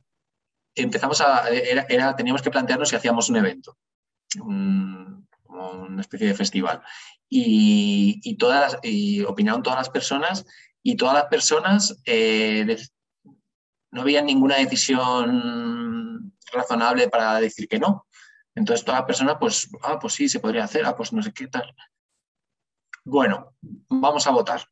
empezamos 0.76 1.22
a. 1.22 1.50
Era, 1.50 2.16
teníamos 2.16 2.42
que 2.42 2.52
plantearnos 2.52 2.90
si 2.90 2.96
hacíamos 2.96 3.30
un 3.30 3.38
evento, 3.38 3.78
como 4.38 5.72
una 5.72 6.02
especie 6.02 6.28
de 6.28 6.36
festival. 6.36 6.82
Y, 7.28 8.36
todas, 8.38 8.78
y 8.82 9.24
opinaron 9.24 9.62
todas 9.62 9.80
las 9.80 9.90
personas, 9.90 10.46
y 10.82 10.96
todas 10.96 11.14
las 11.14 11.26
personas 11.26 12.02
eh, 12.06 12.78
no 13.92 14.04
veían 14.04 14.26
ninguna 14.26 14.56
decisión 14.56 16.34
razonable 16.52 17.10
para 17.10 17.40
decir 17.40 17.68
que 17.68 17.80
no. 17.80 18.08
Entonces 18.56 18.86
toda 18.86 19.06
persona, 19.06 19.38
pues, 19.40 19.70
ah, 19.84 20.00
pues 20.00 20.14
sí, 20.14 20.28
se 20.28 20.40
podría 20.40 20.64
hacer, 20.64 20.86
ah, 20.86 20.96
pues 20.96 21.14
no 21.14 21.22
sé 21.22 21.32
qué 21.34 21.48
tal. 21.48 21.74
Bueno, 23.06 23.56
vamos 23.90 24.28
a 24.28 24.32
votar. 24.32 24.66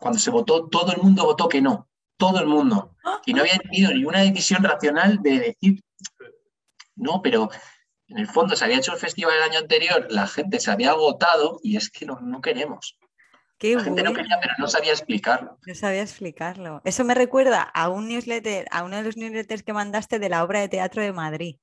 Cuando 0.00 0.18
se 0.18 0.30
votó, 0.30 0.68
todo 0.68 0.92
el 0.92 1.02
mundo 1.02 1.24
votó 1.24 1.48
que 1.48 1.60
no, 1.60 1.88
todo 2.16 2.40
el 2.40 2.46
mundo. 2.46 2.96
Y 3.26 3.34
no 3.34 3.42
había 3.42 3.58
tenido 3.58 3.92
ninguna 3.92 4.20
decisión 4.20 4.62
racional 4.62 5.22
de 5.22 5.38
decir, 5.38 5.82
no, 6.96 7.20
pero 7.22 7.50
en 8.08 8.18
el 8.18 8.26
fondo 8.26 8.56
se 8.56 8.64
había 8.64 8.78
hecho 8.78 8.92
el 8.92 8.98
festival 8.98 9.36
el 9.36 9.50
año 9.50 9.58
anterior, 9.58 10.06
la 10.10 10.26
gente 10.26 10.60
se 10.60 10.70
había 10.70 10.90
agotado 10.90 11.60
y 11.62 11.76
es 11.76 11.90
que 11.90 12.06
no 12.06 12.40
queremos 12.40 12.98
la 13.72 13.82
gente 13.82 14.02
no 14.02 14.12
quería, 14.12 14.38
pero 14.40 14.54
no 14.58 14.68
sabía 14.68 14.92
explicarlo. 14.92 15.58
No 15.66 15.74
sabía 15.74 16.02
explicarlo. 16.02 16.82
Eso 16.84 17.04
me 17.04 17.14
recuerda 17.14 17.62
a 17.62 17.88
un 17.88 18.08
newsletter, 18.08 18.66
a 18.70 18.84
uno 18.84 18.96
de 18.96 19.02
los 19.02 19.16
newsletters 19.16 19.62
que 19.62 19.72
mandaste 19.72 20.18
de 20.18 20.28
la 20.28 20.44
obra 20.44 20.60
de 20.60 20.68
teatro 20.68 21.02
de 21.02 21.12
Madrid. 21.12 21.56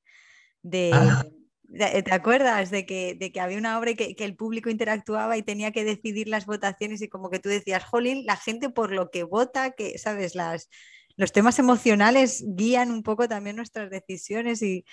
De, 0.63 0.91
ah. 0.93 1.23
¿Te 1.73 2.13
acuerdas 2.13 2.69
de 2.69 2.85
que, 2.85 3.15
de 3.15 3.31
que 3.31 3.39
había 3.39 3.57
una 3.57 3.79
obra 3.79 3.93
que, 3.93 4.15
que, 4.15 4.25
el 4.25 4.35
público 4.35 4.69
interactuaba 4.69 5.37
y 5.37 5.43
tenía 5.43 5.71
que 5.71 5.85
decidir 5.85 6.27
las 6.27 6.45
votaciones 6.45 7.01
y 7.01 7.07
como 7.07 7.29
que 7.29 7.39
tú 7.39 7.47
decías, 7.47 7.85
Jolín, 7.85 8.25
la 8.25 8.35
gente 8.35 8.69
por 8.69 8.91
lo 8.91 9.09
que 9.09 9.23
vota, 9.23 9.71
que, 9.71 9.97
¿sabes? 9.97 10.35
Las, 10.35 10.69
los 11.15 11.31
temas 11.31 11.59
emocionales 11.59 12.43
guían 12.45 12.91
un 12.91 13.03
poco 13.03 13.27
también 13.27 13.55
nuestras 13.55 13.89
decisiones 13.89 14.61
y 14.61 14.85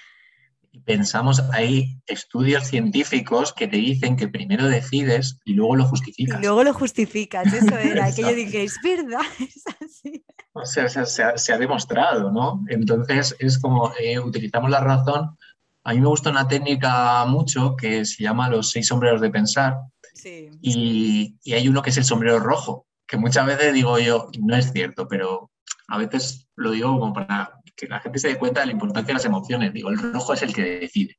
pensamos, 0.85 1.43
hay 1.53 2.01
estudios 2.07 2.67
científicos 2.67 3.53
que 3.53 3.69
te 3.69 3.77
dicen 3.77 4.17
que 4.17 4.29
primero 4.29 4.67
decides 4.67 5.39
y 5.45 5.55
luego 5.55 5.77
lo 5.77 5.85
justificas. 5.85 6.39
Y 6.39 6.43
luego 6.43 6.65
lo 6.65 6.73
justificas, 6.73 7.53
eso 7.53 7.77
era, 7.77 8.15
que 8.15 8.23
yo 8.23 8.33
dije, 8.35 8.65
es 8.65 8.77
verdad, 8.83 9.21
es 9.39 9.65
así. 9.83 10.25
O 10.53 10.65
sea, 10.65 10.89
se, 10.89 11.53
ha, 11.53 11.59
demostrado, 11.59 12.33
¿no? 12.33 12.65
Entonces 12.69 13.37
es 13.39 13.59
como 13.59 13.93
eh, 14.01 14.19
utilizamos 14.19 14.71
la 14.71 14.81
razón. 14.81 15.37
A 15.85 15.95
mí 15.95 16.01
me 16.01 16.09
gusta 16.09 16.31
una 16.31 16.49
técnica 16.49 17.25
mucho 17.27 17.77
que 17.77 18.05
se 18.05 18.25
llama 18.25 18.49
los 18.49 18.71
seis 18.71 18.89
sombreros 18.89 19.21
de 19.21 19.31
pensar. 19.31 19.79
Sí. 20.15 20.51
Y, 20.61 21.37
y 21.45 21.53
hay 21.53 21.69
uno 21.69 21.81
que 21.81 21.91
es 21.91 21.97
el 21.97 22.05
sombrero 22.05 22.41
rojo, 22.41 22.87
que 23.07 23.17
muchas 23.17 23.47
veces 23.47 23.73
digo 23.73 23.99
yo, 24.01 24.31
no 24.41 24.57
es 24.57 24.73
cierto, 24.73 25.07
pero 25.07 25.51
a 25.89 25.99
veces 25.99 26.49
lo 26.57 26.73
digo 26.73 26.99
como 26.99 27.13
para 27.13 27.58
que 27.79 27.87
la 27.87 28.01
gente 28.01 28.19
se 28.19 28.29
dé 28.29 28.39
cuenta 28.39 28.61
de 28.61 28.67
la 28.67 28.73
importancia 28.73 29.09
de 29.09 29.15
las 29.15 29.25
emociones. 29.25 29.73
Digo, 29.73 29.89
el 29.91 29.99
rojo 29.99 30.35
es 30.35 30.43
el 30.43 30.53
que 30.53 30.81
decide, 30.81 31.19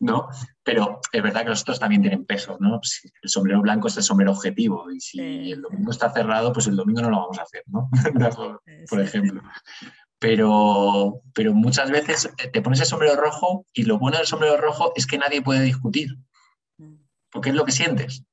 ¿no? 0.00 0.28
Pero 0.62 1.00
es 1.12 1.22
verdad 1.22 1.42
que 1.42 1.50
los 1.50 1.62
otros 1.62 1.80
también 1.80 2.02
tienen 2.02 2.24
peso, 2.24 2.56
¿no? 2.60 2.80
Si 2.82 3.08
el 3.20 3.28
sombrero 3.28 3.60
blanco 3.60 3.88
es 3.88 3.96
el 3.96 4.04
sombrero 4.04 4.32
objetivo 4.32 4.90
y 4.90 5.00
si 5.00 5.52
el 5.52 5.60
domingo 5.60 5.90
está 5.90 6.10
cerrado, 6.10 6.52
pues 6.52 6.68
el 6.68 6.76
domingo 6.76 7.02
no 7.02 7.10
lo 7.10 7.18
vamos 7.18 7.38
a 7.38 7.42
hacer, 7.42 7.64
¿no? 7.66 7.90
Por 8.88 9.00
ejemplo. 9.00 9.42
Pero, 10.20 11.20
pero 11.34 11.54
muchas 11.54 11.90
veces 11.90 12.28
te 12.52 12.62
pones 12.62 12.80
el 12.80 12.86
sombrero 12.86 13.16
rojo 13.16 13.66
y 13.72 13.84
lo 13.84 13.98
bueno 13.98 14.18
del 14.18 14.26
sombrero 14.26 14.56
rojo 14.56 14.92
es 14.96 15.06
que 15.06 15.18
nadie 15.18 15.42
puede 15.42 15.62
discutir, 15.62 16.16
mm. 16.78 16.94
porque 17.30 17.50
es 17.50 17.54
lo 17.54 17.64
que 17.64 17.72
sientes. 17.72 18.24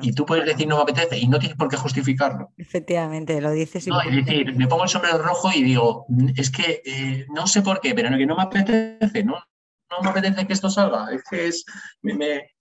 Y 0.00 0.12
tú 0.12 0.24
puedes 0.24 0.46
decir 0.46 0.68
no 0.68 0.76
me 0.76 0.82
apetece 0.82 1.18
y 1.18 1.26
no 1.26 1.38
tienes 1.38 1.56
por 1.56 1.68
qué 1.68 1.76
justificarlo. 1.76 2.52
Efectivamente, 2.56 3.40
lo 3.40 3.50
dices. 3.50 3.86
No, 3.86 4.00
es 4.00 4.14
decir, 4.14 4.54
me 4.56 4.68
pongo 4.68 4.84
el 4.84 4.88
sombrero 4.88 5.18
rojo 5.18 5.50
y 5.52 5.62
digo, 5.62 6.06
es 6.36 6.50
que 6.50 6.82
eh, 6.84 7.26
no 7.34 7.46
sé 7.46 7.62
por 7.62 7.80
qué, 7.80 7.94
pero 7.94 8.10
no, 8.10 8.16
que 8.16 8.26
no 8.26 8.36
me 8.36 8.42
apetece, 8.42 9.24
¿no? 9.24 9.42
No 9.90 10.00
me 10.02 10.10
apetece 10.10 10.46
que 10.46 10.52
esto 10.52 10.70
salga. 10.70 11.12
Es 11.12 11.24
que 11.28 11.48
es. 11.48 11.64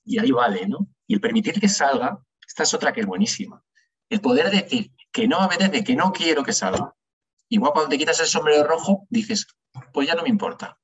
Y 0.03 0.19
ahí 0.19 0.31
vale, 0.31 0.67
¿no? 0.67 0.87
Y 1.07 1.15
el 1.15 1.21
permitir 1.21 1.59
que 1.59 1.69
salga, 1.69 2.17
esta 2.47 2.63
es 2.63 2.73
otra 2.73 2.91
que 2.91 3.01
es 3.01 3.05
buenísima. 3.05 3.63
El 4.09 4.19
poder 4.19 4.49
decir 4.49 4.91
que 5.11 5.27
no 5.27 5.39
me 5.39 5.45
apetece, 5.45 5.83
que 5.83 5.95
no 5.95 6.11
quiero 6.11 6.43
que 6.43 6.53
salga. 6.53 6.95
Igual 7.49 7.73
cuando 7.73 7.89
te 7.89 7.97
quitas 7.97 8.19
el 8.19 8.27
sombrero 8.27 8.63
rojo, 8.63 9.05
dices, 9.09 9.45
pues 9.93 10.07
ya 10.07 10.15
no 10.15 10.23
me 10.23 10.29
importa. 10.29 10.77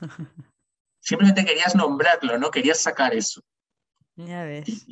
Simplemente 1.00 1.44
querías 1.44 1.74
nombrarlo, 1.76 2.36
¿no? 2.38 2.50
Querías 2.50 2.80
sacar 2.80 3.14
eso. 3.14 3.42
Ya 4.16 4.42
ves 4.42 4.84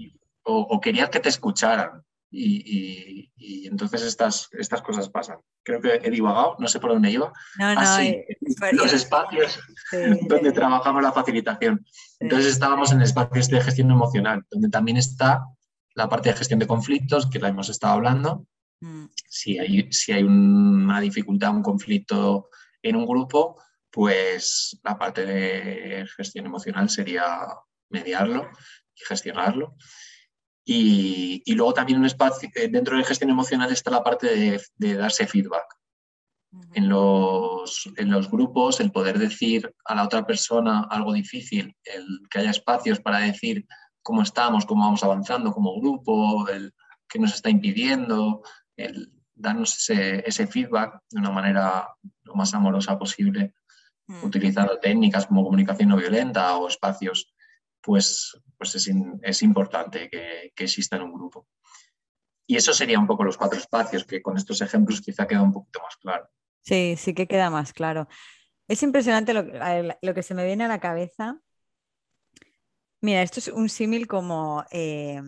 o, 0.47 0.81
querías 0.81 1.11
que 1.11 1.21
te 1.21 1.29
escucharan. 1.29 2.03
Y, 2.31 3.33
entonces 3.67 4.03
estas, 4.03 4.49
estas 4.53 4.83
cosas 4.83 5.09
pasan. 5.09 5.39
Creo 5.63 5.81
que 5.81 6.01
he 6.03 6.11
divagado, 6.11 6.57
no 6.59 6.69
sé 6.69 6.81
por 6.81 6.91
dónde 6.91 7.11
iba. 7.11 7.33
No, 7.59 7.75
no, 7.75 7.81
Así, 7.81 8.09
eh, 8.09 8.27
los 8.73 8.93
espacios 8.93 9.59
donde 10.29 10.53
trabajamos 10.53 11.03
la 11.03 11.13
facilitación. 11.13 11.85
Entonces 12.21 12.53
estábamos 12.53 12.93
en 12.93 13.03
espacios 13.03 13.49
de 13.49 13.61
gestión 13.61 13.91
emocional, 13.91 14.45
donde 14.51 14.69
también 14.69 14.97
está 14.97 15.45
la 15.95 16.09
parte 16.09 16.29
de 16.29 16.37
gestión 16.37 16.61
de 16.61 16.67
conflictos, 16.67 17.29
que 17.29 17.39
la 17.39 17.49
hemos 17.49 17.69
estado 17.69 17.95
hablando. 17.95 18.47
Mm. 18.81 19.07
Si, 19.29 19.59
hay, 19.59 19.91
si 19.91 20.13
hay 20.13 20.23
una 20.23 21.01
dificultad, 21.01 21.51
un 21.51 21.63
conflicto 21.63 22.51
en 22.83 22.97
un 22.97 23.07
grupo, 23.07 23.61
pues 23.91 24.79
la 24.85 24.99
parte 24.99 25.25
de 25.25 26.07
gestión 26.17 26.45
emocional 26.47 26.91
sería 26.91 27.25
mediarlo 27.89 28.51
y 28.95 29.05
gestionarlo. 29.07 29.77
Y, 30.69 31.55
luego 31.55 31.73
también 31.73 32.01
un 32.01 32.07
espacio, 32.07 32.51
eh, 32.55 32.69
dentro 32.69 32.97
de 32.97 33.05
gestión 33.05 33.31
emocional 33.31 33.71
está 33.71 33.91
la 33.91 34.03
parte 34.03 34.61
de, 34.77 34.95
darse 34.97 35.27
feedback. 35.27 35.65
en 36.75 36.89
los, 36.89 37.89
en 37.97 38.11
los, 38.11 38.29
grupos, 38.29 38.81
el 38.81 38.91
poder 38.91 39.19
decir 39.19 39.73
a 39.85 39.95
la 39.95 40.05
otra 40.05 40.27
persona 40.27 40.87
algo 40.91 41.13
difícil, 41.13 41.77
el 41.85 42.05
que 42.29 42.41
haya 42.41 42.51
espacios 42.51 42.99
para 43.01 43.19
decir 43.21 43.65
cómo 44.03 44.23
estamos, 44.23 44.67
cómo 44.67 44.85
vamos 44.85 45.05
avanzando 45.05 45.53
como 45.53 45.81
grupo, 45.81 46.49
el 46.49 46.73
que 47.09 47.21
nos 47.21 47.35
está 47.35 47.49
impidiendo, 47.49 48.43
el 48.77 49.13
darnos 49.37 49.77
ese, 49.77 50.25
ese 50.27 50.47
feedback 50.47 51.01
de 51.11 51.21
una 51.21 51.31
manera 51.31 51.89
lo 52.25 52.35
más 52.35 52.53
amorosa 52.55 52.99
posible, 52.99 53.55
mm. 54.09 54.25
utilizando 54.25 54.79
técnicas 54.79 55.27
como 55.27 55.45
comunicación 55.45 55.91
no 55.91 55.97
violenta 55.97 56.57
o 56.57 56.67
espacios, 56.67 57.33
pues, 57.83 58.37
pues 58.57 58.75
es, 58.75 58.91
es 59.23 59.43
importante 59.43 60.09
que, 60.11 60.53
que 60.55 60.65
exista 60.65 60.97
en 60.97 61.03
un 61.03 61.13
grupo. 61.13 61.47
Y 62.47 62.57
eso 62.57 62.73
sería 62.73 62.99
un 62.99 63.07
poco 63.07 63.25
los 63.25 63.37
cuatro 63.37 63.59
espacios, 63.59 64.05
que 64.05 64.23
con 64.23 64.37
estos 64.37 64.61
ejemplos 64.61 65.01
quizá 65.01 65.27
queda 65.27 65.43
un 65.43 65.53
poquito 65.53 65.81
más 65.83 65.97
claro. 65.97 66.29
Sí, 66.63 66.95
sí 66.97 67.15
que 67.15 67.27
queda 67.27 67.51
más 67.51 67.73
claro. 67.73 68.09
Es 68.69 68.83
impresionante 68.83 69.35
lo, 69.35 69.45
lo 70.03 70.15
que 70.15 70.23
se 70.23 70.35
me 70.35 70.45
viene 70.45 70.65
a 70.65 70.69
la 70.69 70.81
cabeza. 70.81 71.41
Mira, 73.01 73.23
esto 73.23 73.41
es 73.41 73.49
un 73.49 73.69
símil 73.69 74.07
como, 74.07 74.65
eh, 74.71 75.21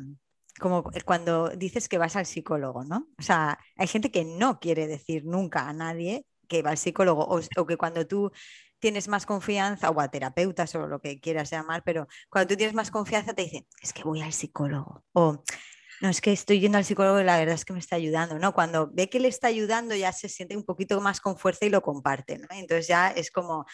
como 0.58 0.84
cuando 1.04 1.50
dices 1.50 1.88
que 1.88 1.98
vas 1.98 2.16
al 2.16 2.26
psicólogo, 2.26 2.84
¿no? 2.84 3.08
O 3.18 3.22
sea, 3.22 3.58
hay 3.76 3.86
gente 3.86 4.10
que 4.10 4.24
no 4.24 4.58
quiere 4.58 4.86
decir 4.86 5.24
nunca 5.24 5.68
a 5.68 5.72
nadie 5.72 6.26
que 6.48 6.62
va 6.62 6.70
al 6.70 6.78
psicólogo 6.78 7.24
o, 7.24 7.40
o 7.56 7.66
que 7.66 7.76
cuando 7.76 8.06
tú 8.06 8.32
tienes 8.78 9.08
más 9.08 9.26
confianza, 9.26 9.90
o 9.90 10.00
a 10.00 10.08
terapeutas 10.08 10.74
o 10.74 10.86
lo 10.86 11.00
que 11.00 11.20
quieras 11.20 11.50
llamar, 11.50 11.82
pero 11.84 12.06
cuando 12.30 12.48
tú 12.48 12.56
tienes 12.56 12.74
más 12.74 12.90
confianza 12.90 13.34
te 13.34 13.42
dicen, 13.42 13.66
es 13.82 13.92
que 13.92 14.04
voy 14.04 14.22
al 14.22 14.32
psicólogo. 14.32 15.04
O 15.12 15.42
no 16.00 16.08
es 16.08 16.20
que 16.20 16.32
estoy 16.32 16.60
yendo 16.60 16.78
al 16.78 16.84
psicólogo 16.84 17.20
y 17.20 17.24
la 17.24 17.38
verdad 17.38 17.54
es 17.56 17.64
que 17.64 17.72
me 17.72 17.80
está 17.80 17.96
ayudando, 17.96 18.38
¿no? 18.38 18.54
Cuando 18.54 18.88
ve 18.92 19.10
que 19.10 19.18
le 19.18 19.28
está 19.28 19.48
ayudando 19.48 19.94
ya 19.96 20.12
se 20.12 20.28
siente 20.28 20.56
un 20.56 20.64
poquito 20.64 21.00
más 21.00 21.20
con 21.20 21.36
fuerza 21.36 21.66
y 21.66 21.70
lo 21.70 21.82
comparte. 21.82 22.40
Entonces 22.50 22.86
ya 22.86 23.08
es 23.08 23.30
como, 23.30 23.66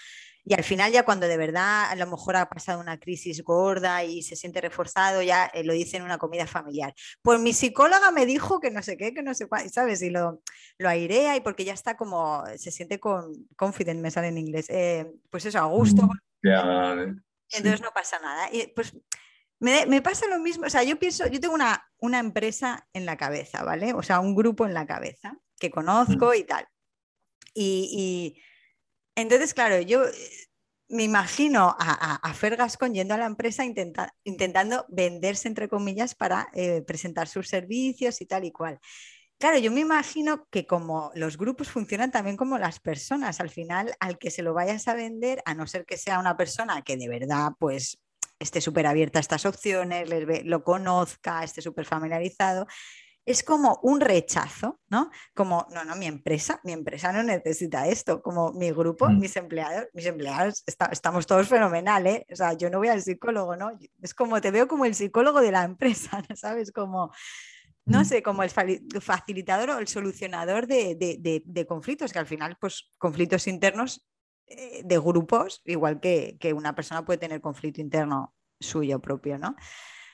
y 0.45 0.55
al 0.55 0.63
final 0.63 0.93
ya 0.93 1.05
cuando 1.05 1.27
de 1.27 1.37
verdad 1.37 1.91
a 1.91 1.97
lo 1.97 2.07
mejor 2.07 2.37
ha 2.37 2.49
pasado 2.49 2.81
una 2.81 3.01
crisis 3.01 3.43
gorda 3.43 4.05
y 4.05 4.23
se 4.23 4.37
siente 4.37 4.61
reforzado, 4.61 5.23
ya 5.23 5.47
eh, 5.47 5.65
lo 5.65 5.73
dice 5.73 5.97
en 5.97 6.03
una 6.03 6.19
comida 6.19 6.47
familiar. 6.47 6.95
Pues 7.23 7.41
mi 7.41 7.53
psicóloga 7.53 8.11
me 8.11 8.27
dijo 8.27 8.61
que 8.61 8.71
no 8.71 8.83
sé 8.83 8.97
qué, 8.97 9.15
que 9.15 9.23
no 9.23 9.35
sé 9.35 9.49
cuál, 9.49 9.71
¿sabes? 9.71 10.03
Y 10.03 10.11
lo, 10.11 10.43
lo 10.79 10.89
airea 10.89 11.37
y 11.37 11.41
porque 11.41 11.65
ya 11.65 11.73
está 11.73 11.97
como, 11.97 12.45
se 12.57 12.71
siente 12.71 13.01
con 13.01 13.47
confident, 13.57 14.01
me 14.01 14.11
sale 14.11 14.29
en 14.29 14.39
inglés, 14.39 14.67
eh, 14.69 15.11
pues 15.31 15.47
eso, 15.47 15.59
a 15.61 15.65
gusto. 15.65 16.09
Mm, 16.43 17.21
Entonces 17.51 17.81
no 17.81 17.91
pasa 17.95 18.19
nada. 18.19 18.49
Y 18.53 18.67
pues 18.69 18.95
me, 19.61 20.03
pasa 20.03 20.27
lo 20.27 20.39
mismo, 20.41 20.67
o 20.67 20.71
sea, 20.71 20.83
yo 20.83 20.99
pienso, 20.99 21.27
yo 21.29 21.41
tengo 21.41 21.55
una, 21.55 21.89
una, 21.99 22.19
empresa 22.19 22.87
en 22.93 23.07
la 23.07 23.17
cabeza, 23.17 23.63
¿vale? 23.65 23.95
O 23.95 24.03
sea, 24.03 24.21
un 24.21 24.35
grupo 24.35 24.67
en 24.67 24.75
la 24.75 24.87
cabeza 24.87 25.39
que 25.59 25.71
conozco 25.71 26.31
mm. 26.31 26.35
y 26.35 26.45
tal. 26.45 26.69
Y, 27.55 28.43
entonces, 29.17 29.55
claro, 29.55 29.81
yo 29.81 30.05
eh, 30.05 30.13
me 30.89 31.03
imagino 31.05 31.75
a, 31.79 32.17
a, 32.17 32.35
Fer 32.35 32.57
Gascon 32.57 32.95
yendo 32.95 33.15
a 33.15 33.19
la 33.19 33.27
empresa 33.27 33.65
intentando 33.65 34.87
venderse, 34.89 35.49
entre 35.49 35.69
comillas, 35.69 36.15
para 36.15 36.49
eh, 36.55 36.83
presentar 36.83 37.29
sus 37.29 37.49
servicios 37.49 38.21
y 38.21 38.27
tal 38.27 38.45
y 38.45 38.53
cual. 38.53 38.79
Claro, 39.39 39.59
yo 39.59 39.71
me 39.73 39.81
imagino 39.81 40.47
que 40.51 40.67
como 40.67 41.11
los 41.15 41.37
grupos 41.37 41.69
funcionan 41.69 42.11
también 42.11 42.37
como 42.37 42.59
las 42.59 42.81
personas, 42.81 43.41
al 43.41 43.51
final 43.51 43.95
al 44.01 44.19
que 44.19 44.31
se 44.31 44.43
lo 44.43 44.55
vayas 44.55 44.87
a 44.89 44.95
vender, 44.95 45.43
a 45.45 45.55
no 45.55 45.67
ser 45.67 45.85
que 45.85 45.97
sea 45.97 46.19
una 46.19 46.37
persona 46.37 46.83
que 46.83 46.97
de 46.97 47.09
verdad 47.09 47.53
pues 47.59 47.99
esté 48.39 48.61
súper 48.61 48.87
abierta 48.87 49.19
a 49.19 49.21
estas 49.21 49.45
opciones, 49.47 50.09
lo 50.45 50.65
conozca, 50.65 51.43
esté 51.43 51.63
súper 51.63 51.85
familiarizado. 51.85 52.67
Es 53.27 53.43
como 53.43 53.79
un 53.83 54.01
rechazo, 54.01 54.81
¿no? 54.89 55.11
Como, 55.35 55.67
no, 55.71 55.85
no, 55.85 55.97
mi 55.97 56.07
empresa, 56.07 56.61
mi 56.65 56.73
empresa 56.73 57.13
no 57.13 57.23
necesita 57.23 57.89
esto, 57.89 58.21
como 58.21 58.53
mi 58.53 58.71
grupo, 58.71 59.09
mm. 59.09 59.19
mis 59.19 59.37
empleados, 59.37 59.87
mis 59.95 60.07
empleados, 60.07 60.63
estamos 60.67 61.27
todos 61.27 61.49
fenomenales, 61.49 62.17
¿eh? 62.17 62.27
O 62.33 62.37
sea, 62.37 62.53
yo 62.53 62.69
no 62.71 62.79
voy 62.79 62.89
al 62.89 63.03
psicólogo, 63.03 63.57
¿no? 63.57 63.71
Es 64.03 64.15
como, 64.15 64.41
te 64.41 64.51
veo 64.51 64.69
como 64.69 64.85
el 64.85 64.95
psicólogo 64.95 65.41
de 65.41 65.53
la 65.53 65.65
empresa, 65.65 66.23
¿sabes? 66.37 66.71
Como, 66.71 67.13
no 67.87 68.01
mm. 68.01 68.05
sé, 68.05 68.23
como 68.23 68.43
el 68.43 68.51
facilitador 68.51 69.71
o 69.71 69.79
el 69.79 69.89
solucionador 69.89 70.67
de, 70.67 70.95
de, 70.95 71.43
de, 71.45 71.67
conflictos, 71.67 72.13
que 72.13 72.19
al 72.19 72.27
final, 72.27 72.57
pues, 72.61 72.91
conflictos 72.99 73.47
internos 73.47 74.07
eh, 74.47 74.83
de 74.85 74.99
grupos, 74.99 75.63
igual 75.65 76.01
que, 76.01 76.37
una 76.55 76.75
persona 76.75 77.05
puede 77.05 77.19
tener 77.19 77.41
conflicto 77.41 77.81
interno 77.81 78.35
suyo 78.61 79.01
propio, 79.01 79.39
¿no? 79.39 79.57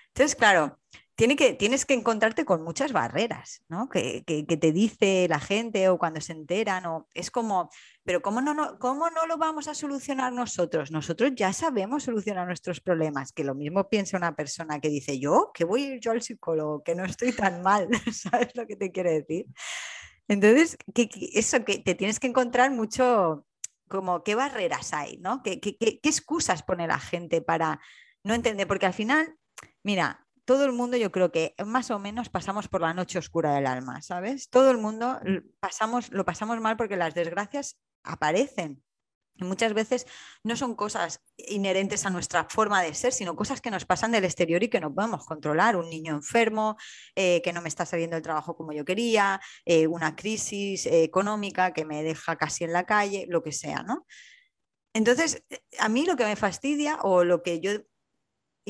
Entonces, 0.09 0.35
claro, 0.35 0.81
tiene 1.21 1.37
que, 1.37 1.53
tienes 1.53 1.85
que 1.85 1.93
encontrarte 1.93 2.47
con 2.47 2.62
muchas 2.62 2.93
barreras, 2.93 3.62
¿no? 3.68 3.91
Que, 3.91 4.25
te 4.27 4.73
dice 4.73 5.27
la 5.29 5.39
gente 5.39 5.91
o 5.91 5.99
cuando 5.99 6.18
se 6.23 6.33
enteran, 6.33 6.87
o 6.87 7.09
es 7.12 7.31
como, 7.31 7.68
pero 8.05 8.23
¿cómo 8.23 8.41
no, 8.41 8.79
¿cómo 8.79 9.11
no 9.11 9.27
lo 9.27 9.37
vamos 9.37 9.68
a 9.68 9.75
solucionar 9.75 10.33
nosotros? 10.33 10.91
Nosotros 10.91 11.33
ya 11.37 11.53
sabemos 11.53 12.05
solucionar 12.05 12.47
nuestros 12.47 12.81
problemas, 12.81 13.33
que 13.33 13.45
lo 13.45 13.55
mismo 13.55 13.87
piensa 13.91 14.16
una 14.16 14.35
persona 14.35 14.81
que 14.81 14.89
dice, 14.89 15.21
yo, 15.21 15.51
que 15.53 15.66
voy 15.66 15.83
a 15.83 15.87
ir 15.89 16.01
yo 16.01 16.12
al 16.12 16.23
psicólogo, 16.23 16.83
que 16.83 16.95
no 16.95 17.05
estoy 17.05 17.33
tan 17.33 17.61
mal, 17.61 17.87
¿sabes 18.14 18.57
lo 18.57 18.66
que 18.66 18.77
te 18.77 18.91
quiere 18.91 19.12
decir? 19.12 19.45
Entonces, 20.27 20.79
eso 21.35 21.66
que 21.66 21.81
te 21.81 21.95
tienes 21.95 22.18
que 22.18 22.29
encontrar 22.29 22.71
mucho, 22.71 23.45
como 23.89 24.25
qué 24.25 24.37
barreras 24.37 24.95
hay, 24.95 25.18
¿no? 25.18 25.43
¿Qué, 25.43 25.61
excusas 26.03 26.62
pone 26.62 26.87
la 26.87 26.99
gente 26.99 27.43
para 27.43 27.79
no 28.25 28.33
entender? 28.33 28.66
Porque 28.66 28.87
al 28.87 28.95
final, 28.95 29.37
mira, 29.83 30.27
todo 30.51 30.64
el 30.64 30.72
mundo 30.72 30.96
yo 30.96 31.12
creo 31.12 31.30
que 31.30 31.55
más 31.64 31.92
o 31.92 32.01
menos 32.01 32.28
pasamos 32.28 32.66
por 32.66 32.80
la 32.80 32.92
noche 32.92 33.20
oscura 33.20 33.55
del 33.55 33.68
alma, 33.68 34.03
¿sabes? 34.03 34.48
Todo 34.51 34.72
el 34.72 34.78
mundo 34.78 35.20
pasamos, 35.61 36.11
lo 36.11 36.24
pasamos 36.24 36.61
mal 36.61 36.76
porque 36.76 36.96
las 36.96 37.14
desgracias 37.14 37.78
aparecen 38.03 38.82
muchas 39.36 39.74
veces 39.74 40.09
no 40.42 40.57
son 40.57 40.74
cosas 40.74 41.22
inherentes 41.36 42.05
a 42.05 42.11
nuestra 42.11 42.48
forma 42.51 42.82
de 42.82 42.94
ser, 42.94 43.12
sino 43.12 43.36
cosas 43.36 43.61
que 43.61 43.70
nos 43.70 43.84
pasan 43.84 44.11
del 44.11 44.24
exterior 44.24 44.61
y 44.64 44.68
que 44.68 44.80
no 44.80 44.92
podemos 44.92 45.24
controlar. 45.24 45.76
Un 45.76 45.88
niño 45.88 46.16
enfermo, 46.16 46.76
eh, 47.14 47.40
que 47.42 47.53
no 47.53 47.62
me 47.62 47.68
está 47.68 47.86
saliendo 47.86 48.16
el 48.16 48.22
trabajo 48.22 48.57
como 48.57 48.72
yo 48.72 48.84
quería, 48.84 49.40
eh, 49.64 49.86
una 49.86 50.16
crisis 50.16 50.84
eh, 50.84 51.05
económica 51.05 51.72
que 51.72 51.84
me 51.84 52.03
deja 52.03 52.34
casi 52.34 52.64
en 52.64 52.72
la 52.72 52.86
calle, 52.86 53.26
lo 53.28 53.40
que 53.40 53.53
sea, 53.53 53.84
¿no? 53.84 54.05
Entonces, 54.94 55.44
a 55.78 55.88
mí 55.88 56.07
lo 56.07 56.16
que 56.16 56.24
me 56.24 56.34
fastidia 56.34 56.98
o 57.03 57.22
lo 57.22 57.44
que 57.44 57.61
yo 57.61 57.70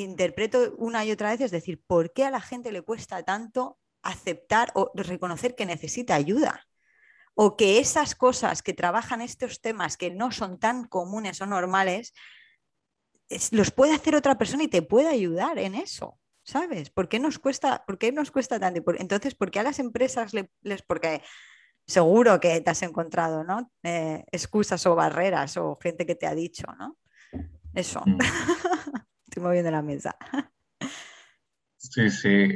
interpreto 0.03 0.75
una 0.79 1.05
y 1.05 1.13
otra 1.13 1.31
vez 1.31 1.41
es 1.41 1.51
decir, 1.51 1.83
¿por 1.87 2.13
qué 2.13 2.25
a 2.25 2.31
la 2.31 2.41
gente 2.41 2.73
le 2.73 2.83
cuesta 2.83 3.23
tanto 3.23 3.79
aceptar 4.03 4.71
o 4.75 4.91
reconocer 4.95 5.55
que 5.55 5.67
necesita 5.67 6.15
ayuda? 6.15 6.67
o 7.35 7.57
que 7.57 7.79
esas 7.79 8.15
cosas 8.15 8.63
que 8.63 8.75
trabajan 8.75 9.23
estos 9.23 9.63
temas 9.63 9.97
que 9.97 10.11
no 10.11 10.31
son 10.31 10.59
tan 10.59 10.85
comunes 10.85 11.41
o 11.41 11.47
normales, 11.47 12.13
los 13.51 13.71
puede 13.71 13.95
hacer 13.95 14.15
otra 14.15 14.37
persona 14.37 14.65
y 14.65 14.69
te 14.69 14.83
puede 14.83 15.09
ayudar 15.09 15.59
en 15.59 15.75
eso. 15.75 16.19
¿Sabes? 16.43 16.91
¿Por 16.91 17.09
qué 17.09 17.19
nos 17.19 17.39
cuesta, 17.39 17.85
por 17.87 17.97
qué 17.97 18.13
nos 18.13 18.31
cuesta 18.31 18.61
tanto? 18.61 18.83
Entonces, 18.99 19.35
¿por 19.35 19.51
qué 19.51 19.61
a 19.61 19.63
las 19.63 19.79
empresas 19.79 20.33
les, 20.63 20.83
porque 20.83 21.23
seguro 21.87 22.41
que 22.41 22.61
te 22.61 22.71
has 22.71 22.83
encontrado, 22.83 23.43
¿no? 23.43 23.71
Eh, 23.85 24.25
excusas 24.33 24.85
o 24.87 24.95
barreras 24.95 25.57
o 25.57 25.79
gente 25.81 26.05
que 26.05 26.17
te 26.17 26.27
ha 26.27 26.35
dicho, 26.35 26.67
¿no? 26.79 26.99
Eso. 27.73 28.03
Mm. 28.05 28.19
Estoy 29.41 29.49
moviendo 29.49 29.71
la 29.71 29.83
mesa. 29.83 30.17
Sí, 31.79 32.11
sí 32.11 32.47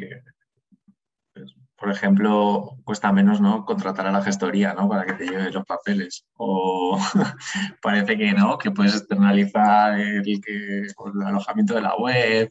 por 1.84 1.92
ejemplo, 1.92 2.78
cuesta 2.84 3.12
menos 3.12 3.42
¿no? 3.42 3.66
contratar 3.66 4.06
a 4.06 4.12
la 4.12 4.22
gestoría 4.22 4.72
¿no? 4.72 4.88
para 4.88 5.04
que 5.04 5.12
te 5.12 5.26
lleve 5.26 5.50
los 5.50 5.66
papeles. 5.66 6.24
O 6.38 6.98
parece 7.82 8.16
que 8.16 8.32
no, 8.32 8.56
que 8.56 8.70
puedes 8.70 8.94
externalizar 8.94 10.00
el, 10.00 10.22
el 10.26 11.22
alojamiento 11.26 11.74
de 11.74 11.82
la 11.82 11.94
web 11.96 12.50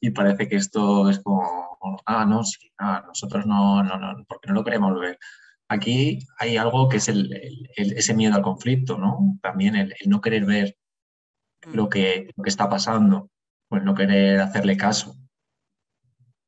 y 0.00 0.10
parece 0.10 0.48
que 0.48 0.54
esto 0.54 1.10
es 1.10 1.18
como, 1.18 1.76
ah, 2.06 2.24
no, 2.24 2.44
sí, 2.44 2.70
ah, 2.78 3.02
nosotros 3.04 3.46
no, 3.46 3.82
no, 3.82 3.98
no, 3.98 4.24
porque 4.28 4.46
no 4.46 4.54
lo 4.54 4.64
queremos 4.64 4.96
ver. 5.00 5.18
Aquí 5.66 6.20
hay 6.38 6.56
algo 6.56 6.88
que 6.88 6.98
es 6.98 7.08
el, 7.08 7.32
ese 7.76 8.14
miedo 8.14 8.36
al 8.36 8.42
conflicto, 8.42 8.96
¿no? 8.96 9.38
También 9.42 9.74
el, 9.74 9.92
no 10.06 10.20
querer 10.20 10.44
ver 10.44 10.76
lo 11.72 11.88
que, 11.88 12.30
lo 12.36 12.42
que 12.42 12.50
está 12.50 12.68
pasando, 12.68 13.30
pues 13.68 13.82
no 13.82 13.94
querer 13.94 14.40
hacerle 14.40 14.76
caso. 14.76 15.16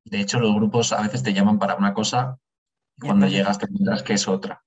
De 0.05 0.21
hecho, 0.21 0.41
los 0.41 0.55
grupos 0.55 0.93
a 0.93 1.03
veces 1.03 1.23
te 1.23 1.33
llaman 1.33 1.59
para 1.59 1.77
una 1.77 1.95
cosa 1.95 2.39
y 2.97 3.07
cuando 3.07 3.27
llegas 3.27 3.59
te 3.59 3.67
encuentras 3.67 4.03
que 4.03 4.15
es 4.15 4.29
otra. 4.29 4.63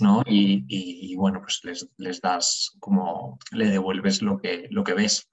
¿no? 0.00 0.22
Y, 0.26 1.14
bueno, 1.16 1.40
pues 1.42 1.60
les, 1.96 2.20
das 2.20 2.76
como, 2.78 3.38
le 3.52 3.66
devuelves 3.66 4.22
lo 4.22 4.38
que, 4.38 4.68
lo 4.70 4.84
que 4.84 4.94
ves, 4.94 5.28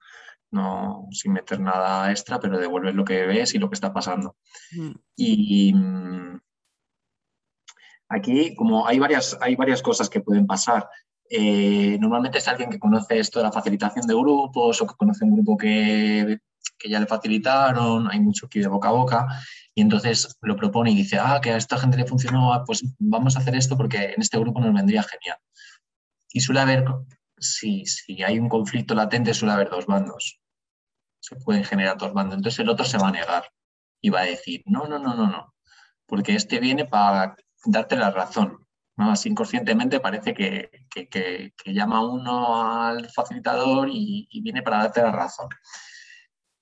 no 0.50 1.06
sin 1.10 1.32
meter 1.32 1.60
nada 1.60 2.10
extra, 2.10 2.38
pero 2.38 2.58
devuelves 2.58 2.94
lo 2.94 3.04
que 3.04 3.26
ves 3.26 3.54
y 3.54 3.58
lo 3.58 3.68
que 3.68 3.74
está 3.74 3.92
pasando. 3.92 4.36
Mm. 4.72 4.92
Y 5.16 5.74
mm, 5.74 6.40
aquí, 8.08 8.54
como 8.54 8.86
hay 8.86 8.98
varias, 8.98 9.36
hay 9.40 9.56
varias 9.56 9.82
cosas 9.82 10.10
que 10.10 10.20
pueden 10.20 10.46
pasar. 10.46 10.88
Eh, 11.30 11.98
normalmente 12.00 12.38
es 12.38 12.48
alguien 12.48 12.70
que 12.70 12.78
conoce 12.78 13.18
esto 13.18 13.38
de 13.38 13.44
la 13.44 13.52
facilitación 13.52 14.06
de 14.06 14.14
grupos 14.14 14.80
o 14.80 14.86
que 14.86 14.94
conoce 14.94 15.24
un 15.24 15.34
grupo 15.34 15.56
que 15.56 16.40
que 16.78 16.88
ya 16.88 17.00
le 17.00 17.06
facilitaron, 17.06 18.10
hay 18.10 18.20
mucho 18.20 18.46
aquí 18.46 18.60
de 18.60 18.68
boca 18.68 18.88
a 18.88 18.92
boca, 18.92 19.26
y 19.74 19.82
entonces 19.82 20.36
lo 20.40 20.56
propone 20.56 20.92
y 20.92 20.96
dice, 20.96 21.18
ah, 21.20 21.40
que 21.42 21.50
a 21.50 21.56
esta 21.56 21.76
gente 21.76 21.96
le 21.96 22.06
funcionó, 22.06 22.52
ah, 22.52 22.64
pues 22.64 22.84
vamos 22.98 23.36
a 23.36 23.40
hacer 23.40 23.54
esto 23.56 23.76
porque 23.76 24.12
en 24.16 24.22
este 24.22 24.38
grupo 24.38 24.60
nos 24.60 24.72
vendría 24.72 25.02
genial. 25.02 25.38
Y 26.32 26.40
suele 26.40 26.60
haber, 26.60 26.84
si, 27.38 27.84
si 27.86 28.22
hay 28.22 28.38
un 28.38 28.48
conflicto 28.48 28.94
latente, 28.94 29.34
suele 29.34 29.54
haber 29.54 29.70
dos 29.70 29.86
bandos. 29.86 30.40
Se 31.20 31.36
pueden 31.36 31.64
generar 31.64 31.96
dos 31.98 32.12
bandos. 32.12 32.36
Entonces 32.36 32.60
el 32.60 32.68
otro 32.68 32.84
se 32.84 32.98
va 32.98 33.08
a 33.08 33.12
negar 33.12 33.44
y 34.00 34.10
va 34.10 34.20
a 34.20 34.24
decir, 34.24 34.62
no, 34.66 34.86
no, 34.86 34.98
no, 34.98 35.14
no, 35.14 35.26
no, 35.26 35.54
porque 36.06 36.34
este 36.34 36.60
viene 36.60 36.84
para 36.84 37.36
darte 37.64 37.96
la 37.96 38.10
razón. 38.10 38.66
Más 38.98 39.24
inconscientemente 39.26 40.00
parece 40.00 40.34
que, 40.34 40.70
que, 40.90 41.52
llama 41.66 42.04
uno 42.04 42.82
al 42.82 43.08
facilitador 43.10 43.88
y, 43.88 44.28
viene 44.42 44.60
para 44.60 44.78
darte 44.78 45.00
la 45.00 45.12
razón. 45.12 45.46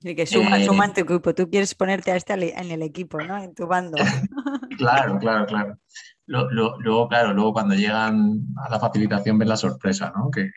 Y 0.00 0.14
que 0.14 0.26
suma, 0.26 0.58
eh, 0.58 0.66
suma 0.66 0.84
en 0.84 0.92
tu 0.92 1.04
grupo. 1.06 1.34
Tú 1.34 1.48
quieres 1.48 1.74
ponerte 1.74 2.10
a 2.10 2.16
este 2.16 2.34
en 2.34 2.70
el 2.70 2.82
equipo, 2.82 3.18
¿no? 3.22 3.38
En 3.38 3.54
tu 3.54 3.66
bando. 3.66 3.96
claro, 4.78 5.18
claro, 5.18 5.46
claro. 5.46 5.78
luego, 6.26 7.08
claro, 7.08 7.32
luego 7.32 7.54
cuando 7.54 7.74
llegan 7.74 8.42
a 8.62 8.68
la 8.68 8.78
facilitación 8.80 9.38
ven 9.38 9.48
la 9.48 9.56
sorpresa, 9.56 10.12
¿no? 10.14 10.30
Que, 10.30 10.50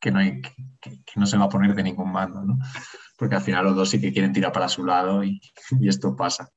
que 0.00 0.10
no, 0.10 0.20
hay, 0.20 0.40
que, 0.80 1.02
no 1.16 1.26
se 1.26 1.36
va 1.36 1.44
a 1.44 1.50
poner 1.50 1.74
de 1.74 1.82
ningún 1.82 2.10
bando, 2.10 2.42
¿no? 2.42 2.58
Porque 3.18 3.34
al 3.34 3.42
final 3.42 3.66
los 3.66 3.76
dos 3.76 3.90
sí 3.90 4.00
que 4.00 4.14
quieren 4.14 4.32
tirar 4.32 4.52
para 4.52 4.70
su 4.70 4.82
lado 4.82 5.22
y, 5.22 5.42
y 5.78 5.88
esto 5.88 6.16
pasa. 6.16 6.48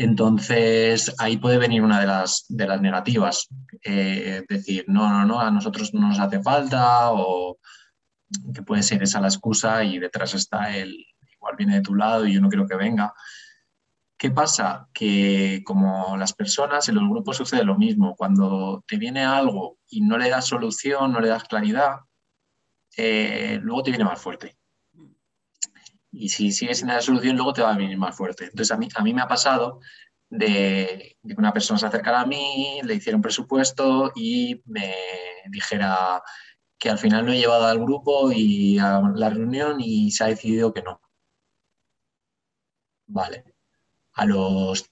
Entonces, 0.00 1.12
ahí 1.18 1.38
puede 1.38 1.58
venir 1.58 1.82
una 1.82 1.98
de 1.98 2.06
las, 2.06 2.44
de 2.48 2.68
las 2.68 2.80
negativas, 2.80 3.48
eh, 3.82 4.44
decir, 4.48 4.84
no, 4.86 5.08
no, 5.10 5.26
no, 5.26 5.40
a 5.40 5.50
nosotros 5.50 5.92
no 5.92 6.06
nos 6.06 6.20
hace 6.20 6.40
falta 6.40 7.10
o 7.10 7.58
que 8.54 8.62
puede 8.62 8.84
ser 8.84 9.02
esa 9.02 9.20
la 9.20 9.26
excusa 9.26 9.82
y 9.82 9.98
detrás 9.98 10.34
está 10.34 10.76
el, 10.76 11.04
igual 11.32 11.56
viene 11.56 11.74
de 11.74 11.80
tu 11.80 11.96
lado 11.96 12.26
y 12.26 12.34
yo 12.34 12.40
no 12.40 12.48
quiero 12.48 12.68
que 12.68 12.76
venga. 12.76 13.12
¿Qué 14.16 14.30
pasa? 14.30 14.88
Que 14.94 15.62
como 15.64 16.16
las 16.16 16.32
personas 16.32 16.88
en 16.88 16.94
los 16.94 17.08
grupos 17.08 17.36
sucede 17.36 17.64
lo 17.64 17.76
mismo, 17.76 18.14
cuando 18.14 18.84
te 18.86 18.98
viene 18.98 19.24
algo 19.24 19.78
y 19.88 20.02
no 20.02 20.16
le 20.16 20.30
das 20.30 20.46
solución, 20.46 21.10
no 21.10 21.18
le 21.18 21.26
das 21.26 21.42
claridad, 21.42 21.96
eh, 22.96 23.58
luego 23.60 23.82
te 23.82 23.90
viene 23.90 24.04
más 24.04 24.20
fuerte. 24.20 24.57
Y 26.18 26.30
si 26.30 26.50
sigues 26.50 26.78
sin 26.78 26.88
la 26.88 27.00
solución, 27.00 27.36
luego 27.36 27.52
te 27.52 27.62
va 27.62 27.72
a 27.72 27.76
venir 27.76 27.96
más 27.96 28.16
fuerte. 28.16 28.44
Entonces, 28.44 28.72
a 28.72 28.76
mí, 28.76 28.88
a 28.94 29.02
mí 29.02 29.14
me 29.14 29.22
ha 29.22 29.28
pasado 29.28 29.80
de, 30.28 31.16
que 31.26 31.34
una 31.36 31.52
persona 31.52 31.78
se 31.78 31.86
acercara 31.86 32.22
a 32.22 32.26
mí, 32.26 32.80
le 32.82 32.94
hiciera 32.94 33.16
un 33.16 33.22
presupuesto 33.22 34.12
y 34.16 34.60
me 34.66 34.94
dijera 35.48 36.22
que 36.76 36.90
al 36.90 36.98
final 36.98 37.24
lo 37.24 37.32
he 37.32 37.38
llevado 37.38 37.66
al 37.66 37.78
grupo 37.78 38.32
y 38.32 38.78
a 38.78 39.00
la 39.14 39.30
reunión 39.30 39.80
y 39.80 40.10
se 40.10 40.24
ha 40.24 40.26
decidido 40.26 40.72
que 40.72 40.82
no. 40.82 41.00
Vale. 43.06 43.44
A 44.14 44.26
los 44.26 44.90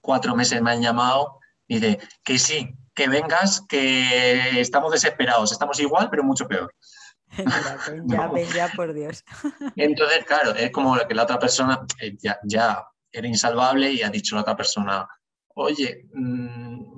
cuatro 0.00 0.36
meses 0.36 0.60
me 0.60 0.70
han 0.70 0.82
llamado 0.82 1.38
y 1.66 1.80
dice 1.80 1.98
que 2.22 2.38
sí, 2.38 2.74
que 2.94 3.08
vengas, 3.08 3.62
que 3.68 4.60
estamos 4.60 4.92
desesperados, 4.92 5.50
estamos 5.50 5.80
igual, 5.80 6.10
pero 6.10 6.24
mucho 6.24 6.46
peor. 6.46 6.74
Ya, 8.06 8.30
ya, 8.54 8.72
por 8.74 8.92
Dios. 8.92 9.24
Entonces, 9.76 10.24
claro, 10.24 10.54
es 10.54 10.70
como 10.70 10.96
que 11.06 11.14
la 11.14 11.24
otra 11.24 11.38
persona 11.38 11.84
eh, 12.00 12.16
ya, 12.44 12.84
era 13.10 13.28
insalvable 13.28 13.92
y 13.92 14.02
ha 14.02 14.10
dicho 14.10 14.34
la 14.34 14.42
otra 14.42 14.56
persona, 14.56 15.06
oye, 15.54 16.06
mm, 16.12 16.96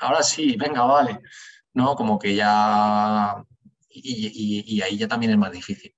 ahora 0.00 0.22
sí, 0.22 0.56
venga, 0.56 0.82
vale. 0.82 1.20
¿No? 1.74 1.94
Como 1.94 2.18
que 2.18 2.34
ya... 2.34 3.42
Y, 3.88 4.80
ahí 4.82 4.96
ya 4.98 5.08
también 5.08 5.32
es 5.32 5.38
más 5.38 5.52
difícil. 5.52 5.94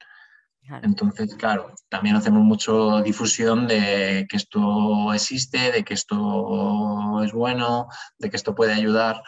Entonces, 0.83 1.35
claro, 1.37 1.75
también 1.89 2.15
hacemos 2.15 2.43
mucho 2.43 3.01
difusión 3.01 3.67
de 3.67 4.27
que 4.29 4.37
esto 4.37 5.13
existe, 5.15 5.73
de 5.73 5.83
que 5.83 5.95
esto 5.95 7.23
es 7.25 7.33
bueno, 7.33 7.89
de 8.19 8.29
que 8.29 8.37
esto 8.37 8.55
puede 8.55 8.75
ayudar 8.75 9.23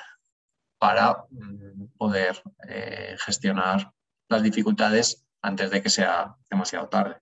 para 0.79 1.25
mm, 1.31 1.97
poder 1.97 2.43
eh, 2.69 3.17
gestionar 3.19 3.93
las 4.31 4.43
dificultades 4.43 5.26
antes 5.43 5.70
de 5.70 5.83
que 5.83 5.91
sea 5.91 6.37
demasiado 6.49 6.89
tarde. 6.89 7.18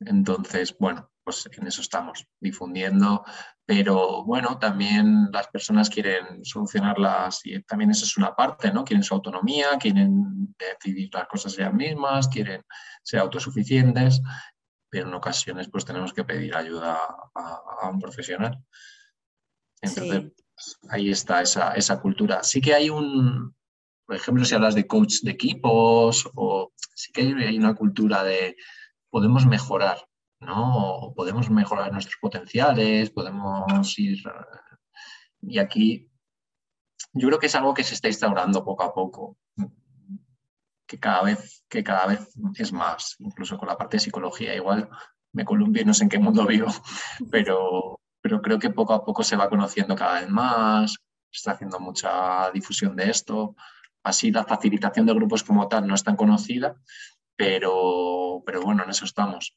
Entonces, 0.00 0.76
bueno, 0.78 1.10
pues 1.22 1.48
en 1.50 1.66
eso 1.66 1.80
estamos, 1.80 2.26
difundiendo, 2.40 3.24
pero 3.64 4.24
bueno, 4.24 4.58
también 4.58 5.30
las 5.32 5.48
personas 5.48 5.88
quieren 5.88 6.44
solucionarlas 6.44 7.40
y 7.44 7.62
también 7.62 7.90
eso 7.90 8.04
es 8.04 8.16
una 8.16 8.34
parte, 8.34 8.70
¿no? 8.70 8.84
Quieren 8.84 9.02
su 9.02 9.14
autonomía, 9.14 9.78
quieren 9.78 10.54
decidir 10.58 11.10
las 11.12 11.26
cosas 11.26 11.58
ellas 11.58 11.72
mismas, 11.72 12.28
quieren 12.28 12.62
ser 13.02 13.20
autosuficientes, 13.20 14.20
pero 14.90 15.08
en 15.08 15.14
ocasiones 15.14 15.68
pues 15.70 15.84
tenemos 15.84 16.12
que 16.12 16.24
pedir 16.24 16.54
ayuda 16.54 16.98
a, 17.34 17.88
un 17.88 17.98
profesional. 17.98 18.62
Entonces, 19.80 20.32
ahí 20.90 21.10
está 21.10 21.42
esa, 21.42 21.72
esa 21.72 22.00
cultura. 22.00 22.42
Sí 22.42 22.60
que 22.60 22.74
hay 22.74 22.90
un, 22.90 23.54
por 24.06 24.16
ejemplo, 24.16 24.44
si 24.44 24.54
hablas 24.54 24.74
de 24.74 24.86
coach 24.86 25.20
de 25.22 25.30
equipos, 25.30 26.28
o 26.34 26.72
sí 26.94 27.12
que 27.12 27.22
hay 27.22 27.58
una 27.58 27.74
cultura 27.74 28.22
de 28.22 28.56
podemos 29.10 29.46
mejorar, 29.46 29.98
¿no? 30.40 31.12
podemos 31.16 31.48
mejorar 31.50 31.92
nuestros 31.92 32.16
potenciales, 32.20 33.10
podemos 33.10 33.98
ir. 33.98 34.18
Y 35.40 35.58
aquí 35.58 36.10
yo 37.12 37.28
creo 37.28 37.38
que 37.38 37.46
es 37.46 37.54
algo 37.54 37.74
que 37.74 37.84
se 37.84 37.94
está 37.94 38.08
instaurando 38.08 38.64
poco 38.64 38.82
a 38.82 38.92
poco, 38.92 39.38
que 40.86 40.98
cada 40.98 41.22
vez, 41.22 41.64
que 41.68 41.84
cada 41.84 42.06
vez 42.06 42.28
es 42.56 42.72
más, 42.72 43.16
incluso 43.20 43.56
con 43.56 43.68
la 43.68 43.76
parte 43.76 43.96
de 43.96 44.00
psicología. 44.00 44.54
Igual 44.54 44.88
me 45.32 45.44
columbio 45.44 45.82
y 45.82 45.84
no 45.84 45.94
sé 45.94 46.04
en 46.04 46.10
qué 46.10 46.18
mundo 46.18 46.46
vivo, 46.46 46.68
pero, 47.30 48.00
pero 48.20 48.42
creo 48.42 48.58
que 48.58 48.70
poco 48.70 48.94
a 48.94 49.04
poco 49.04 49.22
se 49.22 49.36
va 49.36 49.48
conociendo 49.48 49.94
cada 49.94 50.20
vez 50.20 50.28
más, 50.28 50.92
se 50.92 51.38
está 51.38 51.52
haciendo 51.52 51.80
mucha 51.80 52.50
difusión 52.52 52.96
de 52.96 53.10
esto. 53.10 53.54
Así 54.04 54.30
la 54.30 54.44
facilitación 54.44 55.06
de 55.06 55.14
grupos 55.14 55.42
como 55.42 55.66
tal 55.66 55.86
no 55.86 55.94
es 55.94 56.04
tan 56.04 56.14
conocida, 56.14 56.76
pero, 57.36 58.42
pero 58.46 58.62
bueno, 58.62 58.84
en 58.84 58.90
eso 58.90 59.04
estamos. 59.04 59.56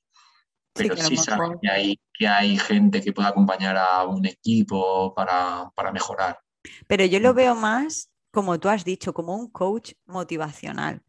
Pero 0.74 0.96
sí, 0.96 1.18
saben 1.18 1.60
que 1.62 1.70
hay, 1.70 2.00
que 2.14 2.28
hay 2.28 2.58
gente 2.58 3.02
que 3.02 3.12
puede 3.12 3.28
acompañar 3.28 3.78
a 3.78 4.06
un 4.06 4.26
equipo 4.26 5.14
para, 5.14 5.72
mejorar. 5.92 6.40
Pero 6.88 7.06
yo 7.06 7.20
lo 7.20 7.34
veo 7.34 7.56
más, 7.56 8.10
como 8.32 8.60
tú 8.60 8.70
has 8.70 8.86
dicho, 8.86 9.14
como 9.14 9.36
un 9.36 9.50
coach 9.50 9.94
motivacional 10.06 11.04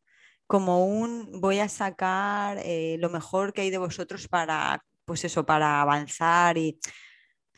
como 0.46 0.86
un 0.86 1.42
voy 1.42 1.58
a 1.58 1.68
sacar 1.68 2.56
eh, 2.64 2.96
lo 3.00 3.10
mejor 3.10 3.52
que 3.52 3.60
hay 3.60 3.70
de 3.70 3.76
vosotros 3.76 4.28
para, 4.28 4.82
pues 5.04 5.22
eso, 5.24 5.44
para 5.44 5.82
avanzar 5.82 6.56
y, 6.56 6.80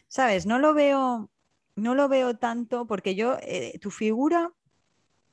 ¿sabes? 0.09 0.45
No 0.45 0.59
lo 0.59 0.75
veo, 0.75 1.31
no 1.77 1.95
lo 1.95 2.09
veo 2.09 2.37
tanto 2.37 2.89
porque 2.89 3.15
yo, 3.15 3.37
eh, 3.43 3.79
tu 3.81 3.93
figura 3.93 4.53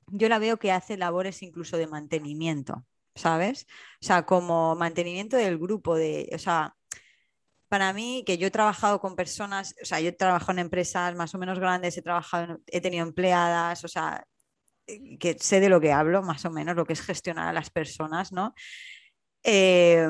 yo 0.07 0.29
la 0.29 0.39
veo 0.39 0.57
que 0.57 0.71
hace 0.71 0.97
labores 0.97 1.41
incluso 1.43 1.77
de 1.77 1.87
mantenimiento, 1.87 2.85
¿sabes? 3.15 3.67
O 4.01 4.05
sea, 4.05 4.25
como 4.25 4.75
mantenimiento 4.75 5.37
del 5.37 5.57
grupo, 5.57 5.95
de, 5.95 6.29
o 6.33 6.39
sea, 6.39 6.75
para 7.69 7.91
mí, 7.93 8.23
que 8.25 8.37
yo 8.37 8.47
he 8.47 8.51
trabajado 8.51 8.99
con 9.01 9.15
personas, 9.15 9.75
o 9.81 9.85
sea, 9.85 9.99
yo 9.99 10.09
he 10.09 10.13
trabajado 10.13 10.53
en 10.53 10.59
empresas 10.59 11.15
más 11.15 11.35
o 11.35 11.37
menos 11.37 11.59
grandes, 11.59 11.97
he 11.97 12.01
trabajado, 12.01 12.59
he 12.67 12.81
tenido 12.81 13.05
empleadas, 13.05 13.83
o 13.83 13.87
sea, 13.87 14.25
que 15.19 15.35
sé 15.39 15.59
de 15.59 15.69
lo 15.69 15.81
que 15.81 15.91
hablo, 15.91 16.21
más 16.23 16.45
o 16.45 16.51
menos, 16.51 16.75
lo 16.75 16.85
que 16.85 16.93
es 16.93 17.01
gestionar 17.01 17.47
a 17.49 17.53
las 17.53 17.69
personas, 17.69 18.31
¿no? 18.31 18.53
Eh, 19.43 20.07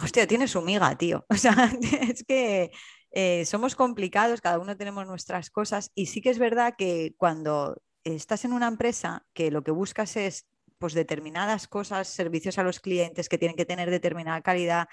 hostia, 0.00 0.26
tiene 0.26 0.48
su 0.48 0.62
miga, 0.62 0.96
tío. 0.96 1.26
O 1.30 1.36
sea, 1.36 1.72
es 2.02 2.24
que 2.24 2.70
eh, 3.10 3.44
somos 3.46 3.74
complicados, 3.74 4.40
cada 4.40 4.58
uno 4.58 4.76
tenemos 4.76 5.06
nuestras 5.06 5.50
cosas 5.50 5.90
y 5.94 6.06
sí 6.06 6.20
que 6.20 6.30
es 6.30 6.38
verdad 6.38 6.74
que 6.78 7.14
cuando 7.16 7.76
estás 8.14 8.44
en 8.44 8.52
una 8.52 8.68
empresa 8.68 9.26
que 9.32 9.50
lo 9.50 9.62
que 9.62 9.70
buscas 9.70 10.16
es 10.16 10.46
pues 10.78 10.94
determinadas 10.94 11.66
cosas, 11.66 12.08
servicios 12.08 12.58
a 12.58 12.62
los 12.62 12.80
clientes 12.80 13.28
que 13.28 13.38
tienen 13.38 13.56
que 13.56 13.66
tener 13.66 13.90
determinada 13.90 14.40
calidad, 14.42 14.88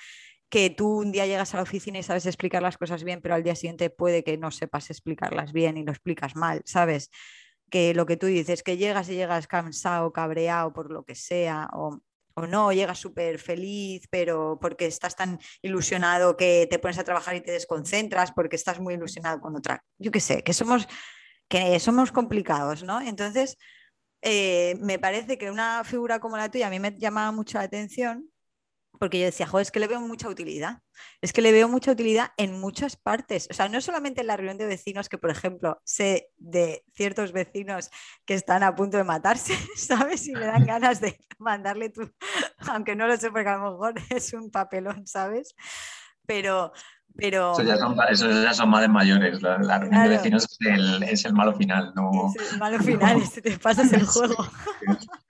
que 0.49 0.69
tú 0.69 0.99
un 0.99 1.11
día 1.11 1.25
llegas 1.25 1.53
a 1.53 1.57
la 1.57 1.63
oficina 1.63 1.99
y 1.99 2.03
sabes 2.03 2.25
explicar 2.25 2.61
las 2.61 2.77
cosas 2.77 3.03
bien, 3.03 3.21
pero 3.21 3.35
al 3.35 3.43
día 3.43 3.55
siguiente 3.55 3.89
puede 3.89 4.23
que 4.23 4.37
no 4.37 4.51
sepas 4.51 4.89
explicarlas 4.89 5.53
bien 5.53 5.77
y 5.77 5.83
lo 5.83 5.91
explicas 5.91 6.35
mal, 6.35 6.61
¿sabes? 6.65 7.09
Que 7.69 7.93
lo 7.93 8.05
que 8.05 8.17
tú 8.17 8.27
dices, 8.27 8.63
que 8.63 8.77
llegas 8.77 9.09
y 9.09 9.15
llegas 9.15 9.47
cansado, 9.47 10.11
cabreado 10.11 10.73
por 10.73 10.91
lo 10.91 11.03
que 11.03 11.15
sea, 11.15 11.69
o, 11.73 11.99
o 12.35 12.47
no, 12.47 12.71
llegas 12.71 12.99
súper 12.99 13.39
feliz, 13.39 14.07
pero 14.09 14.57
porque 14.61 14.85
estás 14.85 15.15
tan 15.15 15.39
ilusionado 15.61 16.37
que 16.37 16.67
te 16.69 16.79
pones 16.79 16.99
a 16.99 17.03
trabajar 17.03 17.35
y 17.35 17.41
te 17.41 17.51
desconcentras 17.51 18.31
porque 18.31 18.55
estás 18.55 18.79
muy 18.79 18.93
ilusionado 18.93 19.39
con 19.39 19.55
otra. 19.55 19.83
Yo 19.97 20.11
qué 20.11 20.19
sé, 20.19 20.43
que 20.43 20.53
somos 20.53 20.87
que 21.47 21.79
somos 21.79 22.11
complicados, 22.11 22.83
¿no? 22.83 23.01
Entonces, 23.01 23.57
eh, 24.21 24.75
me 24.81 24.99
parece 24.99 25.37
que 25.37 25.51
una 25.51 25.83
figura 25.83 26.19
como 26.19 26.37
la 26.37 26.49
tuya 26.49 26.67
a 26.67 26.69
mí 26.69 26.79
me 26.79 26.97
llamaba 26.97 27.31
mucho 27.31 27.57
la 27.57 27.65
atención 27.65 28.31
porque 28.99 29.19
yo 29.19 29.25
decía, 29.25 29.47
joder, 29.47 29.63
es 29.63 29.71
que 29.71 29.79
le 29.79 29.87
veo 29.87 29.99
mucha 29.99 30.29
utilidad. 30.29 30.81
Es 31.21 31.33
que 31.33 31.41
le 31.41 31.51
veo 31.51 31.67
mucha 31.67 31.91
utilidad 31.91 32.31
en 32.37 32.59
muchas 32.59 32.95
partes. 32.95 33.47
O 33.51 33.53
sea, 33.53 33.69
no 33.69 33.81
solamente 33.81 34.21
en 34.21 34.27
la 34.27 34.37
reunión 34.37 34.57
de 34.57 34.65
vecinos, 34.65 35.09
que 35.09 35.17
por 35.17 35.29
ejemplo 35.29 35.81
sé 35.83 36.29
de 36.37 36.83
ciertos 36.93 37.31
vecinos 37.31 37.89
que 38.25 38.33
están 38.33 38.63
a 38.63 38.75
punto 38.75 38.97
de 38.97 39.03
matarse, 39.03 39.53
¿sabes? 39.75 40.27
Y 40.27 40.33
me 40.33 40.45
dan 40.45 40.65
ganas 40.65 41.01
de 41.01 41.19
mandarle 41.37 41.89
tu, 41.89 42.11
aunque 42.69 42.95
no 42.95 43.07
lo 43.07 43.17
sé 43.17 43.31
porque 43.31 43.49
a 43.49 43.57
lo 43.57 43.71
mejor 43.71 43.95
es 44.09 44.33
un 44.33 44.51
papelón, 44.51 45.05
¿sabes? 45.07 45.55
Pero, 46.25 46.71
pero... 47.17 47.53
Eso 47.53 47.63
ya 47.63 47.77
son, 47.77 47.97
eso 48.09 48.43
ya 48.43 48.53
son 48.53 48.69
males 48.69 48.89
mayores. 48.89 49.41
La, 49.41 49.57
la 49.57 49.79
reunión 49.79 50.03
de 50.03 50.09
vecinos 50.09 50.43
es 50.43 50.67
el, 50.67 51.03
es 51.03 51.25
el, 51.25 51.33
malo 51.33 51.55
final. 51.55 51.93
No... 51.95 52.33
Es 52.37 52.53
el 52.53 52.59
malo 52.59 52.79
final, 52.79 53.21
este 53.21 53.41
te 53.41 53.57
pasas 53.57 53.91
el 53.93 54.05
juego. 54.05 54.35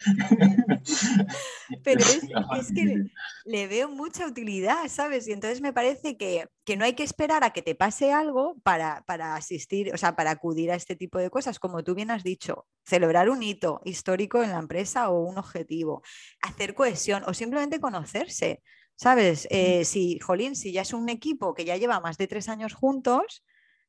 pero 1.83 2.01
es, 2.01 2.23
es, 2.59 2.73
que 2.73 3.05
le 3.45 3.67
veo 3.67 3.89
mucha 3.89 4.25
utilidad, 4.25 4.87
¿sabes? 4.87 5.27
Y 5.27 5.31
entonces 5.31 5.61
me 5.61 5.73
parece 5.73 6.17
que, 6.17 6.47
que 6.63 6.77
no 6.77 6.85
hay 6.85 6.93
que 6.93 7.03
esperar 7.03 7.43
a 7.43 7.51
que 7.51 7.61
te 7.61 7.75
pase 7.75 8.11
algo 8.11 8.55
para, 8.63 9.03
para, 9.05 9.35
asistir, 9.35 9.93
o 9.93 9.97
sea, 9.97 10.15
para 10.15 10.31
acudir 10.31 10.71
a 10.71 10.75
este 10.75 10.95
tipo 10.95 11.19
de 11.19 11.29
cosas. 11.29 11.59
Como 11.59 11.83
tú 11.83 11.95
bien 11.95 12.11
has 12.11 12.23
dicho, 12.23 12.67
celebrar 12.83 13.29
un 13.29 13.43
hito 13.43 13.81
histórico 13.85 14.43
en 14.43 14.51
la 14.51 14.59
empresa 14.59 15.09
o 15.09 15.21
un 15.21 15.37
objetivo, 15.37 16.01
hacer 16.41 16.73
cohesión 16.73 17.23
o 17.27 17.33
simplemente 17.33 17.79
conocerse. 17.79 18.61
¿Sabes? 18.95 19.47
Eh, 19.51 19.83
si, 19.85 20.19
Jolín, 20.19 20.55
si 20.55 20.71
ya 20.71 20.81
es 20.81 20.93
un 20.93 21.09
equipo 21.09 21.53
que 21.53 21.65
ya 21.65 21.77
lleva 21.77 21.99
más 21.99 22.17
de 22.17 22.27
tres 22.27 22.49
años 22.49 22.73
juntos, 22.73 23.43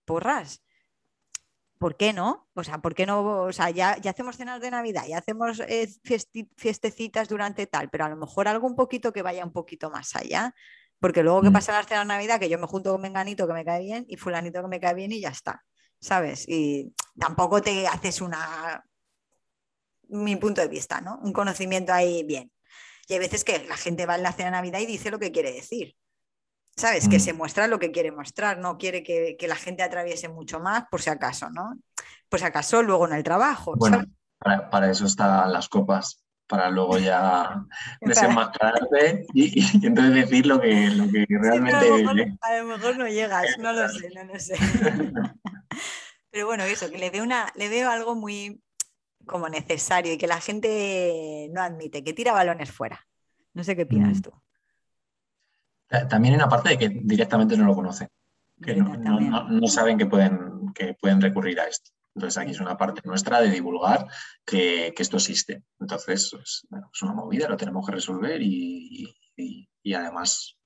porras. 0.04 0.62
¿Por 1.78 1.96
qué 1.96 2.12
no? 2.12 2.48
O 2.54 2.64
sea, 2.64 2.78
¿por 2.78 2.94
qué 2.94 3.04
no? 3.04 3.42
O 3.42 3.52
sea, 3.52 3.70
ya, 3.70 3.98
ya 3.98 4.11
hacemos 4.11 4.36
cenas 4.36 4.61
de 4.61 4.70
Navidad, 4.70 5.04
ya 5.07 5.18
hacemos 5.18 5.61
eh, 5.61 5.88
fiestecitas 6.57 7.28
durante 7.28 7.66
tal, 7.66 7.90
pero 7.90 8.07
a 8.07 8.09
lo 8.09 8.16
mejor 8.16 8.48
algo 8.48 8.66
un 8.66 8.76
poquito 8.76 9.12
que 9.12 9.22
vaya 9.22 9.44
un 9.44 9.52
poquito 9.52 9.90
más 9.90 10.16
allá. 10.16 10.54
Porque 10.98 11.22
luego 11.22 11.42
que 11.42 11.50
mm. 11.50 11.52
pasa 11.52 11.72
las 11.72 11.86
cenas 11.86 12.04
de 12.04 12.09
Navidad, 12.09 12.40
que 12.40 12.48
yo 12.48 12.59
me 12.59 12.66
junto 12.66 12.92
con 12.92 13.02
Menganito 13.02 13.46
que 13.46 13.52
me 13.52 13.64
cae 13.64 13.82
bien 13.82 14.07
y 14.09 14.16
Fulanito 14.16 14.62
que 14.62 14.68
me 14.68 14.80
cae 14.80 14.94
bien 14.94 15.12
y 15.12 15.20
ya 15.20 15.28
está. 15.28 15.62
¿Sabes? 16.00 16.48
Y 16.48 16.94
tampoco 17.18 17.61
te 17.61 17.86
haces 17.86 18.20
una. 18.20 18.84
Mi 20.09 20.36
punto 20.36 20.61
de 20.61 20.68
vista, 20.68 21.00
¿no? 21.00 21.18
Un 21.22 21.32
conocimiento 21.32 21.92
ahí 21.92 22.22
bien. 22.22 22.50
Y 23.09 23.14
hay 23.14 23.18
veces 23.18 23.44
que 23.44 23.64
la 23.66 23.76
gente 23.76 24.07
va 24.07 24.16
en 24.16 24.22
la 24.22 24.32
cena 24.32 24.46
de 24.46 24.52
Navidad 24.52 24.80
y 24.80 24.86
dice 24.86 25.11
lo 25.11 25.18
que 25.18 25.32
quiere 25.32 25.52
decir. 25.52 25.94
¿Sabes? 26.76 27.09
Que 27.09 27.16
mm. 27.16 27.20
se 27.20 27.32
muestra 27.32 27.66
lo 27.68 27.78
que 27.78 27.90
quiere 27.90 28.12
mostrar, 28.12 28.59
no 28.59 28.76
quiere 28.76 29.02
que, 29.02 29.36
la 29.48 29.57
gente 29.57 29.82
atraviese 29.82 30.28
mucho 30.28 30.61
más, 30.61 30.84
por 30.90 31.00
si 31.00 31.09
acaso, 31.09 31.48
¿no? 31.48 31.78
Por 32.28 32.38
si 32.38 32.44
acaso 32.44 32.82
luego 32.82 33.07
en 33.07 33.14
el 33.14 33.22
trabajo. 33.22 33.74
Bueno, 33.76 34.04
para, 34.38 34.90
eso 34.90 35.07
están 35.07 35.52
las 35.52 35.70
copas, 35.70 36.22
para 36.46 36.68
luego 36.68 36.98
ya 36.98 37.64
desenmascararte 38.02 39.24
y, 39.32 39.59
y, 39.59 39.86
entonces 39.86 40.14
decir 40.14 40.46
lo 40.46 40.61
que, 40.61 40.90
lo 40.90 41.11
que 41.11 41.26
realmente. 41.30 41.76
a, 41.76 41.88
lo 41.88 41.96
mejor, 41.96 42.38
a, 42.42 42.59
lo 42.59 42.64
mejor, 42.66 42.98
no 42.98 43.09
llegas, 43.09 43.46
no 43.59 43.72
lo 43.72 43.88
sé, 43.88 44.11
no 44.14 44.24
lo 44.24 44.38
sé. 44.38 44.57
Pero 46.30 46.46
bueno, 46.46 46.64
eso, 46.64 46.90
que 46.90 46.98
le 46.98 47.09
veo, 47.09 47.24
una, 47.24 47.50
le 47.54 47.70
veo 47.70 47.90
algo 47.90 48.14
muy, 48.14 48.61
como 49.26 49.48
necesario 49.48 50.12
y 50.12 50.18
que 50.18 50.26
la 50.26 50.40
gente 50.40 51.48
no 51.52 51.62
admite, 51.62 52.02
que 52.02 52.12
tira 52.12 52.32
balones 52.32 52.70
fuera. 52.70 53.06
No 53.52 53.64
sé 53.64 53.76
qué 53.76 53.82
opinas 53.82 54.18
mm. 54.18 54.22
tú. 54.22 54.32
También 56.08 56.34
hay 56.34 56.40
una 56.40 56.48
parte 56.48 56.70
de 56.70 56.78
que 56.78 56.88
directamente 56.88 57.56
no 57.56 57.64
lo 57.64 57.74
conocen, 57.74 58.08
que 58.60 58.76
no, 58.76 59.66
saben 59.68 59.98
que 59.98 60.06
pueden, 60.06 60.72
que 60.74 60.94
pueden 60.94 61.20
recurrir 61.20 61.60
a 61.60 61.64
esto. 61.64 61.90
Entonces 62.14 62.38
aquí 62.38 62.52
es 62.52 62.60
una 62.60 62.76
parte 62.76 63.02
nuestra 63.04 63.40
de 63.40 63.50
divulgar 63.50 64.06
que, 64.44 64.92
esto 64.96 65.16
existe. 65.16 65.62
Entonces 65.78 66.30
pues, 66.32 66.66
es 66.92 67.02
una 67.02 67.12
movida, 67.12 67.48
lo 67.48 67.56
tenemos 67.56 67.86
que 67.86 67.92
resolver 67.92 68.40
y, 68.42 69.14
y 69.36 69.94
además 69.94 70.56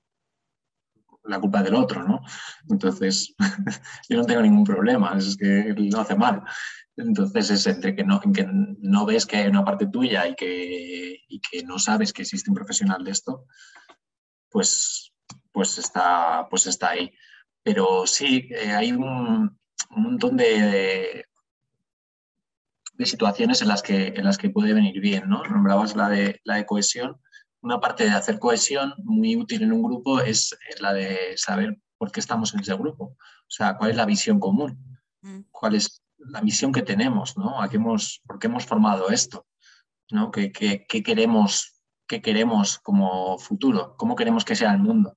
la 1.25 1.41
culpa 1.41 1.63
del 1.63 1.75
otro, 1.75 2.03
¿no? 2.03 2.21
Entonces 2.69 3.35
yo 4.09 4.17
no 4.17 4.25
tengo 4.25 4.43
ningún 4.43 4.65
problema, 4.65 5.17
es 5.17 5.37
que 5.37 5.75
lo 5.77 6.01
hace 6.01 6.15
mal. 6.15 6.43
Entonces 6.97 7.51
es 7.51 7.67
entre 7.67 7.95
que 7.95 8.05
no, 8.05 8.21
que 8.21 8.47
no 8.47 9.07
ves 9.07 9.27
que 9.27 9.37
hay 9.37 9.49
una 9.49 9.65
parte 9.65 9.87
tuya 9.87 10.27
y 10.27 10.35
que, 10.35 11.23
que 11.51 11.63
no 11.63 11.79
sabes 11.79 12.13
que 12.13 12.23
existe 12.23 12.51
un 12.51 12.57
profesional 12.57 13.05
de 13.05 13.13
esto, 13.13 13.47
pues, 14.51 15.13
pues, 15.53 15.79
está, 15.79 16.47
pues 16.51 16.67
está 16.67 16.91
ahí. 16.91 17.13
Pero 17.63 18.07
sí, 18.07 18.49
eh, 18.51 18.73
hay 18.73 18.93
un, 18.93 19.59
montón 19.91 20.37
de, 20.37 21.25
de, 22.95 23.07
situaciones 23.07 23.63
en 23.63 23.69
las, 23.69 23.83
que, 23.83 24.09
en 24.09 24.25
las 24.25 24.39
que 24.39 24.51
puede 24.51 24.75
venir 24.75 25.01
bien, 25.01 25.29
¿no? 25.29 25.43
Nombrabas 25.45 25.97
la 25.97 26.09
de, 26.09 26.41
la 26.45 26.57
de 26.57 26.67
cohesión. 26.67 27.21
Una 27.63 27.81
parte 27.81 28.05
de 28.05 28.11
hacer 28.11 28.39
cohesión 28.39 28.95
muy 28.99 29.37
útil 29.37 29.63
en 29.63 29.73
un 29.73 29.83
grupo 29.83 30.21
es 30.21 30.57
la 30.81 30.93
de 30.93 31.37
saber 31.37 31.79
por 31.99 32.11
qué 32.11 32.21
estamos 32.21 32.55
en 32.55 32.61
ese 32.61 32.75
grupo. 32.75 33.17
O 33.51 33.51
sea, 33.53 33.77
cuál 33.77 33.91
es 33.91 33.97
la 33.97 34.07
visión 34.07 34.41
común, 34.41 34.99
mm. 35.21 35.41
cuál 35.51 35.75
es 35.75 36.00
la 36.27 36.43
misión 36.43 36.73
que 36.73 36.83
tenemos, 36.83 37.37
¿no? 37.37 37.61
¿A 37.61 37.69
qué 37.69 37.77
hemos, 37.77 38.23
¿Por 38.27 38.39
qué 38.39 38.47
hemos 38.47 38.67
formado 38.67 39.11
esto? 39.11 39.47
¿no? 40.11 40.31
¿Qué, 40.31 40.53
queremos, 40.53 41.83
¿Qué 42.07 42.21
queremos 42.21 42.79
como 42.79 43.39
futuro? 43.39 43.95
¿Cómo 43.97 44.17
queremos 44.17 44.45
que 44.45 44.57
sea 44.57 44.73
el 44.73 44.81
mundo? 44.81 45.17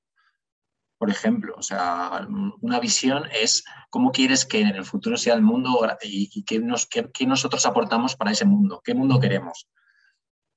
Por 0.97 1.10
ejemplo, 1.10 1.56
o 1.58 1.62
sea, 1.62 2.26
una 2.62 2.80
visión 2.80 3.24
es 3.34 3.64
cómo 3.89 4.12
quieres 4.12 4.45
que 4.45 4.62
en 4.62 4.68
el 4.68 4.86
futuro 4.86 5.18
sea 5.18 5.34
el 5.34 5.41
mundo 5.41 5.80
y, 6.01 6.43
qué, 6.45 6.60
nos, 6.60 6.88
qué, 6.88 7.28
nosotros 7.28 7.66
aportamos 7.66 8.16
para 8.16 8.32
ese 8.32 8.45
mundo, 8.45 8.82
qué 8.84 8.93
mundo 8.93 9.20
queremos. 9.20 9.68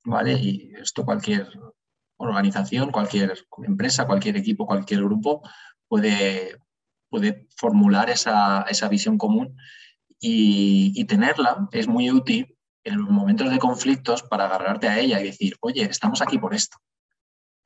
¿Vale? 0.05 0.33
Y 0.33 0.71
esto 0.75 1.03
cualquier 1.03 1.49
organización, 2.15 2.91
cualquier 2.91 3.37
empresa, 3.63 4.07
cualquier 4.07 4.37
equipo, 4.37 4.65
cualquier 4.65 5.03
grupo 5.03 5.41
puede, 5.89 6.59
formular 7.57 8.09
esa 8.09 8.89
visión 8.89 9.17
común 9.17 9.57
y, 10.19 11.05
tenerla 11.05 11.67
es 11.71 11.87
muy 11.87 12.11
útil 12.11 12.57
en 12.83 12.97
los 12.97 13.09
momentos 13.09 13.49
de 13.49 13.59
conflictos 13.59 14.23
para 14.23 14.45
agarrarte 14.45 14.87
a 14.87 14.99
ella 14.99 15.19
y 15.19 15.25
decir, 15.25 15.55
oye, 15.61 15.83
estamos 15.83 16.21
aquí 16.21 16.37
por 16.37 16.53
esto. 16.53 16.77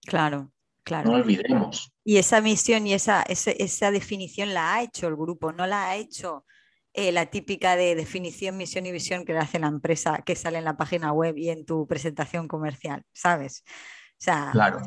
Claro, 0.02 0.52
claro. 0.84 1.12
No 1.12 1.18
lo 1.18 1.24
olvidemos. 1.24 1.91
Y 2.04 2.18
esa 2.18 2.41
misión 2.41 2.88
y 2.88 2.93
esa, 2.93 3.24
esa, 3.24 3.91
definición 3.91 4.54
la 4.54 4.76
ha 4.76 4.84
hecho 4.84 5.08
el 5.08 5.16
grupo, 5.16 5.54
no 5.54 5.68
la 5.68 5.89
ha 5.89 5.95
hecho 5.95 6.45
eh, 6.93 7.12
la 7.12 7.28
típica 7.28 7.76
de 7.76 7.95
definición, 7.95 8.58
misión 8.58 8.86
y 8.86 8.91
visión 8.91 9.24
que 9.24 9.34
le 9.34 9.39
hace 9.39 9.60
la 9.60 9.68
empresa 9.68 10.24
que 10.26 10.36
sale 10.36 10.58
en 10.58 10.66
la 10.66 10.78
página 10.78 11.14
web 11.14 11.38
y 11.38 11.49
en 11.49 11.66
tu 11.66 11.88
presentación 11.88 12.47
comercial, 12.47 13.04
¿sabes? 13.14 13.64
O 13.68 14.24
sea, 14.24 14.49
claro. 14.52 14.82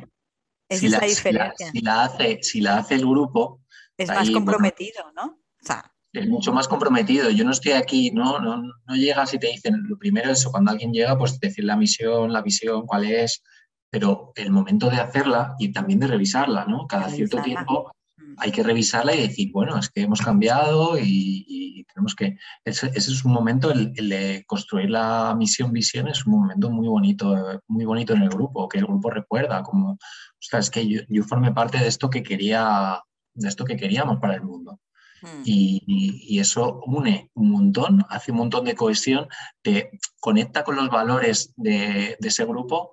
Es 0.68 0.80
si 0.80 0.88
la, 0.88 0.98
diferencia. 0.98 1.70
Si 1.70 1.80
la, 1.80 2.04
hace, 2.04 2.42
si 2.42 2.60
la 2.60 2.78
hace 2.78 2.94
el 2.94 3.06
grupo. 3.06 3.60
Es 3.96 4.08
más 4.08 4.28
comprometido, 4.30 5.12
¿no? 5.12 5.24
O 5.62 5.66
sea, 5.66 5.93
es 6.14 6.28
mucho 6.28 6.52
más 6.52 6.68
comprometido. 6.68 7.28
Yo 7.30 7.44
no 7.44 7.50
estoy 7.50 7.72
aquí, 7.72 8.10
no, 8.12 8.38
no, 8.38 8.62
no 8.62 8.94
llegas 8.94 9.34
y 9.34 9.38
te 9.38 9.48
dicen, 9.48 9.82
lo 9.88 9.98
primero 9.98 10.30
es 10.30 10.46
cuando 10.46 10.70
alguien 10.70 10.92
llega, 10.92 11.18
pues 11.18 11.38
decir 11.40 11.64
la 11.64 11.76
misión, 11.76 12.32
la 12.32 12.40
visión, 12.40 12.86
cuál 12.86 13.04
es, 13.04 13.42
pero 13.90 14.32
el 14.36 14.50
momento 14.50 14.88
de 14.90 14.96
hacerla 14.96 15.56
y 15.58 15.72
también 15.72 15.98
de 15.98 16.06
revisarla, 16.06 16.66
¿no? 16.66 16.86
Cada 16.86 17.08
cierto 17.08 17.42
tiempo 17.42 17.92
mm. 18.16 18.34
hay 18.38 18.52
que 18.52 18.62
revisarla 18.62 19.14
y 19.14 19.22
decir, 19.22 19.50
bueno, 19.52 19.76
es 19.76 19.90
que 19.90 20.02
hemos 20.02 20.20
cambiado 20.20 20.96
y, 20.98 21.84
tenemos 21.92 22.14
que... 22.14 22.38
Ese, 22.64 22.90
es 22.94 23.24
un 23.24 23.32
momento, 23.32 23.70
el, 23.70 23.92
de 23.94 24.42
construir 24.46 24.90
la 24.90 25.34
misión, 25.36 25.70
visión, 25.72 26.08
es 26.08 26.26
un 26.26 26.32
momento 26.32 26.70
muy 26.70 26.88
bonito, 26.88 27.60
muy 27.68 27.84
bonito 27.84 28.14
en 28.14 28.22
el 28.22 28.30
grupo, 28.30 28.68
que 28.68 28.78
el 28.78 28.86
grupo 28.86 29.10
recuerda, 29.10 29.62
como, 29.62 29.92
o 29.92 29.98
sea, 30.40 30.58
es 30.58 30.70
que 30.70 30.88
yo, 30.88 31.02
yo 31.08 31.22
formé 31.22 31.52
parte 31.52 31.78
de 31.78 31.86
esto 31.86 32.08
que 32.10 32.22
quería, 32.22 33.00
de 33.34 33.48
esto 33.48 33.64
que 33.64 33.76
queríamos 33.76 34.18
para 34.18 34.34
el 34.34 34.42
mundo. 34.42 34.80
Mm. 35.24 35.42
Y, 35.44 36.38
eso 36.38 36.82
une 36.84 37.30
un 37.34 37.50
montón, 37.50 38.04
hace 38.10 38.32
un 38.32 38.38
montón 38.38 38.64
de 38.66 38.74
cohesión, 38.74 39.28
te 39.62 39.90
conecta 40.20 40.62
con 40.62 40.76
los 40.76 40.90
valores 40.90 41.54
de, 41.56 42.18
ese 42.20 42.44
grupo, 42.44 42.92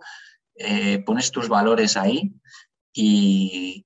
eh, 0.55 0.99
pones 0.99 1.32
tus 1.32 1.49
valores 1.49 1.97
ahí 1.97 2.34
y, 2.93 3.86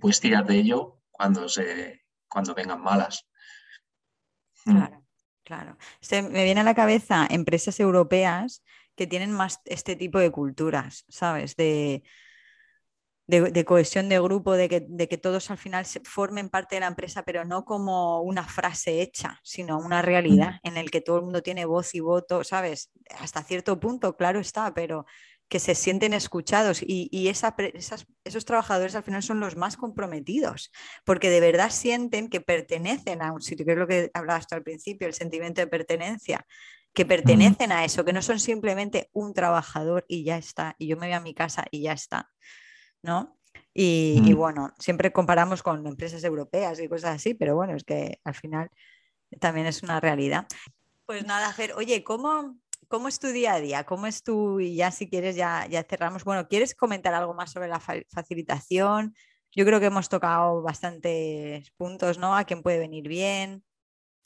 puedes 0.00 0.20
tirar 0.20 0.46
de 0.46 0.56
ello 0.56 1.02
cuando, 1.10 1.48
se, 1.48 2.04
cuando 2.28 2.54
vengan 2.54 2.80
malas. 2.80 3.26
Mm. 4.64 4.76
Claro, 4.76 5.04
claro. 5.44 5.76
me 6.30 6.44
viene 6.44 6.60
a 6.60 6.64
la 6.64 6.74
cabeza 6.74 7.26
empresas 7.28 7.78
europeas 7.80 8.62
que 8.96 9.06
tienen 9.06 9.32
más 9.32 9.60
este 9.66 9.96
tipo 9.96 10.18
de 10.18 10.30
culturas, 10.30 11.04
¿sabes? 11.08 11.56
De, 11.56 12.02
de, 13.30 13.64
cohesión 13.64 14.08
de 14.08 14.20
grupo, 14.20 14.54
de 14.54 14.68
que, 14.68 15.18
todos 15.18 15.50
al 15.50 15.58
final 15.58 15.86
formen 16.04 16.48
parte 16.48 16.76
de 16.76 16.80
la 16.80 16.88
empresa, 16.88 17.22
pero 17.22 17.44
no 17.44 17.64
como 17.64 18.20
una 18.22 18.44
frase 18.44 19.00
hecha, 19.00 19.38
sino 19.42 19.78
una 19.78 20.02
realidad 20.02 20.54
en 20.62 20.76
el 20.76 20.90
que 20.90 21.00
todo 21.00 21.16
el 21.16 21.22
mundo 21.22 21.42
tiene 21.42 21.64
voz 21.64 21.94
y 21.94 22.00
voto, 22.00 22.44
¿sabes? 22.44 22.90
Hasta 23.18 23.42
cierto 23.42 23.78
punto, 23.78 24.16
claro 24.16 24.40
está, 24.40 24.74
pero 24.74 25.06
que 25.48 25.58
se 25.58 25.74
sienten 25.74 26.12
escuchados 26.12 26.80
y, 26.80 27.28
esos 27.28 28.44
trabajadores 28.44 28.94
al 28.94 29.02
final 29.02 29.22
son 29.22 29.40
los 29.40 29.56
más 29.56 29.76
comprometidos, 29.76 30.70
porque 31.04 31.28
de 31.28 31.40
verdad 31.40 31.70
sienten 31.70 32.28
que 32.28 32.40
pertenecen 32.40 33.20
a 33.20 33.32
un 33.32 33.42
sitio, 33.42 33.66
que 33.66 33.72
es 33.72 33.78
lo 33.78 33.88
que 33.88 34.10
hablabas 34.14 34.46
tú 34.46 34.54
al 34.54 34.62
principio, 34.62 35.08
el 35.08 35.14
sentimiento 35.14 35.60
de 35.60 35.66
pertenencia, 35.66 36.46
que 36.92 37.04
pertenecen 37.04 37.72
a 37.72 37.84
eso, 37.84 38.04
que 38.04 38.12
no 38.12 38.22
son 38.22 38.38
simplemente 38.38 39.08
un 39.12 39.34
trabajador 39.34 40.04
y 40.08 40.24
ya 40.24 40.38
está, 40.38 40.76
y 40.78 40.86
yo 40.86 40.96
me 40.96 41.06
voy 41.06 41.14
a 41.14 41.20
mi 41.20 41.34
casa 41.34 41.64
y 41.70 41.82
ya 41.82 41.92
está. 41.92 42.30
¿No? 43.02 43.36
Y, 43.72 44.22
y, 44.24 44.32
bueno, 44.32 44.72
siempre 44.78 45.12
comparamos 45.12 45.62
con 45.62 45.86
empresas 45.86 46.22
europeas 46.24 46.80
y 46.80 46.88
cosas 46.88 47.16
así, 47.16 47.34
pero 47.34 47.54
bueno, 47.54 47.74
es 47.74 47.84
que 47.84 48.20
al 48.24 48.34
final 48.34 48.68
también 49.38 49.66
es 49.66 49.82
una 49.82 50.00
realidad. 50.00 50.46
Pues 51.06 51.24
nada, 51.24 51.52
Fer, 51.52 51.72
oye, 51.74 52.04
¿cómo, 52.04 52.56
cómo 52.88 53.08
es 53.08 53.18
tu 53.18 53.28
día 53.28 53.54
a 53.54 53.60
día? 53.60 53.84
¿Cómo 53.84 54.06
es 54.06 54.22
tu, 54.22 54.60
y 54.60 54.76
ya 54.76 54.90
si 54.90 55.08
quieres, 55.08 55.36
ya, 55.36 55.66
ya 55.66 55.82
cerramos? 55.84 56.24
Bueno, 56.24 56.46
¿quieres 56.48 56.74
comentar 56.74 57.14
algo 57.14 57.34
más 57.34 57.52
sobre 57.52 57.68
la 57.68 57.80
fa- 57.80 58.02
facilitación? 58.08 59.14
Yo 59.52 59.64
creo 59.64 59.80
que 59.80 59.86
hemos 59.86 60.08
tocado 60.08 60.62
bastantes 60.62 61.70
puntos, 61.72 62.18
¿no? 62.18 62.36
A 62.36 62.44
quién 62.44 62.62
puede 62.62 62.78
venir 62.78 63.08
bien, 63.08 63.64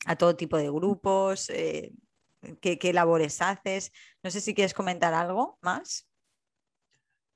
a 0.05 0.17
todo 0.17 0.37
tipo 0.37 0.59
de 0.59 0.71
grupos, 0.71 1.49
eh, 1.49 1.93
qué, 2.61 2.79
qué 2.79 2.93
labores 2.93 3.41
haces. 3.41 3.91
No 4.23 4.31
sé 4.31 4.41
si 4.43 4.55
quieres 4.55 4.75
comentar 4.75 5.15
algo 5.15 5.59
más. 5.63 6.07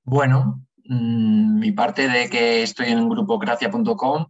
Bueno, 0.04 0.66
mm, 0.88 1.58
mi 1.60 1.72
parte 1.72 2.08
de 2.08 2.28
que 2.28 2.62
estoy 2.62 2.88
en 2.88 2.98
un 3.00 3.08
grupo 3.08 3.38
gracia.com 3.38 4.26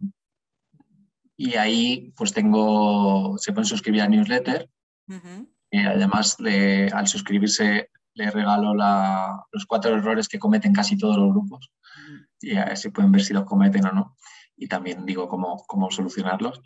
y 1.35 1.55
ahí 1.55 2.13
pues 2.17 2.33
tengo, 2.33 3.37
se 3.37 3.51
pueden 3.53 3.65
suscribir 3.65 4.01
a 4.01 4.07
newsletter 4.07 4.69
Ujú, 5.07 5.49
y 5.71 5.79
además 5.79 6.37
de- 6.37 6.91
al 6.93 7.07
suscribirse 7.07 7.89
le 8.13 8.31
regalo 8.31 8.75
la- 8.75 9.43
los 9.51 9.65
cuatro 9.65 9.95
errores 9.95 10.27
que 10.27 10.39
cometen 10.39 10.73
casi 10.73 10.97
todos 10.97 11.17
los 11.17 11.29
grupos 11.31 11.71
ujú. 11.95 12.25
y 12.41 12.55
a 12.57 12.65
ver 12.65 12.77
si 12.77 12.89
pueden 12.89 13.11
ver 13.11 13.23
si 13.23 13.33
los 13.33 13.45
cometen 13.45 13.85
o 13.85 13.91
no 13.91 14.15
y 14.57 14.67
también 14.67 15.05
digo 15.05 15.27
cómo, 15.29 15.63
cómo 15.67 15.89
solucionarlos. 15.89 16.61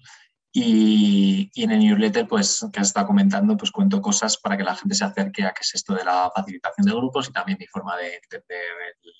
Y, 0.56 1.50
y 1.54 1.64
en 1.64 1.72
el 1.72 1.80
newsletter, 1.80 2.28
pues, 2.28 2.64
que 2.72 2.80
has 2.80 2.88
estado 2.88 3.08
comentando, 3.08 3.56
pues 3.58 3.72
cuento 3.72 4.02
cosas 4.02 4.38
para 4.38 4.56
que 4.58 4.64
la 4.64 4.76
gente 4.76 4.94
se 4.96 5.04
acerque 5.04 5.44
a 5.44 5.52
qué 5.52 5.62
es 5.62 5.74
esto 5.76 5.94
de 5.96 6.04
la 6.04 6.32
facilitación 6.36 6.86
de 6.86 6.92
grupos 6.94 7.30
y 7.30 7.34
también 7.34 7.58
mi 7.60 7.66
forma 7.68 7.96
de 7.98 8.16
entender 8.16 8.62
el, 9.04 9.12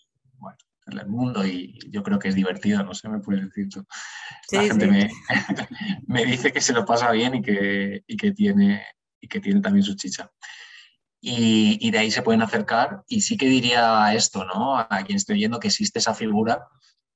bueno, 0.44 0.58
el 1.02 1.08
mundo 1.08 1.46
y 1.46 1.80
yo 1.90 2.04
creo 2.04 2.20
que 2.20 2.28
es 2.28 2.36
divertido, 2.36 2.84
no 2.84 2.94
sé, 2.94 3.10
me 3.10 3.20
puedes 3.20 3.46
decir 3.46 3.70
tú. 3.70 3.86
La 4.52 4.62
Sí, 4.62 4.68
gente 4.68 4.86
sí. 4.86 4.92
me, 4.92 5.10
me 6.08 6.26
dice 6.26 6.52
que 6.52 6.62
se 6.62 6.74
lo 6.74 6.86
pasa 6.86 7.12
bien 7.12 7.36
y 7.36 7.42
que, 7.42 8.04
y 8.06 8.18
que, 8.18 8.32
tiene, 8.32 8.86
y 9.20 9.28
que 9.28 9.40
tiene 9.40 9.62
también 9.62 9.84
su 9.84 9.96
chicha. 9.96 10.30
Y, 11.22 11.78
y 11.80 11.92
de 11.92 12.00
ahí 12.00 12.12
se 12.12 12.22
pueden 12.22 12.42
acercar 12.42 13.04
y 13.08 13.22
sí 13.22 13.38
que 13.38 13.48
diría 13.48 14.14
esto, 14.14 14.44
¿no? 14.46 14.78
A 14.78 15.04
quien 15.06 15.16
estoy 15.16 15.40
yendo 15.40 15.60
que 15.60 15.70
existe 15.70 16.00
esa 16.00 16.14
figura 16.14 16.68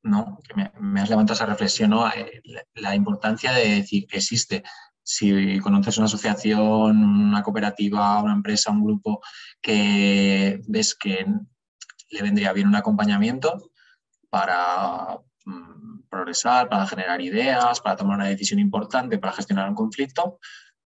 ¿no? 0.03 0.39
Que 0.47 0.55
me, 0.55 0.71
me, 0.79 1.01
has 1.01 1.09
levantado 1.09 1.35
esa 1.35 1.45
reflexión, 1.45 1.91
¿no? 1.91 2.07
Eh, 2.09 2.41
la, 2.45 2.63
la, 2.75 2.95
importancia 2.95 3.51
de 3.51 3.75
decir 3.75 4.07
que 4.07 4.17
existe. 4.17 4.63
Si 5.03 5.59
conoces 5.59 5.97
una 5.97 6.05
asociación, 6.05 6.97
una 7.03 7.43
cooperativa, 7.43 8.21
una 8.21 8.33
empresa, 8.33 8.71
un 8.71 8.83
grupo 8.83 9.21
que 9.61 10.61
ves 10.67 10.95
que 10.95 11.25
le 12.09 12.21
vendría 12.21 12.53
bien 12.53 12.67
un 12.67 12.75
acompañamiento 12.75 13.71
para 14.29 15.19
mm, 15.45 16.03
progresar, 16.09 16.69
para 16.69 16.87
generar 16.87 17.21
ideas, 17.21 17.79
para 17.81 17.95
tomar 17.95 18.17
una 18.17 18.27
decisión 18.27 18.59
importante, 18.59 19.17
para 19.17 19.33
gestionar 19.33 19.69
un 19.69 19.75
conflicto, 19.75 20.39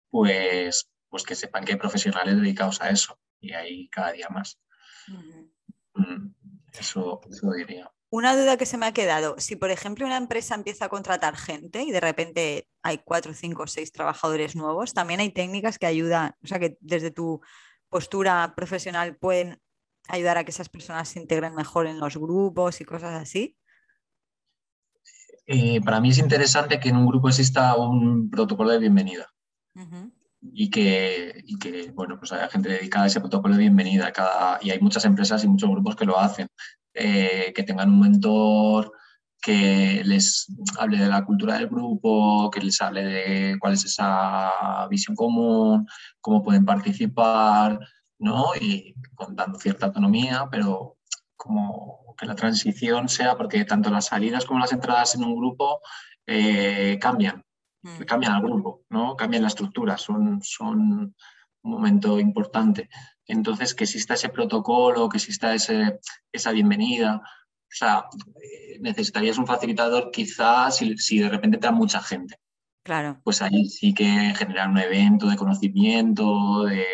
pues, 0.09 0.89
pues 1.09 1.24
que 1.24 1.36
sepan 1.36 1.63
que 1.63 1.74
hay 1.74 1.78
profesionales 1.80 2.36
dedicados 2.36 2.82
a 2.82 2.89
eso 2.89 3.20
y 3.39 3.53
hay 3.53 3.89
cada 3.89 4.11
día 4.11 4.28
más. 4.30 4.59
Uh 5.07 5.13
-huh. 5.13 5.51
mm, 5.95 6.36
eso, 6.74 7.22
eso 7.30 7.51
diría. 7.51 7.91
Una 8.09 8.38
duda 8.38 8.55
que 8.55 8.66
se 8.66 8.78
me 8.78 8.86
ha 8.86 8.93
quedado, 8.93 9.36
si 9.39 9.55
por 9.55 9.72
ejemplo 9.72 10.05
una 10.05 10.18
empresa 10.18 10.55
empieza 10.55 10.86
a 10.86 10.89
contratar 10.89 11.36
gente 11.36 11.84
y 11.84 11.91
de 11.91 11.99
repente 11.99 12.68
hay 12.82 12.99
cuatro, 12.99 13.34
cinco, 13.34 13.68
seis 13.68 13.91
trabajadores 13.91 14.55
nuevos, 14.55 14.93
también 14.93 15.20
hay 15.20 15.32
técnicas 15.32 15.78
que 15.78 15.88
ayudan, 15.88 16.34
o 16.41 16.47
sea 16.47 16.59
que 16.59 16.78
desde 16.80 17.11
tu 17.11 17.41
postura 17.89 18.53
profesional 18.55 19.18
pueden 19.18 19.61
ayudar 20.08 20.38
a 20.38 20.43
que 20.43 20.51
esas 20.51 20.70
personas 20.70 21.10
se 21.10 21.20
integren 21.20 21.56
mejor 21.56 21.88
en 21.88 21.99
los 21.99 22.18
grupos 22.18 22.82
y 22.82 22.86
cosas 22.86 23.14
así. 23.22 23.58
Eh, 25.47 25.80
para 25.82 25.99
mí 25.99 26.10
es 26.10 26.18
interesante 26.18 26.80
que 26.80 26.89
en 26.89 26.97
un 26.97 27.06
grupo 27.06 27.30
exista 27.30 27.76
un 27.76 28.30
protocolo 28.30 28.72
de 28.72 28.80
bienvenida. 28.80 29.28
Uh 29.76 29.82
-huh. 29.82 30.12
Y 30.53 30.70
que, 30.70 31.41
y 31.45 31.58
que, 31.58 31.91
bueno, 31.91 32.18
pues 32.20 32.32
haya 32.32 32.49
gente 32.49 32.70
dedicada 32.70 33.06
a 33.06 33.08
ese 33.08 33.20
protocolo 33.20 33.56
de 33.56 33.62
bienvenida. 33.62 34.12
Cada, 34.12 34.60
y 34.62 34.70
hay 34.70 34.80
muchas 34.80 35.06
empresas 35.06 35.43
y 35.43 35.47
muchos 35.47 35.70
grupos 35.70 35.95
que 35.95 36.06
lo 36.06 36.20
hacen. 36.20 36.47
Eh, 36.97 37.51
que 37.53 37.64
tengan 37.64 37.89
un 37.89 37.99
mentor 37.99 38.89
que 39.41 40.01
les 40.06 40.47
hable 40.80 40.97
de 40.97 41.08
la 41.08 41.26
cultura 41.26 41.56
del 41.56 41.68
grupo, 41.68 42.49
que 42.49 42.62
les 42.62 42.82
hable 42.82 43.03
de 43.03 43.58
cuál 43.60 43.74
es 43.74 43.84
esa 43.84 44.88
visión 44.89 45.16
común, 45.16 45.86
cómo 46.22 46.41
pueden 46.41 46.64
participar, 46.66 47.78
¿no? 48.20 48.55
Y 48.59 48.95
con 49.16 49.36
dando 49.36 49.59
cierta 49.59 49.88
autonomía, 49.88 50.47
pero 50.51 50.97
como 51.36 52.16
que 52.18 52.26
la 52.26 52.36
transición 52.36 53.09
sea, 53.09 53.36
porque 53.36 53.66
tanto 53.66 53.89
las 53.89 54.05
salidas 54.05 54.45
como 54.45 54.59
las 54.59 54.72
entradas 54.72 55.16
en 55.16 55.24
un 55.24 55.36
grupo 55.36 55.82
eh, 56.26 56.97
cambian, 56.99 57.43
mm. 57.84 58.03
cambian 58.03 58.34
al 58.34 58.41
grupo, 58.41 58.84
¿no? 58.89 59.16
Cambian 59.16 59.43
la 59.43 59.49
estructura, 59.49 59.97
son, 59.97 60.41
son 60.41 61.16
un 61.66 61.72
momento 61.72 62.20
importante. 62.20 62.89
Entonces, 63.28 63.74
que 63.74 63.86
exista 63.86 64.13
ese 64.13 64.30
protocolo, 64.30 65.09
que 65.09 65.18
exista 65.18 65.53
ese, 65.53 65.99
esa 66.32 66.51
bienvenida. 66.51 67.18
O 67.18 67.78
sea, 67.78 68.05
eh, 68.41 68.78
necesitarías 68.80 69.38
un 69.38 69.47
facilitador 69.47 70.11
quizás 70.11 70.78
si, 70.78 70.97
si, 70.97 71.20
de 71.20 71.30
repente 71.30 71.57
te 71.57 71.68
da 71.68 71.72
mucha 71.72 72.01
gente. 72.01 72.36
Claro. 72.86 73.19
Pues 73.23 73.41
ahí 73.41 73.65
sí 73.65 73.95
que 73.95 74.05
generar 74.38 74.69
un 74.69 74.77
evento 74.77 75.27
de 75.27 75.36
conocimiento, 75.36 76.65
de, 76.65 76.86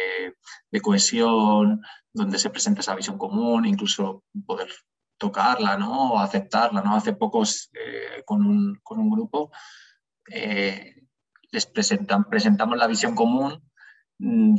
de 0.71 0.79
cohesión, 0.79 1.81
donde 2.13 2.39
se 2.39 2.49
presenta 2.49 2.79
esa 2.79 2.95
visión 2.95 3.17
común, 3.17 3.65
incluso 3.65 4.23
poder 4.45 4.69
tocarla, 5.17 5.75
¿no? 5.75 6.13
O 6.13 6.19
aceptarla, 6.19 6.81
¿no? 6.81 6.95
Hace 6.95 7.11
pocos 7.11 7.69
eh, 7.73 8.23
con, 8.23 8.45
un, 8.45 8.79
con, 8.83 8.99
un, 8.99 9.09
grupo 9.09 9.51
eh, 10.29 10.95
les 11.51 11.65
presentan, 11.65 12.23
presentamos 12.23 12.77
la 12.77 12.87
visión 12.87 13.13
común 13.13 13.61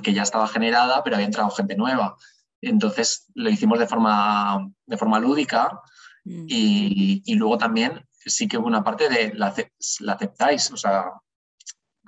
que 0.03 0.13
ya 0.13 0.25
estaba 0.25 0.47
generada, 0.47 1.03
pero 1.03 1.17
había 1.17 1.27
entrado 1.27 1.49
gente 1.49 1.77
nueva. 1.77 2.15
Entonces 2.61 3.31
lo 3.35 3.49
hicimos 3.49 3.79
de 3.79 3.87
forma, 3.87 4.71
de 4.85 4.99
forma 4.99 5.19
lúdica 5.19 5.81
mm. 6.25 6.45
y, 6.47 7.23
y, 7.25 7.35
luego 7.37 7.57
también 7.57 8.07
sí 8.27 8.49
que 8.49 8.59
hubo 8.59 8.67
una 8.67 8.85
parte 8.85 9.09
de 9.09 9.35
la, 9.35 9.55
la 10.01 10.13
aceptáis, 10.13 10.71
o 10.73 10.77
sea, 10.77 11.05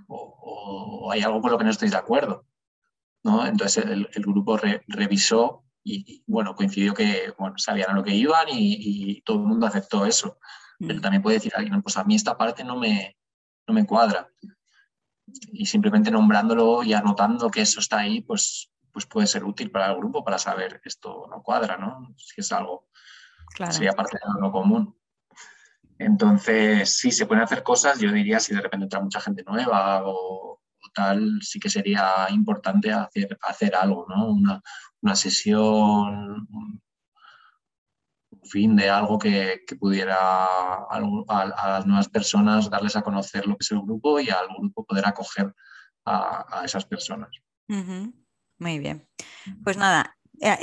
o, 0.06 1.06
o, 1.06 1.12
hay 1.12 1.22
algo 1.22 1.40
con 1.40 1.50
lo 1.50 1.58
que 1.58 1.64
no 1.64 1.70
estáis 1.70 1.92
de 1.92 1.98
acuerdo. 1.98 2.46
¿no? 3.24 3.46
Entonces 3.46 3.84
el, 3.84 4.08
el 4.12 4.22
grupo 4.22 4.56
re, 4.56 4.82
revisó 4.86 5.64
y, 5.82 6.04
y, 6.06 6.24
bueno, 6.26 6.54
coincidió 6.54 6.94
que 6.94 7.32
bueno, 7.38 7.56
sabían 7.58 7.90
a 7.90 7.94
lo 7.94 8.04
que 8.04 8.14
iban 8.14 8.48
y, 8.50 8.76
y 8.78 9.20
todo 9.22 9.38
el 9.38 9.46
mundo 9.46 9.66
aceptó 9.66 10.06
eso. 10.06 10.38
Mm. 10.78 10.86
Pero 10.86 11.00
también 11.00 11.22
puede 11.22 11.36
decir 11.36 11.52
alguien, 11.54 11.82
pues 11.82 11.96
a 11.96 12.04
mí 12.04 12.14
esta 12.14 12.36
parte 12.36 12.64
no 12.64 12.76
me, 12.76 13.16
no 13.66 13.74
me 13.74 13.86
cuadra 13.86 14.28
y 15.52 15.66
simplemente 15.66 16.10
nombrándolo 16.10 16.82
y 16.82 16.92
anotando 16.92 17.50
que 17.50 17.62
eso 17.62 17.80
está 17.80 17.98
ahí, 18.00 18.20
pues, 18.20 18.70
pues 18.92 19.06
puede 19.06 19.26
ser 19.26 19.44
útil 19.44 19.70
para 19.70 19.90
el 19.90 19.96
grupo 19.96 20.24
para 20.24 20.38
saber 20.38 20.80
esto 20.84 21.26
no 21.30 21.42
cuadra, 21.42 21.76
¿no? 21.76 22.14
Si 22.16 22.40
es 22.40 22.52
algo 22.52 22.88
claro. 23.54 23.72
sería 23.72 23.92
parte 23.92 24.18
de 24.18 24.40
lo 24.40 24.52
común. 24.52 24.96
Entonces, 25.98 26.96
sí, 26.96 27.10
se 27.10 27.26
pueden 27.26 27.44
hacer 27.44 27.62
cosas, 27.62 28.00
yo 28.00 28.10
diría, 28.12 28.40
si 28.40 28.54
de 28.54 28.60
repente 28.60 28.84
entra 28.84 29.00
mucha 29.00 29.20
gente 29.20 29.44
nueva 29.44 30.02
o, 30.04 30.54
o 30.54 30.88
tal, 30.92 31.40
sí 31.42 31.60
que 31.60 31.70
sería 31.70 32.26
importante 32.30 32.92
hacer, 32.92 33.38
hacer 33.42 33.74
algo, 33.76 34.06
¿no? 34.08 34.30
Una, 34.30 34.60
una 35.02 35.14
sesión, 35.14 36.48
un 36.50 36.82
fin 38.42 38.76
de 38.76 38.90
algo 38.90 39.18
que, 39.18 39.62
que 39.66 39.76
pudiera 39.76 40.16
a, 40.16 40.86
a, 40.90 41.40
a, 41.40 41.68
las 41.68 41.86
nuevas 41.86 42.08
personas 42.08 42.68
darles 42.68 42.96
a 42.96 43.02
conocer 43.02 43.46
lo 43.46 43.56
que 43.56 43.62
es 43.62 43.70
el 43.70 43.80
grupo 43.80 44.18
y 44.20 44.30
al 44.30 44.48
grupo 44.48 44.84
poder 44.84 45.06
acoger 45.06 45.54
a, 46.04 46.60
a 46.60 46.64
esas 46.64 46.84
personas. 46.84 47.30
Uh 47.68 47.74
-huh. 47.74 48.12
Muy 48.58 48.78
bien. 48.78 49.08
Pues 49.62 49.76
nada, 49.76 50.16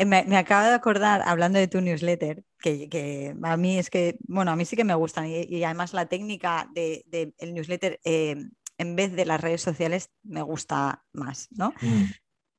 me, 0.06 0.26
me, 0.26 0.38
acabo 0.38 0.66
de 0.68 0.74
acordar, 0.74 1.22
hablando 1.26 1.60
de 1.60 1.68
tu 1.68 1.82
newsletter, 1.82 2.44
que, 2.60 2.90
que, 2.90 3.36
a 3.42 3.58
mí 3.58 3.78
es 3.78 3.90
que, 3.90 4.18
bueno, 4.28 4.52
a 4.52 4.56
mí 4.56 4.66
sí 4.66 4.76
que 4.76 4.84
me 4.84 4.96
gustan 4.96 5.28
y, 5.28 5.44
y 5.44 5.64
además 5.64 5.94
la 5.94 6.08
técnica 6.08 6.70
del 6.74 7.04
de, 7.08 7.34
de 7.38 7.52
newsletter 7.52 8.00
eh, 8.04 8.36
en 8.78 8.96
vez 8.96 9.14
de 9.14 9.26
las 9.26 9.40
redes 9.40 9.62
sociales 9.62 10.10
me 10.24 10.42
gusta 10.42 11.04
más, 11.14 11.48
¿no? 11.52 11.74
Mm. 11.82 12.06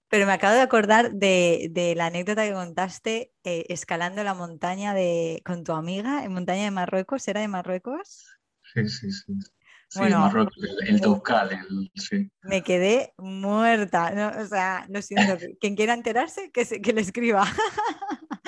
Pero 0.09 0.27
me 0.27 0.33
acabo 0.33 0.55
de 0.55 0.61
acordar 0.61 1.13
de, 1.13 1.69
de 1.71 1.95
la 1.95 2.07
anécdota 2.07 2.45
que 2.45 2.53
contaste 2.53 3.33
eh, 3.45 3.65
escalando 3.69 4.23
la 4.23 4.35
montaña 4.35 4.93
de, 4.93 5.41
con 5.45 5.65
tu 5.65 5.73
amiga 5.73 6.23
en 6.25 6.35
montaña 6.35 6.65
de 6.65 6.71
Marruecos. 6.71 7.27
¿Era 7.29 7.41
de 7.41 7.49
Marruecos? 7.49 8.29
Sí, 8.75 8.87
sí, 8.89 9.11
sí. 9.11 9.33
Sí, 9.93 9.99
bueno, 9.99 10.21
Marruecos, 10.21 10.57
el, 10.57 10.95
el 10.95 11.01
Toukal, 11.03 11.53
el, 11.53 11.91
sí. 11.95 12.31
Me 12.41 12.63
quedé 12.63 13.13
muerta. 13.19 14.11
¿no? 14.13 14.43
O 14.43 14.47
sea, 14.47 14.87
lo 14.89 15.03
siento. 15.03 15.37
Quien 15.61 15.77
quiera 15.77 15.93
enterarse, 15.93 16.51
que, 16.51 16.65
se, 16.65 16.81
que 16.81 16.95
le 16.95 17.03
escriba. 17.03 17.45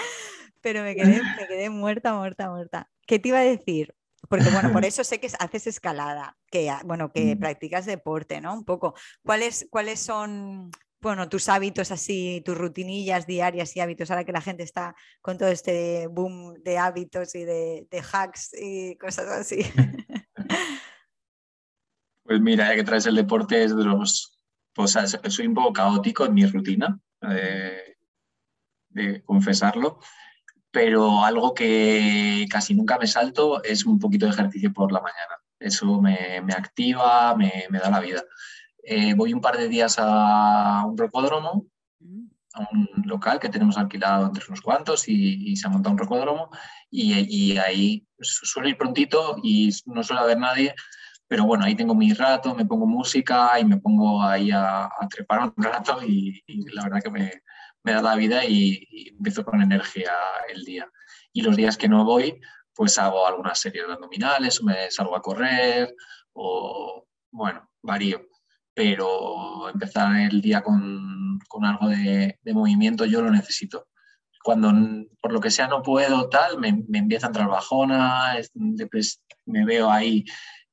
Pero 0.62 0.82
me 0.82 0.94
quedé, 0.94 1.20
me 1.20 1.46
quedé 1.46 1.68
muerta, 1.68 2.14
muerta, 2.14 2.48
muerta. 2.48 2.88
¿Qué 3.06 3.18
te 3.18 3.28
iba 3.28 3.40
a 3.40 3.42
decir? 3.42 3.94
Porque, 4.30 4.48
bueno, 4.48 4.72
por 4.72 4.84
eso 4.86 5.04
sé 5.04 5.20
que 5.20 5.28
haces 5.38 5.66
escalada, 5.66 6.34
que, 6.50 6.72
bueno, 6.86 7.12
que 7.12 7.36
mm. 7.36 7.38
practicas 7.38 7.84
deporte, 7.84 8.40
¿no? 8.40 8.54
Un 8.54 8.64
poco. 8.64 8.94
¿Cuáles, 9.22 9.66
cuáles 9.70 10.00
son 10.00 10.70
bueno, 11.02 11.28
tus 11.28 11.50
hábitos 11.50 11.90
así, 11.90 12.40
tus 12.46 12.56
rutinillas 12.56 13.26
diarias 13.26 13.76
y 13.76 13.80
hábitos, 13.80 14.10
ahora 14.10 14.24
que 14.24 14.32
la 14.32 14.40
gente 14.40 14.62
está 14.62 14.96
con 15.20 15.36
todo 15.36 15.50
este 15.50 16.06
boom 16.06 16.54
de 16.62 16.78
hábitos 16.78 17.34
y 17.34 17.44
de, 17.44 17.86
hacks 18.10 18.54
y 18.58 18.96
cosas 18.96 19.26
así. 19.28 19.58
Pues 22.24 22.40
mira, 22.40 22.68
ya 22.68 22.74
que 22.74 22.84
traes 22.84 23.06
el 23.06 23.16
deporte 23.16 23.64
es 23.64 23.76
de 23.76 23.84
los... 23.84 24.38
Pues 24.74 24.96
soy 25.28 25.46
un 25.46 25.54
poco 25.54 25.72
caótico 25.72 26.24
en 26.24 26.34
mi 26.34 26.44
rutina, 26.46 26.98
de, 27.20 27.96
de 28.88 29.22
confesarlo, 29.22 30.00
pero 30.72 31.24
algo 31.24 31.54
que 31.54 32.46
casi 32.50 32.74
nunca 32.74 32.98
me 32.98 33.06
salto 33.06 33.62
es 33.62 33.86
un 33.86 34.00
poquito 34.00 34.26
de 34.26 34.32
ejercicio 34.32 34.72
por 34.72 34.90
la 34.90 35.00
mañana. 35.00 35.36
Eso 35.60 36.00
me, 36.00 36.40
me 36.42 36.52
activa, 36.52 37.36
me, 37.36 37.66
me 37.70 37.78
da 37.78 37.88
la 37.88 38.00
vida. 38.00 38.24
Eh, 38.82 39.14
voy 39.14 39.32
un 39.32 39.40
par 39.40 39.56
de 39.56 39.68
días 39.68 39.96
a 39.98 40.84
un 40.86 40.98
rocódromo, 40.98 41.66
a 42.52 42.68
un 42.72 42.88
local 43.06 43.40
que 43.40 43.48
tenemos 43.48 43.78
alquilado 43.78 44.26
entre 44.26 44.44
unos 44.46 44.60
cuantos 44.60 45.08
y, 45.08 45.56
se 45.56 45.66
ha 45.66 45.70
montado 45.70 45.92
un 45.92 45.98
rocódromo 45.98 46.50
y, 46.90 47.56
ahí 47.58 48.06
suelo 48.20 48.68
ir 48.68 48.76
prontito 48.76 49.36
y 49.42 49.70
no 49.86 50.02
suele 50.02 50.22
haber 50.22 50.38
nadie, 50.38 50.74
pero 51.34 51.46
bueno, 51.46 51.64
ahí 51.64 51.74
tengo 51.74 51.96
mi 51.96 52.12
rato, 52.12 52.54
me 52.54 52.64
pongo 52.64 52.86
música 52.86 53.58
y 53.58 53.64
me 53.64 53.78
pongo 53.78 54.22
ahí 54.22 54.52
a, 54.52 54.88
trepar 55.10 55.52
un 55.56 55.64
rato 55.64 55.98
y, 56.00 56.44
la 56.72 56.84
verdad 56.84 57.02
que 57.02 57.10
me, 57.10 57.42
me, 57.82 57.92
da 57.92 58.00
la 58.02 58.14
vida 58.14 58.44
y, 58.44 59.08
empiezo 59.08 59.44
con 59.44 59.60
energía 59.60 60.12
el 60.48 60.64
día. 60.64 60.88
Y 61.32 61.42
los 61.42 61.56
días 61.56 61.76
que 61.76 61.88
no 61.88 62.04
voy, 62.04 62.40
pues 62.72 62.98
hago 62.98 63.26
algunas 63.26 63.58
series 63.58 63.84
de 63.84 63.94
abdominales 63.94 64.62
me 64.62 64.88
salgo 64.92 65.16
a 65.16 65.22
correr 65.22 65.92
o 66.34 67.04
bueno, 67.32 67.68
varío 67.82 68.20
pero 68.72 69.68
empezar 69.70 70.14
el 70.14 70.40
día 70.40 70.62
con, 70.62 71.40
con 71.48 71.64
algo 71.64 71.88
de, 71.88 72.38
de, 72.40 72.54
movimiento 72.54 73.06
yo 73.06 73.22
lo 73.22 73.30
necesito. 73.32 73.88
Cuando 74.44 74.72
por 75.20 75.32
lo 75.32 75.40
que 75.40 75.50
sea 75.50 75.66
no 75.66 75.82
puedo, 75.82 76.28
tal, 76.28 76.60
me, 76.60 76.84
me 76.88 76.98
empieza 76.98 77.26
a 77.26 77.30
entrar 77.30 77.48
bajona, 77.48 78.36
me 79.46 79.64
veo 79.64 79.90
ahí, 79.90 80.24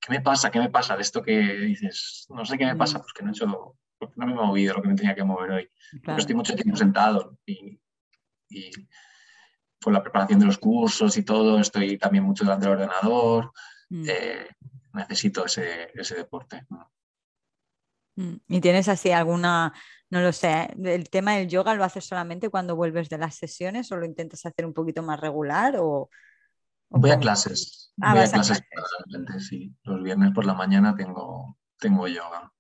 ¿qué 0.02 0.12
me 0.12 0.22
pasa? 0.22 0.52
¿Qué 0.52 0.60
me 0.60 0.70
pasa? 0.70 0.96
De 0.96 1.04
esto 1.04 1.22
que 1.22 1.40
dices, 1.40 2.26
no 2.30 2.44
sé 2.44 2.58
qué 2.58 2.66
me 2.66 2.76
pasa, 2.76 3.00
porque 3.00 3.24
no, 3.24 3.30
he 3.30 3.34
hecho, 3.34 3.78
porque 3.98 4.16
no 4.18 4.26
me 4.26 4.34
he 4.34 4.36
movido 4.36 4.74
lo 4.74 4.82
que 4.82 4.88
me 4.90 4.96
tenía 4.96 5.16
que 5.16 5.24
mover 5.24 5.52
hoy. 5.52 5.72
estoy 6.18 6.36
mucho 6.36 6.56
tiempo 6.56 6.76
sentado 6.76 7.38
y, 7.46 7.80
y 8.50 8.72
por 9.80 9.94
la 9.94 10.04
preparación 10.04 10.40
de 10.40 10.48
los 10.48 10.58
cursos 10.58 11.16
y 11.18 11.24
todo, 11.24 11.60
estoy 11.60 11.98
también 11.98 12.24
mucho 12.24 12.44
delante 12.44 12.66
del 12.66 12.76
ordenador. 12.76 13.52
Mm. 13.90 14.06
Eh, 14.08 14.48
necesito 14.94 15.46
ese, 15.46 15.92
ese 15.94 16.16
deporte. 16.16 16.66
Mm, 18.16 18.36
¿Y 18.48 18.62
tienes 18.62 18.88
así 18.88 19.12
alguna, 19.12 19.74
no 20.10 20.22
lo 20.22 20.32
sé, 20.32 20.70
el 20.84 21.10
tema 21.10 21.36
del 21.36 21.48
yoga 21.48 21.76
lo 21.76 21.84
haces 21.84 22.06
solamente 22.06 22.50
cuando 22.50 22.76
vuelves 22.76 23.10
de 23.10 23.18
las 23.18 23.36
sesiones 23.36 23.92
o 23.92 23.98
lo 23.98 24.06
intentas 24.06 24.46
hacer 24.46 24.66
un 24.66 24.74
poquito 24.74 25.04
más 25.04 25.20
regular 25.20 25.76
o... 25.78 26.10
Voy 26.92 27.10
a 27.12 27.20
clases. 27.20 27.94
Ah, 28.02 28.14
voy 28.14 28.24
a 28.24 28.32
clases, 28.32 28.62
sí. 29.48 29.74
Los 29.84 30.04
viernes 30.04 30.32
por 30.34 30.46
la 30.46 30.54
mañana 30.54 30.96
tengo, 30.96 31.58
tengo 31.80 32.08
yoga. 32.08 32.52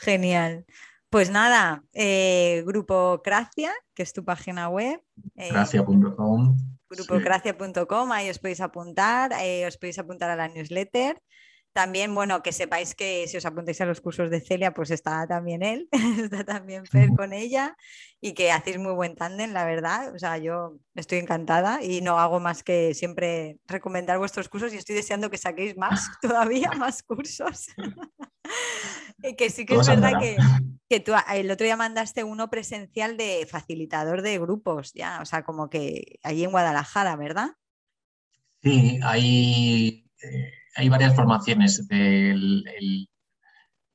Genial. 0.00 0.64
Pues 1.10 1.30
nada, 1.30 1.84
eh, 1.92 2.62
Grupo 2.66 3.20
Gracia, 3.22 3.72
que 3.94 4.02
es 4.02 4.12
tu 4.12 4.24
página 4.24 4.68
web. 4.68 5.02
Eh, 5.34 5.50
Gracia.com. 5.50 6.56
Grupocracia.com, 6.88 8.12
ahí 8.12 8.30
os 8.30 8.38
podéis 8.38 8.60
apuntar, 8.60 9.32
eh, 9.40 9.66
os 9.66 9.76
podéis 9.76 9.98
apuntar 9.98 10.30
a 10.30 10.36
la 10.36 10.48
newsletter. 10.48 11.20
También, 11.72 12.14
bueno, 12.14 12.42
que 12.42 12.52
sepáis 12.52 12.94
que 12.94 13.26
si 13.26 13.38
os 13.38 13.46
apuntáis 13.46 13.80
a 13.80 13.86
los 13.86 14.02
cursos 14.02 14.28
de 14.28 14.40
Celia, 14.40 14.74
pues 14.74 14.90
está 14.90 15.26
también 15.26 15.62
él, 15.62 15.88
está 16.30 16.44
también 16.44 16.84
Fer 16.84 17.08
con 17.16 17.32
ella 17.32 17.76
y 18.20 18.34
que 18.34 18.52
hacéis 18.52 18.78
muy 18.78 18.92
buen 18.92 19.16
tándem, 19.16 19.52
la 19.52 19.64
verdad. 19.64 20.14
O 20.14 20.18
sea, 20.18 20.36
yo 20.36 20.76
estoy 20.94 21.18
encantada 21.18 21.82
y 21.82 22.02
no 22.02 22.18
hago 22.18 22.40
más 22.40 22.62
que 22.62 22.92
siempre 22.92 23.56
recomendar 23.66 24.18
vuestros 24.18 24.50
cursos 24.50 24.74
y 24.74 24.76
estoy 24.76 24.96
deseando 24.96 25.30
que 25.30 25.38
saquéis 25.38 25.76
más, 25.78 26.10
todavía 26.20 26.70
más 26.72 27.02
cursos. 27.02 27.68
y 29.22 29.34
que 29.34 29.48
sí 29.48 29.64
que 29.64 29.76
es 29.76 29.86
verdad 29.86 30.20
que, 30.20 30.36
que, 30.90 31.00
tú 31.00 31.14
el 31.32 31.50
otro 31.50 31.64
día 31.64 31.76
mandaste 31.76 32.22
uno 32.22 32.50
presencial 32.50 33.16
de 33.16 33.46
facilitador 33.50 34.20
de 34.20 34.38
grupos, 34.38 34.92
ya, 34.92 35.20
o 35.22 35.24
sea, 35.24 35.42
como 35.42 35.70
que 35.70 36.18
allí 36.22 36.44
en 36.44 36.50
Guadalajara, 36.50 37.16
¿verdad? 37.16 37.52
Sí, 38.62 39.00
ahí... 39.02 40.04
Eh, 40.22 40.52
hay 40.74 40.88
varias 40.88 41.14
formaciones. 41.14 41.86
la 41.88 42.64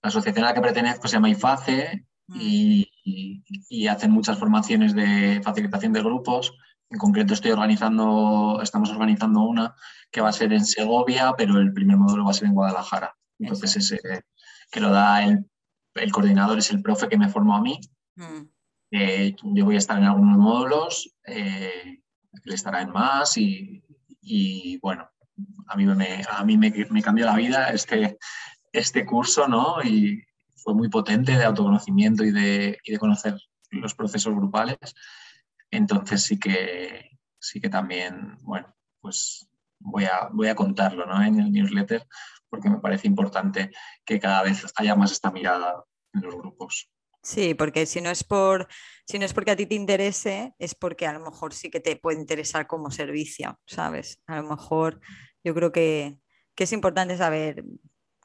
asociación 0.02 0.46
a 0.46 0.50
la 0.50 0.54
que 0.54 0.62
pertenezco 0.62 1.08
se 1.08 1.14
llama 1.14 1.30
IFACE 1.30 2.06
y, 2.36 3.88
hacen 3.88 4.12
muchas 4.12 4.38
formaciones 4.38 4.94
de 4.94 5.42
facilitación 5.44 5.94
de 5.94 6.04
grupos. 6.04 6.54
En 6.90 7.00
concreto 7.00 7.34
estoy 7.34 7.52
organizando, 7.52 8.60
estamos 8.62 8.90
organizando 8.92 9.42
una 9.42 9.76
que 10.12 10.22
va 10.22 10.30
a 10.30 10.34
ser 10.34 10.54
en 10.54 10.66
Segovia, 10.66 11.34
pero 11.38 11.60
el 11.60 11.74
primer 11.74 11.98
módulo 11.98 12.26
va 12.26 12.32
a 12.32 12.34
ser 12.34 12.48
en 12.48 12.54
Guadalajara. 12.54 13.16
Entonces 13.40 13.76
ese 13.78 14.00
que 14.72 14.80
lo 14.80 14.92
da 14.92 15.24
el, 15.24 16.12
coordinador 16.12 16.58
es 16.60 16.70
el 16.72 16.82
profe 16.82 17.08
que 17.08 17.18
me 17.18 17.30
formó 17.30 17.56
a 17.56 17.62
mí. 17.62 17.80
Mm. 18.16 18.50
Eh, 18.92 19.36
yo 19.42 19.66
voy 19.66 19.76
a 19.76 19.80
estar 19.80 19.98
en 19.98 20.06
algunos 20.06 20.38
módulos, 20.38 21.14
eh, 21.26 22.02
él 22.44 22.54
estará 22.54 22.82
en 22.82 22.92
más 22.92 23.36
y 23.38 24.78
bueno, 24.82 25.10
a 25.68 25.76
mí 25.76 25.86
me, 25.86 26.24
a 26.30 26.44
mí 26.44 26.58
me, 26.58 27.02
cambió 27.02 27.26
la 27.26 27.36
vida 27.36 27.70
este, 27.70 28.18
este 28.72 29.06
curso, 29.06 29.48
¿no? 29.48 29.82
Y 29.84 30.24
fue 30.56 30.74
muy 30.74 30.90
potente 30.90 31.38
de 31.38 31.44
autoconocimiento 31.44 32.24
y 32.24 32.32
de, 32.32 32.78
de 32.86 32.98
conocer 33.00 33.36
los 33.72 33.94
procesos 33.96 34.34
grupales. 34.34 34.78
Entonces 35.72 36.24
sí 36.24 36.40
que, 36.40 37.20
sí 37.40 37.60
que 37.60 37.70
también, 37.70 38.38
bueno, 38.42 38.74
pues 39.02 39.48
voy 39.80 40.06
a, 40.06 40.30
voy 40.32 40.48
a 40.48 40.56
contarlo 40.56 41.06
¿no? 41.06 41.22
en 41.22 41.40
el 41.40 41.52
newsletter 41.52 42.08
porque 42.50 42.70
me 42.70 42.80
parece 42.80 43.08
importante 43.08 43.72
que 44.06 44.20
cada 44.20 44.44
vez 44.44 44.66
haya 44.76 44.96
más 44.96 45.12
esta 45.12 45.32
mirada 45.32 45.84
en 46.14 46.22
los 46.22 46.36
grupos. 46.36 46.90
Sí, 47.22 47.54
porque 47.56 47.86
si 47.86 48.00
no 48.00 48.10
es 48.10 48.24
por, 48.24 48.68
si 49.06 49.20
no 49.20 49.26
es 49.26 49.34
porque 49.34 49.52
a 49.52 49.56
ti 49.56 49.66
te 49.66 49.76
interese, 49.76 50.54
es 50.60 50.76
porque 50.76 51.08
a 51.08 51.14
lo 51.14 51.20
mejor 51.20 51.54
sí 51.54 51.70
que 51.70 51.82
te 51.82 51.98
puede 51.98 52.20
interesar 52.20 52.68
como 52.68 52.90
servicio, 52.90 53.60
¿sabes? 53.66 54.22
A 54.28 54.38
lo 54.38 54.44
mejor 54.44 55.02
yo 55.44 55.54
creo 55.54 55.72
que, 55.72 56.20
es 56.56 56.72
importante 56.74 57.18
saber 57.18 57.64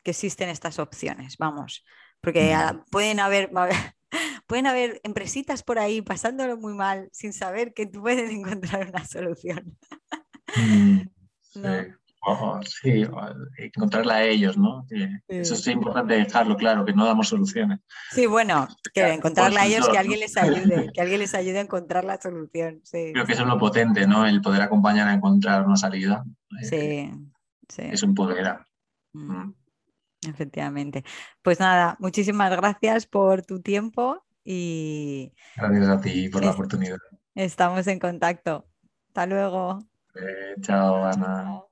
que 0.02 0.10
existen 0.12 0.48
estas 0.48 0.78
opciones, 0.78 1.36
vamos, 1.36 1.84
porque 2.20 2.54
mm. 2.54 2.90
pueden 2.90 3.20
haber, 3.20 3.50
pueden 4.46 4.66
haber 4.66 5.00
empresitas 5.04 5.62
por 5.62 5.78
ahí 5.78 6.02
pasándolo 6.02 6.56
muy 6.56 6.74
mal 6.74 7.08
sin 7.12 7.32
saber 7.32 7.74
que 7.74 7.86
tú 7.86 8.02
puedes 8.02 8.30
encontrar 8.32 8.88
una 8.88 9.04
solución. 9.06 9.78
Sí. 12.64 13.04
encontrarla 13.56 14.14
a 14.14 14.24
ellos, 14.24 14.56
¿no? 14.56 14.86
Eso 15.28 15.54
es 15.54 15.66
importante 15.66 16.14
dejarlo 16.14 16.56
claro, 16.56 16.84
que 16.84 16.92
no 16.92 17.04
damos 17.04 17.28
soluciones. 17.28 17.80
Sí, 18.10 18.26
bueno, 18.26 18.68
que 18.94 19.12
encontrarla 19.12 19.62
a 19.62 19.66
ellos, 19.66 19.88
que 19.88 19.98
alguien 19.98 20.20
les 20.20 20.36
ayude, 20.36 20.90
que 20.92 21.00
alguien 21.00 21.18
les 21.18 21.34
ayude 21.34 21.58
a 21.58 21.62
encontrar 21.62 22.04
la 22.04 22.20
solución. 22.20 22.80
Creo 22.90 23.26
que 23.26 23.32
eso 23.32 23.42
es 23.42 23.48
lo 23.48 23.58
potente, 23.58 24.06
¿no? 24.06 24.26
El 24.26 24.40
poder 24.40 24.62
acompañar 24.62 25.08
a 25.08 25.14
encontrar 25.14 25.66
una 25.66 25.76
salida. 25.76 26.24
Sí, 26.62 27.10
sí. 27.68 27.82
Es 27.90 28.02
un 28.02 28.14
poder. 28.14 28.56
Mm, 29.12 29.32
mm. 29.32 29.54
Efectivamente. 30.28 31.04
Pues 31.42 31.58
nada, 31.58 31.96
muchísimas 31.98 32.50
gracias 32.52 33.06
por 33.06 33.42
tu 33.42 33.60
tiempo 33.60 34.24
y... 34.44 35.32
Gracias 35.56 35.88
a 35.88 36.00
ti 36.00 36.28
por 36.28 36.44
la 36.44 36.52
oportunidad. 36.52 36.98
Estamos 37.34 37.86
en 37.88 37.98
contacto. 37.98 38.66
Hasta 39.08 39.26
luego. 39.26 39.80
Eh, 40.14 40.60
chao, 40.60 41.04
Ana. 41.04 41.62